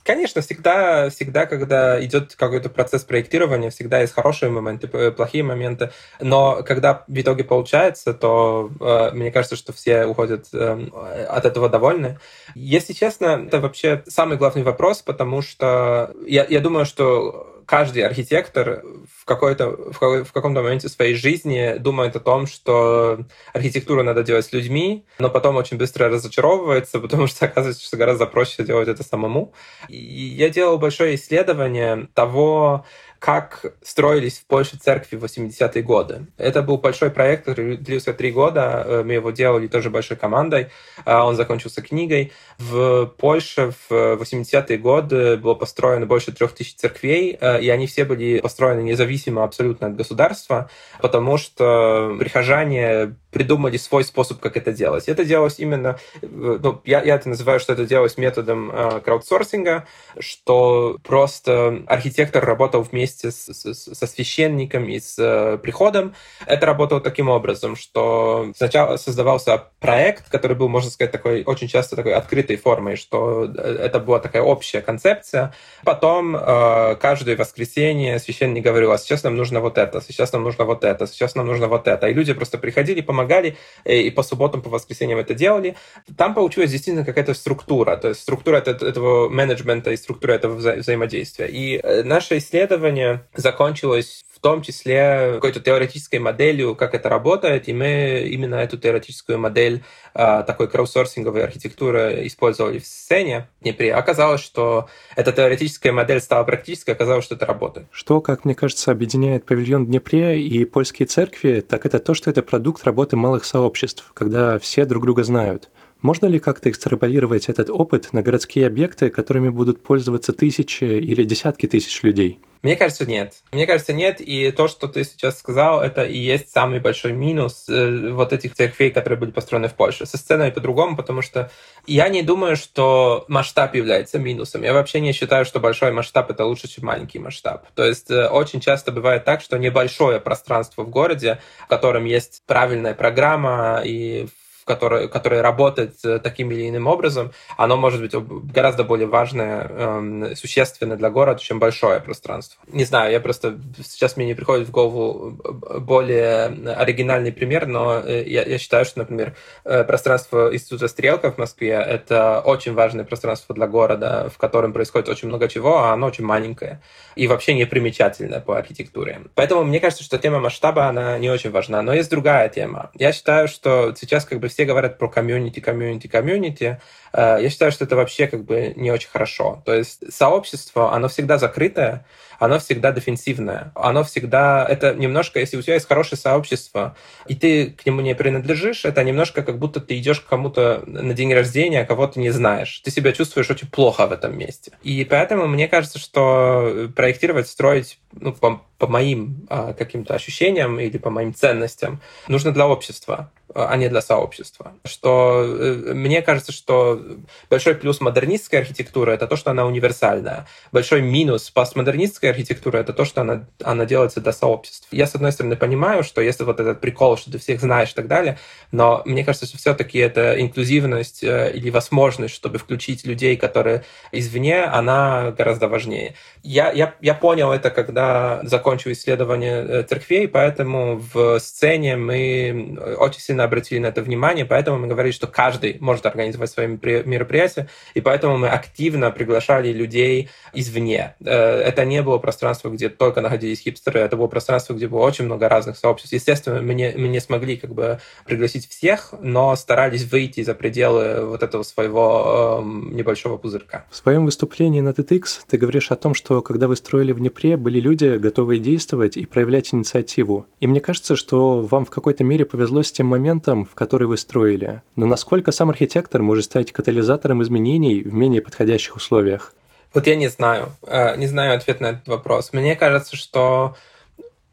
Конечно, 0.03 0.41
всегда, 0.41 1.09
всегда, 1.09 1.45
когда 1.45 2.03
идет 2.03 2.35
какой-то 2.35 2.69
процесс 2.69 3.03
проектирования, 3.03 3.69
всегда 3.69 4.01
есть 4.01 4.13
хорошие 4.13 4.49
моменты, 4.49 4.87
плохие 5.11 5.45
моменты. 5.45 5.91
Но 6.19 6.61
когда 6.63 7.05
в 7.07 7.17
итоге 7.17 7.45
получается, 7.45 8.13
то 8.13 8.69
э, 8.81 9.11
мне 9.13 9.31
кажется, 9.31 9.55
что 9.55 9.71
все 9.71 10.05
уходят 10.05 10.47
э, 10.51 10.87
от 11.29 11.45
этого 11.45 11.69
довольны. 11.69 12.19
Если 12.53 12.91
честно, 12.91 13.45
это 13.47 13.61
вообще 13.61 14.03
самый 14.05 14.35
главный 14.35 14.63
вопрос, 14.63 15.01
потому 15.01 15.41
что 15.41 16.13
я, 16.27 16.45
я 16.49 16.59
думаю, 16.59 16.85
что 16.85 17.61
каждый 17.65 18.03
архитектор 18.03 18.83
в, 19.23 19.25
какой-то, 19.25 19.69
в, 19.69 20.23
в 20.25 20.33
каком-то 20.33 20.61
моменте 20.61 20.89
своей 20.89 21.15
жизни 21.15 21.77
думает 21.79 22.13
о 22.17 22.19
том, 22.19 22.45
что 22.45 23.19
архитектуру 23.53 24.03
надо 24.03 24.21
делать 24.21 24.45
с 24.45 24.51
людьми, 24.51 25.05
но 25.17 25.29
потом 25.29 25.55
очень 25.55 25.77
быстро 25.77 26.09
разочаровывается, 26.09 26.99
потому 26.99 27.27
что 27.27 27.45
оказывается, 27.45 27.85
что 27.85 27.95
гораздо 27.95 28.25
проще 28.25 28.63
делать 28.63 28.89
это 28.89 29.01
самому. 29.03 29.53
И 29.87 29.97
я 29.97 30.49
делал 30.49 30.77
большое 30.77 31.15
исследование 31.15 32.09
того, 32.13 32.85
как 33.23 33.73
строились 33.81 34.39
в 34.39 34.45
Польше 34.47 34.75
церкви 34.75 35.15
в 35.15 35.23
80-е 35.23 35.81
годы. 35.81 36.25
Это 36.37 36.61
был 36.61 36.77
большой 36.77 37.09
проект, 37.09 37.45
который 37.45 37.77
длился 37.77 38.11
три 38.13 38.31
года. 38.31 38.83
Э, 38.85 39.03
мы 39.05 39.13
его 39.13 39.31
делали 39.31 39.67
тоже 39.67 39.89
большой 39.89 40.17
командой. 40.17 40.67
А 41.05 41.25
он 41.25 41.37
закончился 41.37 41.81
книгой. 41.81 42.33
В 42.57 43.05
Польше 43.05 43.71
в 43.87 43.93
80-е 43.93 44.77
годы 44.77 45.37
было 45.37 45.55
построено 45.55 46.05
больше 46.05 46.33
трех 46.33 46.51
тысяч 46.51 46.75
церквей, 46.75 47.37
э, 47.39 47.61
и 47.61 47.69
они 47.69 47.87
все 47.87 48.03
были 48.03 48.41
построены 48.41 48.81
независимо 48.81 49.45
абсолютно 49.45 49.87
от 49.87 49.95
государства, 49.95 50.69
потому 50.99 51.37
что 51.37 52.17
прихожане 52.19 53.15
придумали 53.33 53.77
свой 53.77 54.03
способ, 54.03 54.39
как 54.39 54.55
это 54.55 54.71
делать. 54.71 55.09
Это 55.09 55.25
делалось 55.25 55.59
именно, 55.59 55.99
э, 56.21 56.27
ну, 56.61 56.81
я, 56.85 57.01
я 57.01 57.15
это 57.15 57.29
называю, 57.29 57.59
что 57.59 57.73
это 57.73 57.85
делалось 57.85 58.17
методом 58.17 58.71
э, 58.71 59.01
краудсорсинга, 59.01 59.85
что 60.19 60.97
просто 61.03 61.83
архитектор 61.87 62.45
работал 62.45 62.83
вместе 62.83 63.31
с, 63.31 63.49
с, 63.49 63.73
со 63.73 64.07
священником 64.07 64.87
и 64.87 64.99
с 64.99 65.15
э, 65.17 65.57
приходом. 65.57 66.13
Это 66.45 66.65
работало 66.65 67.01
таким 67.01 67.29
образом, 67.29 67.75
что 67.75 68.51
сначала 68.55 68.97
создавался 68.97 69.63
проект, 69.79 70.29
который 70.29 70.55
был, 70.55 70.69
можно 70.69 70.89
сказать, 70.89 71.11
такой 71.11 71.43
очень 71.43 71.67
часто 71.67 71.95
такой 71.95 72.13
открытой 72.13 72.57
формой, 72.57 72.95
что 72.95 73.45
это 73.45 73.99
была 73.99 74.19
такая 74.19 74.43
общая 74.43 74.81
концепция. 74.81 75.53
Потом 75.83 76.35
э, 76.35 76.95
каждое 76.95 77.35
воскресенье 77.35 78.19
священник 78.19 78.63
говорил, 78.63 78.91
а 78.91 78.97
сейчас 78.97 79.23
нам 79.23 79.35
нужно 79.35 79.59
вот 79.59 79.77
это, 79.77 80.01
сейчас 80.01 80.31
нам 80.33 80.43
нужно 80.43 80.65
вот 80.65 80.83
это, 80.83 81.07
сейчас 81.07 81.35
нам 81.35 81.47
нужно 81.47 81.67
вот 81.67 81.87
это. 81.87 82.07
И 82.07 82.13
люди 82.13 82.33
просто 82.33 82.57
приходили, 82.57 83.01
помогали 83.01 83.22
помогали, 83.23 83.55
э, 83.85 84.01
и 84.01 84.11
по 84.11 84.23
субботам, 84.23 84.61
по 84.61 84.69
воскресеньям 84.69 85.19
это 85.19 85.33
делали. 85.33 85.75
Там 86.17 86.33
получилась 86.33 86.71
действительно 86.71 87.05
какая-то 87.05 87.33
структура, 87.33 87.97
то 87.97 88.09
есть 88.09 88.21
структура 88.21 88.57
этого 88.57 89.29
менеджмента 89.29 89.91
и 89.91 89.97
структура 89.97 90.33
этого 90.33 90.55
вза 90.55 90.75
взаимодействия. 90.75 91.47
И 91.47 91.79
э, 91.81 92.03
наше 92.03 92.37
исследование 92.37 93.21
закончилось 93.35 94.23
том 94.43 94.61
числе 94.61 95.31
какой-то 95.35 95.61
теоретической 95.61 96.19
моделью, 96.19 96.75
как 96.75 96.93
это 96.93 97.07
работает, 97.07 97.69
и 97.69 97.73
мы 97.73 98.27
именно 98.29 98.55
эту 98.55 98.77
теоретическую 98.77 99.39
модель 99.39 99.83
а, 100.13 100.43
такой 100.43 100.67
краудсорсинговой 100.67 101.43
архитектуры 101.45 102.27
использовали 102.27 102.79
в 102.79 102.85
сцене 102.85 103.47
в 103.61 103.63
Днепре. 103.63 103.93
Оказалось, 103.93 104.41
что 104.41 104.89
эта 105.15 105.31
теоретическая 105.31 105.93
модель 105.93 106.19
стала 106.19 106.43
практической, 106.43 106.91
оказалось, 106.91 107.23
что 107.23 107.35
это 107.35 107.45
работает. 107.45 107.87
Что, 107.89 108.19
как 108.19 108.43
мне 108.43 108.53
кажется, 108.53 108.91
объединяет 108.91 109.45
павильон 109.45 109.85
в 109.85 109.87
Днепре 109.87 110.41
и 110.41 110.65
польские 110.65 111.07
церкви, 111.07 111.61
так 111.61 111.85
это 111.85 111.99
то, 111.99 112.13
что 112.13 112.29
это 112.29 112.43
продукт 112.43 112.83
работы 112.83 113.15
малых 113.15 113.45
сообществ, 113.45 114.11
когда 114.13 114.59
все 114.59 114.83
друг 114.85 115.03
друга 115.03 115.23
знают. 115.23 115.69
Можно 116.01 116.25
ли 116.25 116.37
как-то 116.39 116.69
экстраполировать 116.69 117.47
этот 117.47 117.69
опыт 117.69 118.11
на 118.11 118.21
городские 118.21 118.67
объекты, 118.67 119.09
которыми 119.09 119.47
будут 119.47 119.81
пользоваться 119.81 120.33
тысячи 120.33 120.83
или 120.83 121.23
десятки 121.23 121.65
тысяч 121.65 122.03
людей? 122.03 122.41
Мне 122.63 122.77
кажется, 122.77 123.05
нет. 123.05 123.33
Мне 123.51 123.67
кажется, 123.67 123.91
нет. 123.91 124.21
И 124.21 124.49
то, 124.51 124.69
что 124.69 124.87
ты 124.87 125.03
сейчас 125.03 125.37
сказал, 125.37 125.81
это 125.81 126.05
и 126.05 126.17
есть 126.17 126.49
самый 126.49 126.79
большой 126.79 127.11
минус 127.11 127.65
э, 127.67 128.09
вот 128.11 128.31
этих 128.31 128.55
церквей, 128.55 128.89
которые 128.89 129.19
были 129.19 129.31
построены 129.31 129.67
в 129.67 129.73
Польше. 129.73 130.05
Со 130.05 130.17
сценой 130.17 130.49
по-другому, 130.49 130.95
потому 130.95 131.21
что 131.21 131.51
я 131.85 132.07
не 132.07 132.23
думаю, 132.23 132.55
что 132.55 133.25
масштаб 133.27 133.75
является 133.75 134.17
минусом. 134.17 134.63
Я 134.63 134.71
вообще 134.71 135.01
не 135.01 135.11
считаю, 135.11 135.43
что 135.43 135.59
большой 135.59 135.91
масштаб 135.91 136.31
это 136.31 136.45
лучше, 136.45 136.69
чем 136.69 136.85
маленький 136.85 137.19
масштаб. 137.19 137.67
То 137.75 137.83
есть 137.83 138.09
э, 138.09 138.29
очень 138.29 138.61
часто 138.61 138.93
бывает 138.93 139.25
так, 139.25 139.41
что 139.41 139.57
небольшое 139.57 140.21
пространство 140.21 140.83
в 140.83 140.89
городе, 140.89 141.41
в 141.65 141.67
котором 141.67 142.05
есть 142.05 142.43
правильная 142.47 142.93
программа 142.93 143.81
и 143.83 144.27
которое, 144.65 145.07
которое 145.07 145.41
работает 145.41 145.95
э, 146.03 146.19
таким 146.19 146.51
или 146.51 146.69
иным 146.69 146.87
образом, 146.87 147.31
оно 147.57 147.77
может 147.77 148.01
быть 148.01 148.13
гораздо 148.53 148.83
более 148.83 149.07
важное, 149.07 149.67
эм, 149.69 150.35
существенное 150.35 150.97
для 150.97 151.09
города, 151.09 151.39
чем 151.39 151.59
большое 151.59 151.99
пространство. 151.99 152.61
Не 152.67 152.85
знаю, 152.85 153.11
я 153.11 153.19
просто 153.19 153.59
сейчас 153.83 154.17
мне 154.17 154.25
не 154.25 154.33
приходит 154.33 154.67
в 154.67 154.71
голову 154.71 155.37
э, 155.43 155.79
более 155.79 156.45
оригинальный 156.75 157.31
пример, 157.31 157.67
но 157.67 157.99
э, 157.99 158.23
я, 158.25 158.43
я 158.43 158.57
считаю, 158.57 158.85
что, 158.85 158.99
например, 158.99 159.35
пространство 159.63 160.53
Института 160.53 160.87
Стрелка 160.87 161.31
в 161.31 161.37
Москве— 161.37 161.71
это 161.87 162.41
очень 162.41 162.73
важное 162.73 163.05
пространство 163.05 163.55
для 163.55 163.67
города, 163.67 164.29
в 164.33 164.37
котором 164.37 164.73
происходит 164.73 165.09
очень 165.09 165.27
много 165.27 165.47
чего, 165.47 165.79
а 165.79 165.93
оно 165.93 166.07
очень 166.07 166.25
маленькое 166.25 166.81
и 167.15 167.27
вообще 167.27 167.53
не 167.53 167.65
примечательное 167.65 168.39
по 168.39 168.57
архитектуре. 168.57 169.21
Поэтому 169.35 169.63
мне 169.63 169.79
кажется, 169.79 170.03
что 170.03 170.17
тема 170.17 170.39
масштаба, 170.39 170.87
она 170.87 171.17
не 171.19 171.29
очень 171.29 171.51
важна. 171.51 171.81
Но 171.81 171.93
есть 171.93 172.09
другая 172.09 172.49
тема. 172.49 172.91
Я 172.95 173.11
считаю, 173.11 173.47
что 173.47 173.93
сейчас 173.99 174.25
как 174.25 174.39
бы 174.39 174.49
все 174.53 174.65
говорят 174.65 174.97
про 174.97 175.09
комьюнити, 175.09 175.59
комьюнити, 175.59 176.07
комьюнити. 176.07 176.79
Я 177.13 177.49
считаю, 177.49 177.71
что 177.71 177.85
это 177.85 177.95
вообще 177.95 178.27
как 178.27 178.43
бы 178.45 178.73
не 178.75 178.91
очень 178.91 179.09
хорошо. 179.09 179.61
То 179.65 179.73
есть 179.73 180.11
сообщество, 180.11 180.93
оно 180.93 181.07
всегда 181.07 181.37
закрытое, 181.37 182.05
оно 182.39 182.59
всегда 182.59 182.91
дефенсивное. 182.91 183.71
Оно 183.75 184.03
всегда... 184.03 184.65
Это 184.67 184.93
немножко, 184.95 185.39
если 185.39 185.57
у 185.57 185.61
тебя 185.61 185.75
есть 185.75 185.87
хорошее 185.87 186.19
сообщество, 186.19 186.95
и 187.27 187.35
ты 187.35 187.71
к 187.71 187.85
нему 187.85 188.01
не 188.01 188.15
принадлежишь, 188.15 188.85
это 188.85 189.03
немножко 189.03 189.43
как 189.43 189.59
будто 189.59 189.79
ты 189.79 189.97
идешь 189.97 190.19
к 190.19 190.27
кому-то 190.27 190.83
на 190.85 191.13
день 191.13 191.33
рождения, 191.33 191.81
а 191.81 191.85
кого 191.85 192.07
ты 192.07 192.19
не 192.19 192.31
знаешь. 192.31 192.81
Ты 192.83 192.91
себя 192.91 193.11
чувствуешь 193.11 193.49
очень 193.49 193.69
плохо 193.69 194.07
в 194.07 194.11
этом 194.11 194.37
месте. 194.37 194.71
И 194.81 195.05
поэтому 195.05 195.47
мне 195.47 195.67
кажется, 195.67 195.99
что 195.99 196.89
проектировать, 196.95 197.47
строить 197.47 197.99
ну, 198.11 198.33
по, 198.33 198.61
по 198.77 198.87
моим 198.87 199.47
а, 199.49 199.73
каким-то 199.73 200.15
ощущениям 200.15 200.79
или 200.79 200.97
по 200.97 201.09
моим 201.09 201.33
ценностям 201.33 202.01
нужно 202.27 202.51
для 202.51 202.67
общества 202.67 203.31
а 203.55 203.75
не 203.77 203.87
для 203.89 204.01
сообщества. 204.01 204.73
Что 204.83 205.43
э, 205.43 205.93
мне 205.93 206.21
кажется, 206.21 206.51
что 206.51 207.01
большой 207.49 207.75
плюс 207.75 208.01
модернистской 208.01 208.59
архитектуры 208.59 209.13
это 209.13 209.27
то, 209.27 209.35
что 209.35 209.51
она 209.51 209.65
универсальная. 209.65 210.47
Большой 210.71 211.01
минус 211.01 211.49
постмодернистской 211.51 212.29
архитектуры, 212.29 212.79
это 212.79 212.93
то, 212.93 213.05
что 213.05 213.21
она, 213.21 213.45
она 213.63 213.85
делается 213.85 214.21
для 214.21 214.33
сообществ. 214.33 214.87
Я, 214.91 215.05
с 215.05 215.15
одной 215.15 215.31
стороны, 215.31 215.55
понимаю, 215.55 216.03
что 216.03 216.21
если 216.21 216.43
вот 216.43 216.59
этот 216.59 216.81
прикол, 216.81 217.17
что 217.17 217.31
ты 217.31 217.37
всех 217.37 217.59
знаешь 217.59 217.91
и 217.91 217.93
так 217.93 218.07
далее, 218.07 218.39
но 218.71 219.03
мне 219.05 219.23
кажется, 219.23 219.45
что 219.45 219.57
все-таки 219.57 219.99
это 219.99 220.39
инклюзивность 220.39 221.23
э, 221.23 221.51
или 221.53 221.69
возможность, 221.69 222.33
чтобы 222.33 222.57
включить 222.57 223.05
людей, 223.05 223.37
которые 223.37 223.83
извне, 224.11 224.63
она 224.63 225.31
гораздо 225.31 225.67
важнее. 225.67 226.15
Я, 226.41 226.71
я, 226.71 226.95
я 227.01 227.13
понял 227.13 227.51
это, 227.51 227.69
когда 227.69 228.41
закончил 228.63 228.93
исследование 228.93 229.65
э, 229.67 229.83
церквей, 229.83 230.25
поэтому 230.25 231.01
в 231.13 231.37
сцене 231.39 231.97
мы 231.97 232.79
очень 232.97 233.19
сильно 233.19 233.43
обратили 233.43 233.79
на 233.79 233.87
это 233.87 234.01
внимание, 234.01 234.45
поэтому 234.45 234.79
мы 234.79 234.87
говорили, 234.87 235.11
что 235.11 235.27
каждый 235.27 235.77
может 235.81 236.05
организовать 236.05 236.49
свои 236.49 236.67
мероприятия, 236.67 237.67
и 237.93 237.99
поэтому 237.99 238.37
мы 238.37 238.47
активно 238.47 239.11
приглашали 239.11 239.73
людей 239.73 240.29
извне. 240.53 241.15
Э, 241.25 241.59
это 241.59 241.83
не 241.83 242.01
было 242.01 242.19
пространство, 242.19 242.69
где 242.69 242.87
только 242.87 243.19
находились 243.19 243.59
хипстеры, 243.59 243.99
это 243.99 244.15
было 244.15 244.27
пространство, 244.27 244.73
где 244.73 244.87
было 244.87 245.01
очень 245.01 245.25
много 245.25 245.49
разных 245.49 245.77
сообществ. 245.77 246.13
Естественно, 246.13 246.61
мы 246.61 246.73
не, 246.73 246.93
мы 246.95 247.09
не 247.09 247.19
смогли 247.19 247.57
как 247.57 247.73
бы 247.73 247.99
пригласить 248.25 248.69
всех, 248.69 249.13
но 249.21 249.57
старались 249.57 250.09
выйти 250.09 250.41
за 250.41 250.55
пределы 250.55 251.25
вот 251.25 251.43
этого 251.43 251.63
своего 251.63 252.63
э, 252.63 252.95
небольшого 252.95 253.35
пузырька. 253.35 253.85
В 253.91 253.97
своем 253.97 254.23
выступлении 254.23 254.79
на 254.79 254.89
TEDx 254.89 255.41
ты 255.49 255.57
говоришь 255.57 255.91
о 255.91 255.97
том, 255.97 256.13
что 256.13 256.41
когда 256.41 256.69
вы 256.69 256.77
строили 256.77 257.11
в 257.11 257.19
Днепре, 257.19 257.57
были 257.57 257.81
люди, 257.81 258.17
готовые 258.17 258.52
действовать 258.59 259.17
и 259.17 259.25
проявлять 259.25 259.73
инициативу. 259.73 260.45
И 260.59 260.67
мне 260.67 260.79
кажется, 260.79 261.15
что 261.15 261.61
вам 261.61 261.85
в 261.85 261.89
какой-то 261.89 262.23
мере 262.23 262.45
повезло 262.45 262.83
с 262.83 262.91
тем 262.91 263.07
моментом, 263.07 263.65
в 263.65 263.75
который 263.75 264.07
вы 264.07 264.17
строили. 264.17 264.81
Но 264.95 265.05
насколько 265.05 265.51
сам 265.51 265.69
архитектор 265.69 266.21
может 266.21 266.45
стать 266.45 266.71
катализатором 266.71 267.41
изменений 267.43 268.01
в 268.01 268.13
менее 268.13 268.41
подходящих 268.41 268.95
условиях? 268.95 269.53
Вот 269.93 270.07
я 270.07 270.15
не 270.15 270.27
знаю. 270.27 270.71
Э, 270.87 271.15
не 271.17 271.27
знаю 271.27 271.55
ответ 271.55 271.79
на 271.79 271.87
этот 271.87 272.07
вопрос. 272.07 272.53
Мне 272.53 272.75
кажется, 272.75 273.15
что 273.15 273.75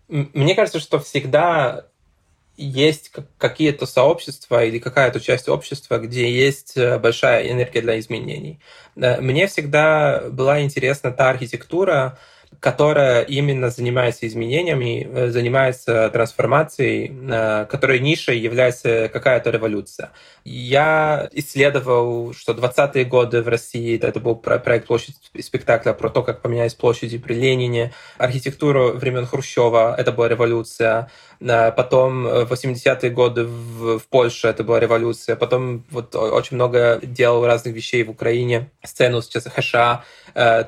мне 0.08 0.54
кажется, 0.54 0.80
что 0.80 0.98
всегда 0.98 1.86
есть 2.56 3.10
какие-то 3.38 3.86
сообщества 3.86 4.64
или 4.64 4.78
какая-то 4.78 5.18
часть 5.20 5.48
общества, 5.48 5.98
где 5.98 6.30
есть 6.30 6.76
э, 6.76 6.98
большая 6.98 7.50
энергия 7.50 7.80
для 7.80 7.98
изменений. 7.98 8.60
Мне 8.96 9.46
всегда 9.46 10.24
была 10.30 10.60
интересна 10.60 11.10
та 11.10 11.30
архитектура, 11.30 12.18
которая 12.58 13.22
именно 13.22 13.70
занимается 13.70 14.26
изменениями, 14.26 15.08
э, 15.10 15.30
занимается 15.30 16.10
трансформацией, 16.10 17.10
э, 17.10 17.66
которой 17.66 18.00
нишей 18.00 18.38
является 18.38 19.08
какая-то 19.08 19.50
революция. 19.50 20.10
Я 20.44 21.28
исследовал, 21.32 22.34
что 22.34 22.52
20-е 22.52 23.04
годы 23.04 23.42
в 23.42 23.48
России, 23.48 23.98
это 23.98 24.20
был 24.20 24.36
проект 24.36 24.86
«Площадь 24.86 25.16
спектакля» 25.40 25.92
про 25.92 26.10
то, 26.10 26.22
как 26.22 26.42
поменялись 26.42 26.74
площади 26.74 27.18
при 27.18 27.34
Ленине, 27.34 27.92
архитектуру 28.18 28.92
времен 28.92 29.26
Хрущева, 29.26 29.94
это 29.96 30.12
была 30.12 30.28
революция, 30.28 31.10
э, 31.40 31.72
потом 31.72 32.26
80-е 32.26 33.10
годы 33.10 33.44
в, 33.44 33.98
в 33.98 34.08
Польше, 34.08 34.48
это 34.48 34.64
была 34.64 34.80
революция, 34.80 35.36
потом 35.36 35.84
вот 35.90 36.14
очень 36.14 36.56
много 36.56 37.00
делал 37.02 37.46
разных 37.46 37.74
вещей 37.74 38.02
в 38.04 38.10
Украине, 38.10 38.70
сцену 38.84 39.22
сейчас 39.22 39.46
ХША, 39.46 40.04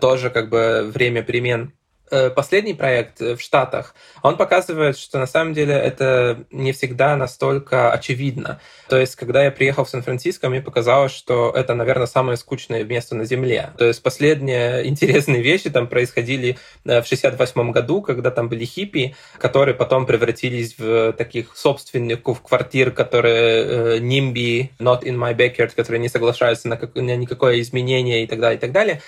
тоже 0.01 0.31
как 0.31 0.49
бы 0.49 0.91
время 0.93 1.23
перемен. 1.23 1.73
Э, 2.13 2.29
последний 2.29 2.75
проект 2.75 3.23
э, 3.23 3.37
в 3.37 3.41
Штатах, 3.41 3.95
он 4.23 4.37
показывает, 4.37 4.99
что 4.99 5.19
на 5.19 5.27
самом 5.27 5.55
деле 5.55 5.73
это 5.73 6.45
не 6.51 6.73
всегда 6.73 7.17
настолько 7.17 7.91
очевидно. 7.91 8.61
То 8.91 8.99
есть, 8.99 9.17
когда 9.17 9.43
я 9.43 9.51
приехал 9.51 9.87
в 9.87 9.89
Сан-Франциско, 9.89 10.51
мне 10.51 10.61
показалось, 10.61 11.13
что 11.13 11.51
это, 11.57 11.75
наверное, 11.75 12.07
самое 12.07 12.37
скучное 12.37 12.85
место 12.85 13.15
на 13.15 13.25
Земле. 13.25 13.71
То 13.79 13.87
есть, 13.87 14.03
последние 14.03 14.87
интересные 14.87 15.41
вещи 15.41 15.71
там 15.71 15.87
происходили 15.87 16.59
э, 16.85 17.01
в 17.01 17.07
68 17.07 17.73
году, 17.73 18.03
когда 18.03 18.31
там 18.31 18.51
были 18.51 18.67
хиппи, 18.67 19.17
которые 19.39 19.75
потом 19.75 20.05
превратились 20.05 20.75
в 20.77 21.15
таких 21.15 21.57
собственников 21.57 22.43
квартир, 22.43 22.91
которые 22.91 24.01
NIMBY, 24.01 24.73
not 24.81 25.05
in 25.05 25.17
my 25.17 25.35
backyard, 25.35 25.73
которые 25.75 26.01
не 26.01 26.11
соглашаются 26.11 26.69
на, 26.69 26.77
как, 26.77 26.95
на 26.95 27.17
никакое 27.17 27.63
изменение 27.63 28.23
и 28.23 28.27
так 28.27 28.39
далее, 28.39 28.59
и 28.59 28.61
так 28.61 28.73
далее 28.73 29.01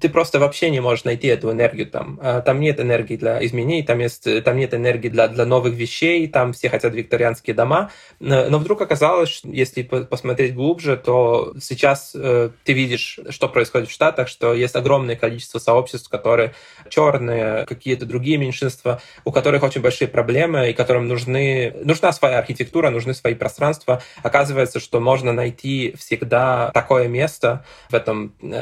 ты 0.00 0.08
просто 0.08 0.38
вообще 0.38 0.70
не 0.70 0.80
можешь 0.80 1.04
найти 1.04 1.28
эту 1.28 1.50
энергию 1.50 1.86
там. 1.86 2.18
А, 2.22 2.40
там 2.42 2.60
нет 2.60 2.78
энергии 2.80 3.16
для 3.16 3.44
изменений, 3.44 3.82
там, 3.82 3.98
есть, 4.00 4.26
там 4.44 4.56
нет 4.56 4.74
энергии 4.74 5.08
для, 5.08 5.28
для 5.28 5.46
новых 5.46 5.74
вещей, 5.74 6.28
там 6.28 6.52
все 6.52 6.68
хотят 6.68 6.94
викторианские 6.94 7.54
дома. 7.54 7.90
Но 8.20 8.58
вдруг 8.58 8.82
оказалось, 8.82 9.30
что 9.30 9.48
если 9.48 9.82
посмотреть 9.82 10.54
глубже, 10.54 10.96
то 10.96 11.54
сейчас 11.60 12.12
э, 12.14 12.50
ты 12.64 12.72
видишь, 12.72 13.18
что 13.30 13.48
происходит 13.48 13.88
в 13.88 13.92
Штатах, 13.92 14.28
что 14.28 14.52
есть 14.54 14.76
огромное 14.76 15.16
количество 15.16 15.58
сообществ, 15.58 16.08
которые 16.10 16.54
черные, 16.90 17.64
какие-то 17.66 18.06
другие 18.06 18.36
меньшинства, 18.36 19.00
у 19.24 19.32
которых 19.32 19.62
очень 19.62 19.80
большие 19.80 20.08
проблемы, 20.08 20.70
и 20.70 20.72
которым 20.74 21.08
нужны, 21.08 21.74
нужна 21.82 22.12
своя 22.12 22.38
архитектура, 22.38 22.90
нужны 22.90 23.14
свои 23.14 23.34
пространства. 23.34 24.02
Оказывается, 24.22 24.80
что 24.80 25.00
можно 25.00 25.32
найти 25.32 25.94
всегда 25.98 26.70
такое 26.72 27.08
место 27.08 27.64
в 27.88 27.94
этом 27.94 28.34
э, 28.42 28.54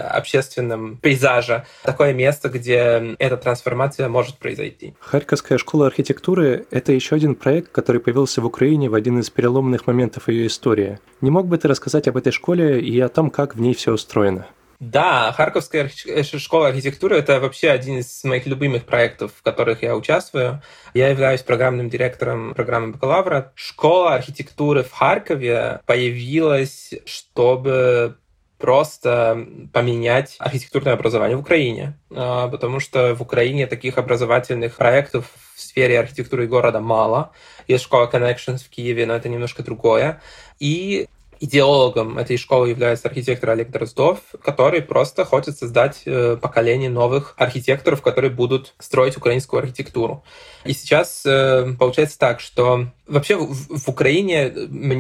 пейзажа, 1.01 1.67
такое 1.83 2.13
место, 2.13 2.49
где 2.49 3.17
эта 3.19 3.37
трансформация 3.37 4.09
может 4.09 4.39
произойти. 4.39 4.95
Харьковская 5.01 5.59
школа 5.59 5.87
архитектуры– 5.87 6.67
это 6.71 6.93
еще 6.93 7.17
один 7.17 7.35
проект, 7.35 7.73
который 7.73 8.01
появился 8.01 8.41
в 8.41 8.47
Украине 8.47 8.89
в 8.89 8.95
один 8.95 9.19
из 9.21 9.31
переломных 9.31 9.87
моментов 9.87 10.29
ее 10.29 10.47
истории. 10.47 10.99
Не 11.21 11.31
мог 11.31 11.47
бы 11.47 11.59
ты 11.59 11.69
рассказать 11.69 12.09
об 12.09 12.17
этой 12.17 12.33
школе 12.33 12.81
и 12.81 13.01
о 13.01 13.09
том, 13.09 13.31
как 13.31 13.55
в 13.55 13.61
ней 13.61 13.75
все 13.75 13.93
устроено? 13.93 14.47
Да, 14.81 15.33
Харьковская 15.33 15.91
школа 16.39 16.69
архитектуры– 16.69 17.17
это 17.19 17.41
вообще 17.41 17.71
один 17.71 17.99
из 17.99 18.23
моих 18.25 18.47
любимых 18.47 18.85
проектов, 18.85 19.33
в 19.39 19.43
которых 19.43 19.83
я 19.83 19.97
участвую. 19.97 20.63
Я 20.93 21.09
являюсь 21.09 21.43
программным 21.43 21.89
директором 21.89 22.55
программы 22.55 22.93
бакалавра. 22.93 23.53
Школа 23.55 24.15
архитектуры 24.15 24.83
в 24.83 24.93
Харькове 24.93 25.81
появилась, 25.87 26.93
чтобы 27.07 28.17
просто 28.65 29.47
поменять 29.75 30.37
архитектурное 30.39 30.95
образование 30.95 31.37
в 31.37 31.41
Украине, 31.41 31.99
а, 32.11 32.49
потому 32.49 32.81
что 32.81 33.15
в 33.15 33.21
Украине 33.21 33.67
таких 33.67 33.99
образовательных 33.99 34.77
проектов 34.77 35.27
в 35.55 35.61
сфере 35.61 36.01
архитектуры 36.01 36.47
города 36.47 36.81
мало. 36.81 37.33
Есть 37.69 37.85
школа 37.85 38.09
Connections 38.11 38.65
в 38.65 38.71
Киеве, 38.71 39.05
но 39.05 39.15
это 39.15 39.29
немножко 39.29 39.63
другое. 39.63 40.23
И 40.61 41.09
идеологом 41.41 42.17
этой 42.17 42.39
школы 42.39 42.71
является 42.71 43.07
архитектор 43.07 43.51
Олег 43.51 43.69
Дроздов, 43.71 44.21
который 44.43 44.81
просто 44.81 45.27
хочет 45.27 45.59
создать 45.59 46.01
э, 46.07 46.39
поколение 46.41 46.89
новых 46.89 47.35
архитекторов, 47.37 48.01
которые 48.01 48.31
будут 48.31 48.73
строить 48.79 49.19
украинскую 49.19 49.61
архитектуру. 49.61 50.25
И 50.65 50.73
сейчас 50.73 51.23
э, 51.27 51.75
получается 51.79 52.19
так, 52.19 52.41
что 52.41 52.87
вообще 53.07 53.37
в, 53.37 53.79
в 53.79 53.89
Украине, 53.89 54.53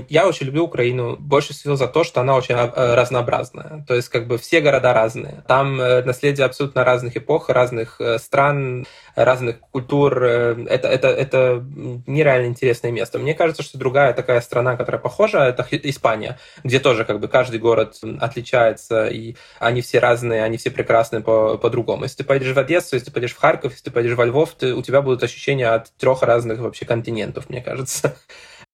я 0.08 0.26
очень 0.26 0.46
люблю 0.46 0.64
Украину 0.64 1.16
больше 1.16 1.52
всего 1.52 1.76
за 1.76 1.86
то, 1.86 2.04
что 2.04 2.20
она 2.20 2.36
очень 2.36 2.54
э, 2.54 2.94
разнообразная. 2.94 3.84
То 3.86 3.94
есть 3.94 4.08
как 4.08 4.26
бы 4.26 4.38
все 4.38 4.60
города 4.60 4.92
разные. 4.92 5.44
Там 5.46 5.76
наследие 5.76 6.46
абсолютно 6.46 6.84
разных 6.84 7.16
эпох, 7.16 7.48
разных 7.48 8.00
стран, 8.18 8.86
разных 9.14 9.60
культур. 9.60 10.22
Это, 10.22 10.88
это, 10.88 11.08
это 11.08 11.64
нереально 12.06 12.46
интересное 12.46 12.90
место. 12.90 13.18
Мне 13.18 13.34
кажется, 13.34 13.62
что 13.62 13.78
другая 13.78 14.12
такая 14.12 14.40
страна, 14.40 14.76
которая 14.76 15.00
похожа, 15.00 15.44
это 15.44 15.66
Испания, 15.70 16.38
где 16.62 16.78
тоже 16.80 17.04
как 17.04 17.20
бы 17.20 17.28
каждый 17.28 17.60
город 17.60 18.00
отличается, 18.20 19.06
и 19.06 19.36
они 19.58 19.80
все 19.80 19.98
разные, 19.98 20.44
они 20.44 20.56
все 20.56 20.70
прекрасны 20.70 21.22
по- 21.22 21.58
по-другому. 21.58 22.04
Если 22.04 22.18
ты 22.18 22.24
поедешь 22.24 22.54
в 22.54 22.58
Одессу, 22.58 22.96
если 22.96 23.06
ты 23.06 23.12
поедешь 23.12 23.34
в 23.34 23.40
Харьков, 23.40 23.72
если 23.72 23.84
ты 23.84 23.90
поедешь 23.90 24.16
во 24.16 24.24
Львов, 24.24 24.54
ты, 24.58 24.74
у 24.74 24.82
тебя 24.82 25.02
будут 25.02 25.22
ощущения 25.22 25.68
от 25.68 25.92
трех 25.96 26.22
разных 26.22 26.58
вообще 26.58 26.84
континентов, 26.84 27.48
мне 27.48 27.60
кажется. 27.60 27.93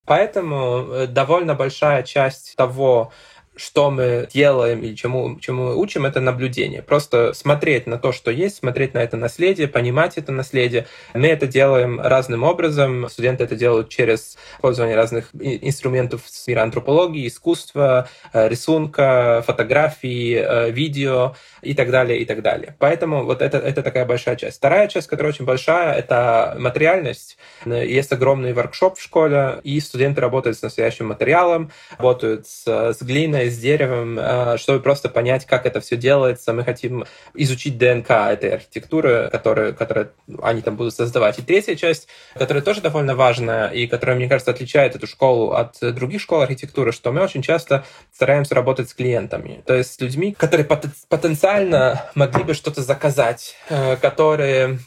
Поэтому 0.06 0.86
э, 0.92 1.06
довольно 1.06 1.54
большая 1.54 2.02
часть 2.02 2.56
того, 2.56 3.12
что 3.60 3.90
мы 3.90 4.26
делаем 4.32 4.80
и 4.80 4.94
чему, 4.94 5.38
чему 5.38 5.64
мы 5.66 5.76
учим, 5.76 6.06
это 6.06 6.20
наблюдение. 6.20 6.82
Просто 6.82 7.34
смотреть 7.34 7.86
на 7.86 7.98
то, 7.98 8.10
что 8.12 8.30
есть, 8.30 8.56
смотреть 8.56 8.94
на 8.94 8.98
это 8.98 9.16
наследие, 9.16 9.68
понимать 9.68 10.16
это 10.16 10.32
наследие. 10.32 10.86
Мы 11.12 11.28
это 11.28 11.46
делаем 11.46 12.00
разным 12.00 12.42
образом. 12.42 13.08
Студенты 13.10 13.44
это 13.44 13.56
делают 13.56 13.90
через 13.90 14.38
использование 14.54 14.96
разных 14.96 15.28
инструментов 15.38 16.22
с 16.26 16.46
мира 16.46 16.62
антропологии, 16.62 17.26
искусства, 17.26 18.08
э, 18.32 18.48
рисунка, 18.48 19.44
фотографии, 19.46 20.36
э, 20.36 20.70
видео 20.70 21.34
и 21.60 21.74
так 21.74 21.90
далее, 21.90 22.18
и 22.18 22.24
так 22.24 22.40
далее. 22.42 22.76
Поэтому 22.78 23.24
вот 23.24 23.42
это, 23.42 23.58
это 23.58 23.82
такая 23.82 24.06
большая 24.06 24.36
часть. 24.36 24.56
Вторая 24.56 24.88
часть, 24.88 25.06
которая 25.06 25.32
очень 25.32 25.44
большая, 25.44 25.94
это 25.94 26.56
материальность. 26.58 27.36
Есть 27.66 28.12
огромный 28.12 28.54
воркшоп 28.54 28.96
в 28.96 29.02
школе, 29.02 29.60
и 29.64 29.78
студенты 29.80 30.22
работают 30.22 30.56
с 30.56 30.62
настоящим 30.62 31.08
материалом, 31.08 31.70
работают 31.98 32.46
с, 32.46 32.66
с 32.66 33.02
глиной, 33.02 33.49
с 33.50 33.58
деревом, 33.58 34.18
э, 34.18 34.56
чтобы 34.58 34.80
просто 34.80 35.08
понять, 35.08 35.46
как 35.46 35.66
это 35.66 35.80
все 35.80 35.96
делается. 35.96 36.52
Мы 36.52 36.64
хотим 36.64 37.04
изучить 37.34 37.78
ДНК 37.78 38.10
этой 38.10 38.50
архитектуры, 38.50 39.28
которую, 39.30 39.74
которую 39.74 40.12
они 40.42 40.62
там 40.62 40.76
будут 40.76 40.94
создавать. 40.94 41.38
И 41.38 41.42
третья 41.42 41.74
часть, 41.74 42.08
которая 42.34 42.62
тоже 42.62 42.80
довольно 42.80 43.14
важная 43.14 43.68
и 43.68 43.86
которая, 43.86 44.16
мне 44.16 44.28
кажется, 44.28 44.50
отличает 44.50 44.96
эту 44.96 45.06
школу 45.06 45.52
от 45.52 45.76
других 45.80 46.20
школ 46.20 46.40
архитектуры, 46.40 46.92
что 46.92 47.12
мы 47.12 47.22
очень 47.22 47.42
часто 47.42 47.84
стараемся 48.12 48.54
работать 48.54 48.88
с 48.88 48.94
клиентами, 48.94 49.62
то 49.66 49.74
есть 49.74 49.94
с 49.94 50.00
людьми, 50.00 50.34
которые 50.36 50.66
потенциально 50.66 52.10
могли 52.14 52.44
бы 52.44 52.54
что-то 52.54 52.82
заказать, 52.82 53.56
э, 53.68 53.96
которые 53.96 54.78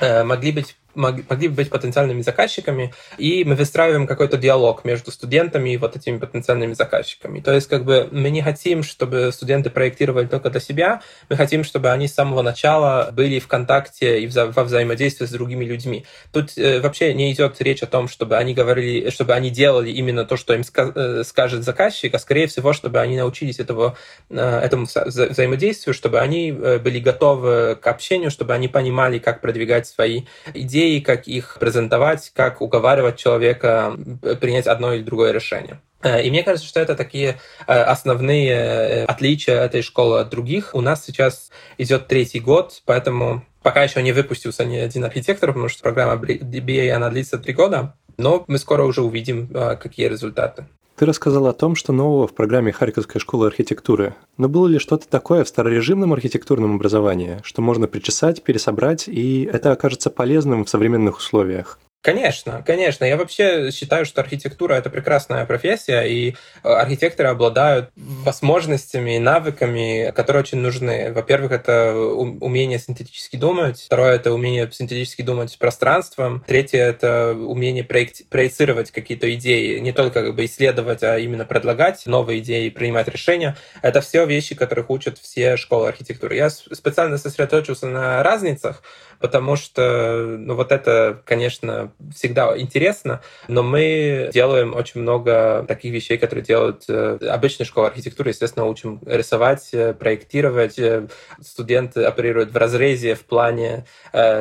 э, 0.00 0.24
могли 0.24 0.52
быть 0.52 0.76
могли 0.94 1.48
бы 1.48 1.54
быть 1.54 1.70
потенциальными 1.70 2.22
заказчиками, 2.22 2.92
и 3.18 3.44
мы 3.44 3.54
выстраиваем 3.54 4.06
какой-то 4.06 4.36
диалог 4.36 4.84
между 4.84 5.10
студентами 5.10 5.70
и 5.70 5.76
вот 5.76 5.96
этими 5.96 6.18
потенциальными 6.18 6.72
заказчиками. 6.72 7.40
То 7.40 7.52
есть 7.52 7.68
как 7.68 7.84
бы 7.84 8.08
мы 8.10 8.30
не 8.30 8.42
хотим, 8.42 8.82
чтобы 8.82 9.30
студенты 9.32 9.70
проектировали 9.70 10.26
только 10.26 10.50
для 10.50 10.60
себя, 10.60 11.02
мы 11.28 11.36
хотим, 11.36 11.64
чтобы 11.64 11.90
они 11.90 12.08
с 12.08 12.14
самого 12.14 12.42
начала 12.42 13.10
были 13.12 13.38
в 13.38 13.46
контакте 13.46 14.20
и 14.20 14.26
во 14.28 14.64
взаимодействии 14.64 15.26
с 15.26 15.30
другими 15.30 15.64
людьми. 15.64 16.04
Тут 16.32 16.56
э, 16.56 16.80
вообще 16.80 17.14
не 17.14 17.32
идет 17.32 17.60
речь 17.60 17.82
о 17.82 17.86
том, 17.86 18.08
чтобы 18.08 18.36
они 18.36 18.54
говорили, 18.54 19.10
чтобы 19.10 19.34
они 19.34 19.50
делали 19.50 19.90
именно 19.90 20.24
то, 20.24 20.36
что 20.36 20.54
им 20.54 20.62
э, 20.62 21.22
скажет 21.24 21.62
заказчик, 21.64 22.14
а 22.14 22.18
скорее 22.18 22.46
всего, 22.46 22.72
чтобы 22.72 23.00
они 23.00 23.16
научились 23.16 23.58
этого, 23.58 23.96
э, 24.30 24.60
этому 24.60 24.86
вза 24.86 25.04
взаимодействию, 25.04 25.94
чтобы 25.94 26.20
они 26.20 26.50
э, 26.50 26.78
были 26.78 26.98
готовы 26.98 27.76
к 27.76 27.86
общению, 27.86 28.30
чтобы 28.30 28.54
они 28.54 28.68
понимали, 28.68 29.18
как 29.18 29.40
продвигать 29.40 29.86
свои 29.86 30.22
идеи, 30.54 30.77
идеи, 30.78 31.00
как 31.00 31.26
их 31.26 31.56
презентовать, 31.58 32.30
как 32.34 32.60
уговаривать 32.60 33.16
человека 33.16 33.96
принять 34.40 34.66
одно 34.66 34.92
или 34.92 35.02
другое 35.02 35.32
решение. 35.32 35.80
Э, 36.02 36.22
и 36.22 36.30
мне 36.30 36.42
кажется, 36.42 36.68
что 36.68 36.80
это 36.80 36.94
такие 36.94 37.38
э, 37.66 37.72
основные 37.72 38.50
э, 38.50 39.04
отличия 39.04 39.60
этой 39.60 39.82
школы 39.82 40.20
от 40.20 40.28
других. 40.28 40.74
У 40.74 40.80
нас 40.80 41.04
сейчас 41.04 41.50
идет 41.78 42.06
третий 42.06 42.40
год, 42.40 42.82
поэтому 42.84 43.44
пока 43.62 43.82
еще 43.82 44.02
не 44.02 44.12
выпустился 44.12 44.64
ни 44.64 44.76
один 44.76 45.04
архитектор, 45.04 45.50
потому 45.50 45.68
что 45.68 45.82
программа 45.82 46.14
BA 46.14 46.90
она 46.90 47.10
длится 47.10 47.38
три 47.38 47.52
года. 47.52 47.96
Но 48.16 48.44
мы 48.48 48.58
скоро 48.58 48.84
уже 48.84 49.02
увидим, 49.02 49.48
какие 49.80 50.08
результаты. 50.08 50.66
Ты 50.98 51.06
рассказал 51.06 51.46
о 51.46 51.52
том, 51.52 51.76
что 51.76 51.92
нового 51.92 52.26
в 52.26 52.34
программе 52.34 52.72
Харьковской 52.72 53.20
школы 53.20 53.46
архитектуры. 53.46 54.16
Но 54.36 54.48
было 54.48 54.66
ли 54.66 54.80
что-то 54.80 55.06
такое 55.06 55.44
в 55.44 55.48
старорежимном 55.48 56.12
архитектурном 56.12 56.74
образовании, 56.74 57.38
что 57.44 57.62
можно 57.62 57.86
причесать, 57.86 58.42
пересобрать, 58.42 59.06
и 59.06 59.44
это 59.44 59.70
окажется 59.70 60.10
полезным 60.10 60.64
в 60.64 60.68
современных 60.68 61.18
условиях? 61.18 61.78
Конечно, 62.00 62.62
конечно. 62.64 63.04
Я 63.04 63.16
вообще 63.16 63.72
считаю, 63.72 64.06
что 64.06 64.20
архитектура— 64.20 64.74
это 64.76 64.88
прекрасная 64.88 65.44
профессия, 65.46 66.02
и 66.02 66.30
э, 66.30 66.68
архитекторы 66.68 67.28
обладают 67.28 67.90
возможностями 67.96 69.16
и 69.16 69.18
навыками, 69.18 70.12
которые 70.14 70.42
очень 70.42 70.58
нужны. 70.58 71.12
Во-первых, 71.12 71.50
это 71.50 71.92
умение 71.94 72.78
синтетически 72.78 73.36
думать. 73.36 73.82
Второе— 73.86 74.14
это 74.14 74.32
умение 74.32 74.70
синтетически 74.70 75.22
думать 75.22 75.50
с 75.50 75.56
пространством. 75.56 76.44
Третье— 76.46 76.78
это 76.84 77.32
умение 77.32 77.82
проецировать 77.82 78.92
какие-то 78.92 79.34
идеи, 79.34 79.80
не 79.80 79.90
только 79.90 80.22
как 80.22 80.36
бы 80.36 80.44
исследовать, 80.44 81.02
а 81.02 81.18
именно 81.18 81.44
предлагать 81.44 82.06
новые 82.06 82.38
идеи, 82.38 82.68
принимать 82.68 83.08
решения. 83.08 83.56
Это 83.82 84.00
все 84.02 84.24
вещи, 84.24 84.54
которых 84.54 84.88
учат 84.90 85.18
все 85.18 85.56
школы 85.56 85.88
архитектуры. 85.88 86.36
Я 86.36 86.48
специально 86.48 87.18
сосредоточился 87.18 87.88
на 87.88 88.22
разницах, 88.22 88.84
потому 89.20 89.56
что, 89.56 90.36
ну, 90.38 90.54
вот 90.54 90.72
это, 90.72 91.22
конечно, 91.24 91.92
всегда 92.14 92.58
интересно, 92.58 93.20
но 93.48 93.62
мы 93.62 94.30
делаем 94.32 94.74
очень 94.74 95.00
много 95.00 95.64
таких 95.66 95.92
вещей, 95.92 96.18
которые 96.18 96.44
делают 96.44 96.84
э, 96.88 97.18
обычная 97.28 97.66
школа 97.66 97.88
архитектуры. 97.88 98.30
Естественно, 98.30 98.66
учим 98.66 99.00
рисовать, 99.06 99.68
э, 99.72 99.94
проектировать. 99.94 100.78
Э, 100.78 101.08
студенты 101.40 102.04
оперируют 102.04 102.52
в 102.52 102.56
разрезе, 102.56 103.14
в 103.14 103.24
плане. 103.24 103.84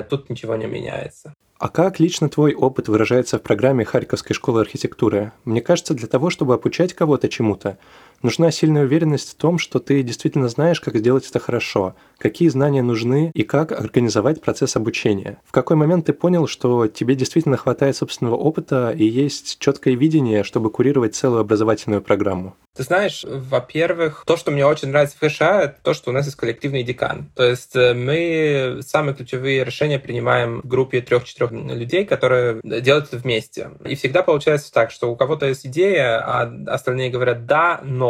Тут 0.09 0.30
ничего 0.30 0.55
не 0.55 0.65
меняется. 0.65 1.34
А 1.59 1.69
как 1.69 1.99
лично 1.99 2.30
твой 2.30 2.53
опыт 2.53 2.88
выражается 2.88 3.39
в 3.39 3.41
программе 3.41 3.84
Харьковской 3.84 4.36
школы 4.36 4.61
архитектуры? 4.61 5.32
Мне 5.43 5.61
кажется, 5.61 5.95
для 5.95 6.07
того, 6.07 6.30
чтобы 6.30 6.53
обучать 6.53 6.93
кого-то 6.93 7.30
чему-то, 7.30 7.80
нужна 8.22 8.51
сильная 8.51 8.84
уверенность 8.84 9.32
в 9.32 9.36
том, 9.36 9.57
что 9.57 9.80
ты 9.80 10.03
действительно 10.03 10.49
знаешь, 10.49 10.82
как 10.82 10.97
сделать 10.97 11.28
это 11.30 11.39
хорошо, 11.39 11.95
какие 12.18 12.49
знания 12.49 12.82
нужны 12.82 13.32
и 13.34 13.43
как 13.43 13.72
организовать 13.72 14.41
процесс 14.41 14.76
обучения. 14.76 15.39
В 15.45 15.51
какой 15.51 15.76
момент 15.76 16.05
ты 16.05 16.13
понял, 16.13 16.47
что 16.47 16.88
тебе 16.88 17.15
действительно 17.15 17.57
хватает 17.57 17.95
собственного 17.95 18.36
опыта 18.36 18.91
и 18.91 19.05
есть 19.05 19.59
четкое 19.59 19.95
видение, 19.95 20.43
чтобы 20.43 20.70
курировать 20.70 21.15
целую 21.15 21.41
образовательную 21.41 22.01
программу? 22.01 22.55
Ты 22.76 22.84
знаешь, 22.84 23.26
во-первых, 23.28 24.24
то, 24.28 24.38
что 24.38 24.51
мне 24.51 24.63
очень 24.65 24.89
нравится 24.89 25.18
в 25.20 25.28
ХША, 25.28 25.61
это 25.61 25.78
то, 25.82 25.93
что 25.95 26.11
у 26.11 26.13
нас 26.13 26.26
есть 26.26 26.38
коллективный 26.38 26.84
декан. 26.84 27.32
То 27.36 27.43
есть 27.43 27.76
э, 27.76 27.95
мы 27.95 28.82
самые 28.86 29.15
ключевые 29.15 29.63
решения 29.63 29.97
принимаем 29.97 30.61
в 30.61 30.68
группе 30.68 31.01
трех-четырех 31.01 31.51
людей, 31.51 32.05
которые 32.05 32.61
делают 32.63 33.07
это 33.07 33.18
вместе. 33.18 33.72
И 33.84 33.95
всегда 33.95 34.22
получается 34.22 34.72
так, 34.72 34.91
что 34.91 35.11
у 35.11 35.15
кого-то 35.15 35.47
есть 35.47 35.65
идея, 35.65 36.20
а 36.20 36.53
остальные 36.68 37.09
говорят 37.09 37.47
«да, 37.47 37.82
но». 37.84 38.07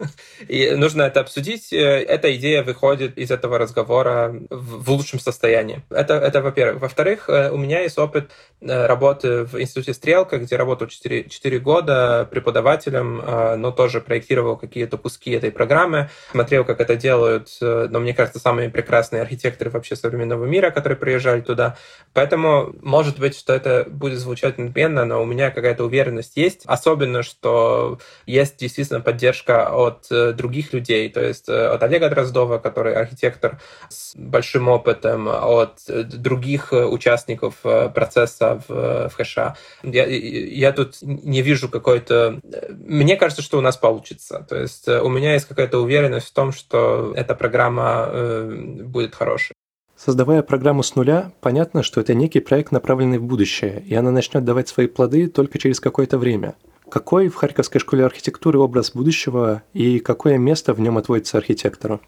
И 0.48 0.70
нужно 0.72 1.02
это 1.02 1.20
обсудить. 1.20 1.72
Э, 1.72 2.02
эта 2.02 2.34
идея 2.36 2.62
выходит 2.62 3.18
из 3.18 3.30
этого 3.30 3.58
разговора 3.58 4.34
в 4.50 4.90
лучшем 4.90 5.20
состоянии. 5.20 5.82
Это, 5.90 6.14
это 6.14 6.42
во-первых. 6.42 6.82
Во-вторых, 6.82 7.28
э, 7.28 7.50
у 7.50 7.56
меня 7.56 7.80
есть 7.80 7.98
опыт 7.98 8.30
работы 8.60 9.44
в 9.44 9.60
Институте 9.60 9.94
Стрелка, 9.94 10.38
где 10.38 10.56
работал 10.56 10.86
4, 10.86 11.28
4 11.28 11.58
года 11.60 12.28
преподавателем, 12.30 13.22
но 13.60 13.70
тоже 13.70 14.00
проектировал 14.00 14.56
какие-то 14.56 14.98
куски 14.98 15.30
этой 15.30 15.50
программы, 15.50 16.10
смотрел, 16.30 16.64
как 16.64 16.80
это 16.80 16.96
делают, 16.96 17.48
э, 17.60 17.88
но 17.90 18.00
мне 18.00 18.14
кажется, 18.14 18.38
самые 18.38 18.70
прекрасные 18.70 19.22
архитекторы 19.22 19.70
вообще 19.70 19.96
современного 19.96 20.44
мира, 20.44 20.70
которые 20.70 20.96
приезжали 20.96 21.40
туда. 21.40 21.76
Поэтому, 22.12 22.74
может 22.82 23.18
быть, 23.18 23.36
что 23.36 23.52
это 23.52 23.86
будет 23.88 24.18
звучать 24.18 24.58
надменно, 24.58 25.04
но 25.04 25.22
у 25.22 25.26
меня 25.26 25.50
какая-то 25.50 25.84
уверенность 25.84 26.36
есть. 26.36 26.62
Особенно, 26.66 27.22
что 27.22 27.98
есть 28.26 28.58
действительно 28.58 29.00
поддержка 29.00 29.19
от 29.22 30.06
э, 30.10 30.32
других 30.32 30.72
людей, 30.72 31.08
то 31.08 31.20
есть 31.22 31.48
э, 31.48 31.66
от 31.68 31.82
Олега 31.82 32.08
Дроздова, 32.08 32.58
который 32.58 32.94
архитектор 32.94 33.60
с 33.88 34.14
большим 34.16 34.68
опытом, 34.68 35.28
от 35.28 35.80
других 35.86 36.72
участников 36.72 37.56
процесса 37.94 38.60
в, 38.68 39.08
в 39.08 39.14
хэша. 39.14 39.56
Я, 39.82 40.06
я 40.06 40.72
тут 40.72 40.96
не 41.02 41.42
вижу 41.42 41.68
какой-то... 41.68 42.40
Мне 42.70 43.16
кажется, 43.16 43.42
что 43.42 43.58
у 43.58 43.60
нас 43.60 43.76
получится. 43.76 44.46
То 44.48 44.56
есть 44.56 44.88
э, 44.88 45.00
у 45.00 45.08
меня 45.08 45.34
есть 45.34 45.46
какая-то 45.46 45.78
уверенность 45.78 46.28
в 46.28 46.32
том, 46.32 46.52
что 46.52 47.12
эта 47.16 47.34
программа 47.34 48.06
э, 48.08 48.82
будет 48.84 49.14
хорошей. 49.14 49.54
Создавая 49.96 50.42
программу 50.42 50.82
с 50.82 50.94
нуля, 50.96 51.32
понятно, 51.40 51.82
что 51.82 52.00
это 52.00 52.14
некий 52.14 52.40
проект, 52.40 52.72
направленный 52.72 53.18
в 53.18 53.24
будущее, 53.24 53.82
и 53.86 53.94
она 53.94 54.10
начнет 54.10 54.44
давать 54.44 54.68
свои 54.68 54.86
плоды 54.86 55.28
только 55.28 55.58
через 55.58 55.78
какое-то 55.78 56.16
время. 56.16 56.54
Какой 56.90 57.28
в 57.28 57.36
Харьковской 57.36 57.80
школе 57.80 58.04
архитектуры 58.04 58.58
образ 58.58 58.90
будущего 58.90 59.62
и 59.72 60.00
какое 60.00 60.38
место 60.38 60.74
в 60.74 60.80
нем 60.80 60.98
отводится 60.98 61.38
архитектору? 61.38 62.00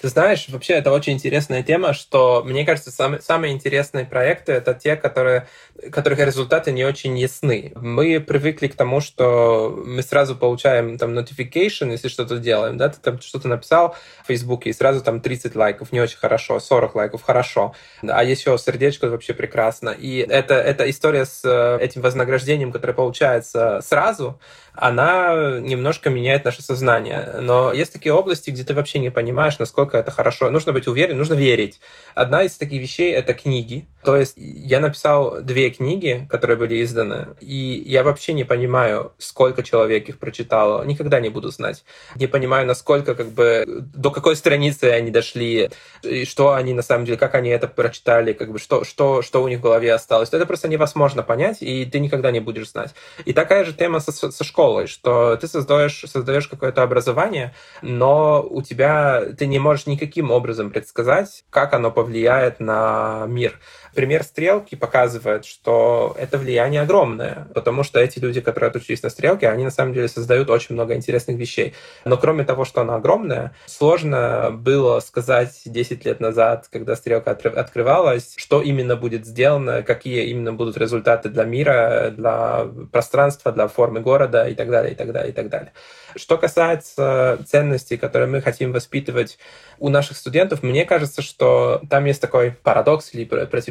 Ты 0.00 0.08
знаешь, 0.08 0.46
вообще 0.48 0.74
это 0.74 0.92
очень 0.92 1.14
интересная 1.14 1.64
тема, 1.64 1.92
что 1.92 2.44
мне 2.46 2.64
кажется, 2.64 2.92
самые, 2.92 3.20
самые 3.20 3.52
интересные 3.52 4.04
проекты 4.04 4.52
это 4.52 4.72
те, 4.72 4.94
которые, 4.94 5.48
которых 5.90 6.20
результаты 6.20 6.70
не 6.70 6.84
очень 6.84 7.18
ясны. 7.18 7.72
Мы 7.74 8.20
привыкли 8.20 8.68
к 8.68 8.76
тому, 8.76 9.00
что 9.00 9.70
мы 9.84 10.02
сразу 10.02 10.36
получаем 10.36 10.98
там 10.98 11.18
notification, 11.18 11.90
если 11.90 12.06
что-то 12.06 12.38
делаем, 12.38 12.76
да, 12.76 12.90
ты 12.90 13.00
там 13.00 13.20
что-то 13.20 13.48
написал 13.48 13.96
в 14.22 14.28
Фейсбуке, 14.28 14.70
и 14.70 14.72
сразу 14.72 15.02
там 15.02 15.20
30 15.20 15.56
лайков, 15.56 15.90
не 15.90 16.00
очень 16.00 16.18
хорошо, 16.18 16.60
40 16.60 16.94
лайков, 16.94 17.22
хорошо, 17.22 17.74
а 18.02 18.22
еще 18.22 18.56
сердечко 18.56 19.08
вообще 19.08 19.34
прекрасно. 19.34 19.90
И 19.90 20.18
это, 20.18 20.54
эта 20.54 20.88
история 20.88 21.24
с 21.24 21.40
э, 21.44 21.78
этим 21.82 22.02
вознаграждением, 22.02 22.70
которое 22.70 22.92
получается 22.92 23.80
сразу, 23.82 24.38
она 24.80 25.58
немножко 25.58 26.08
меняет 26.08 26.44
наше 26.44 26.62
сознание. 26.62 27.38
Но 27.40 27.72
есть 27.72 27.92
такие 27.92 28.12
области, 28.12 28.50
где 28.50 28.62
ты 28.62 28.74
вообще 28.74 29.00
не 29.00 29.10
понимаешь, 29.10 29.58
насколько 29.58 29.87
это 29.96 30.10
хорошо. 30.10 30.50
Нужно 30.50 30.72
быть 30.72 30.86
уверен, 30.86 31.16
нужно 31.16 31.34
верить. 31.34 31.80
Одна 32.14 32.42
из 32.42 32.56
таких 32.56 32.82
вещей— 32.82 33.12
это 33.14 33.32
книги. 33.34 33.86
То 34.08 34.16
есть 34.16 34.36
я 34.38 34.80
написал 34.80 35.42
две 35.42 35.68
книги, 35.68 36.26
которые 36.30 36.56
были 36.56 36.82
изданы, 36.82 37.36
и 37.42 37.82
я 37.84 38.02
вообще 38.02 38.32
не 38.32 38.44
понимаю, 38.44 39.12
сколько 39.18 39.62
человек 39.62 40.08
их 40.08 40.18
прочитало. 40.18 40.82
Никогда 40.84 41.20
не 41.20 41.28
буду 41.28 41.50
знать. 41.50 41.84
Не 42.14 42.26
понимаю, 42.26 42.66
насколько, 42.66 43.14
как 43.14 43.26
бы, 43.26 43.66
до 43.66 44.10
какой 44.10 44.34
страницы 44.34 44.84
они 44.84 45.10
дошли, 45.10 45.68
и 46.02 46.24
что 46.24 46.54
они 46.54 46.72
на 46.72 46.80
самом 46.80 47.04
деле, 47.04 47.18
как 47.18 47.34
они 47.34 47.50
это 47.50 47.68
прочитали, 47.68 48.32
как 48.32 48.50
бы, 48.50 48.58
что, 48.58 48.82
что, 48.82 49.20
что 49.20 49.42
у 49.42 49.48
них 49.48 49.58
в 49.58 49.62
голове 49.62 49.92
осталось. 49.92 50.30
Это 50.32 50.46
просто 50.46 50.68
невозможно 50.68 51.22
понять, 51.22 51.58
и 51.60 51.84
ты 51.84 52.00
никогда 52.00 52.30
не 52.30 52.40
будешь 52.40 52.70
знать. 52.70 52.94
И 53.26 53.34
такая 53.34 53.66
же 53.66 53.74
тема 53.74 54.00
со, 54.00 54.12
со 54.12 54.42
школой, 54.42 54.86
что 54.86 55.36
ты 55.36 55.46
создаешь, 55.48 56.02
создаешь 56.06 56.48
какое-то 56.48 56.82
образование, 56.82 57.54
но 57.82 58.42
у 58.42 58.62
тебя, 58.62 59.26
ты 59.36 59.46
не 59.46 59.58
можешь 59.58 59.84
никаким 59.84 60.30
образом 60.30 60.70
предсказать, 60.70 61.44
как 61.50 61.74
оно 61.74 61.90
повлияет 61.90 62.58
на 62.58 63.26
мир. 63.28 63.60
Пример 63.98 64.22
стрелки 64.22 64.76
показывает, 64.76 65.44
что 65.44 66.14
это 66.16 66.38
влияние 66.38 66.82
огромное, 66.82 67.48
потому 67.52 67.82
что 67.82 67.98
эти 67.98 68.20
люди, 68.20 68.40
которые 68.40 68.68
отучились 68.68 69.02
на 69.02 69.10
стрелке, 69.10 69.48
они 69.48 69.64
на 69.64 69.72
самом 69.72 69.92
деле 69.92 70.06
создают 70.06 70.50
очень 70.50 70.76
много 70.76 70.94
интересных 70.94 71.36
вещей. 71.36 71.74
Но 72.04 72.16
кроме 72.16 72.44
того, 72.44 72.64
что 72.64 72.82
она 72.82 72.94
огромная, 72.94 73.56
сложно 73.66 74.50
было 74.52 75.00
сказать 75.00 75.62
10 75.64 76.04
лет 76.04 76.20
назад, 76.20 76.68
когда 76.70 76.94
стрелка 76.94 77.32
открывалась, 77.32 78.34
что 78.36 78.62
именно 78.62 78.94
будет 78.94 79.26
сделано, 79.26 79.82
какие 79.82 80.26
именно 80.26 80.52
будут 80.52 80.78
результаты 80.78 81.28
для 81.28 81.42
мира, 81.42 82.14
для 82.16 82.68
пространства, 82.92 83.50
для 83.50 83.66
формы 83.66 83.98
города 83.98 84.48
и 84.48 84.54
так 84.54 84.70
далее, 84.70 84.92
и 84.92 84.94
так 84.94 85.10
далее, 85.10 85.32
и 85.32 85.34
так 85.34 85.48
далее. 85.48 85.72
Что 86.14 86.38
касается 86.38 87.38
ценностей, 87.48 87.96
которые 87.96 88.28
мы 88.28 88.42
хотим 88.42 88.70
воспитывать 88.70 89.38
у 89.80 89.88
наших 89.88 90.16
студентов, 90.16 90.62
мне 90.62 90.84
кажется, 90.84 91.20
что 91.20 91.82
там 91.90 92.04
есть 92.04 92.20
такой 92.20 92.52
парадокс 92.52 93.12
или 93.12 93.24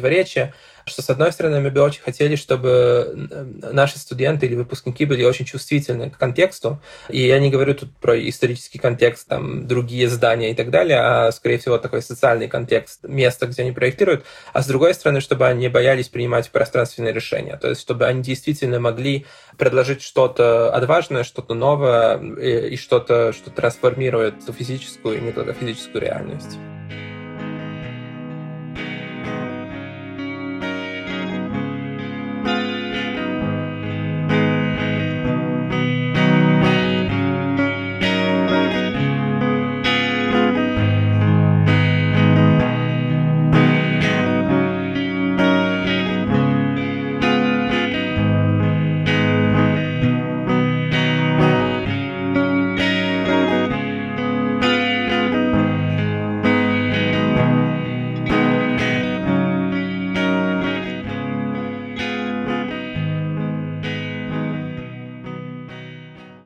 противоречие, 0.08 0.54
что, 0.86 1.02
с 1.02 1.10
одной 1.10 1.32
стороны, 1.32 1.60
мы 1.60 1.70
бы 1.70 1.82
очень 1.82 2.00
хотели, 2.00 2.34
чтобы 2.34 3.28
наши 3.72 3.98
студенты 3.98 4.46
или 4.46 4.54
выпускники 4.54 5.04
были 5.04 5.22
очень 5.22 5.44
чувствительны 5.44 6.08
к 6.08 6.16
контексту. 6.16 6.80
И 7.10 7.26
я 7.26 7.38
не 7.38 7.50
говорю 7.50 7.74
тут 7.74 7.94
про 7.98 8.18
исторический 8.18 8.78
контекст, 8.78 9.28
там, 9.28 9.66
другие 9.66 10.08
здания 10.08 10.50
и 10.50 10.54
так 10.54 10.70
далее, 10.70 10.98
а, 10.98 11.30
скорее 11.32 11.58
всего, 11.58 11.76
такой 11.76 12.00
социальный 12.00 12.48
контекст 12.48 13.04
места, 13.04 13.46
где 13.46 13.62
они 13.62 13.72
проектируют. 13.72 14.24
А 14.54 14.62
с 14.62 14.66
другой 14.66 14.94
стороны, 14.94 15.20
чтобы 15.20 15.46
они 15.46 15.68
боялись 15.68 16.08
принимать 16.08 16.50
пространственные 16.50 17.12
решения. 17.12 17.58
То 17.58 17.68
есть, 17.68 17.82
чтобы 17.82 18.06
они 18.06 18.22
действительно 18.22 18.80
могли 18.80 19.26
предложить 19.58 20.00
что-то 20.00 20.72
отважное, 20.74 21.22
что-то 21.22 21.52
новое 21.52 22.18
и, 22.18 22.74
и 22.74 22.76
что-то, 22.76 23.34
что 23.34 23.50
трансформирует 23.50 24.36
физическую 24.58 25.18
и 25.18 25.20
не 25.20 25.32
только 25.32 25.52
физическую 25.52 26.00
реальность. 26.00 26.56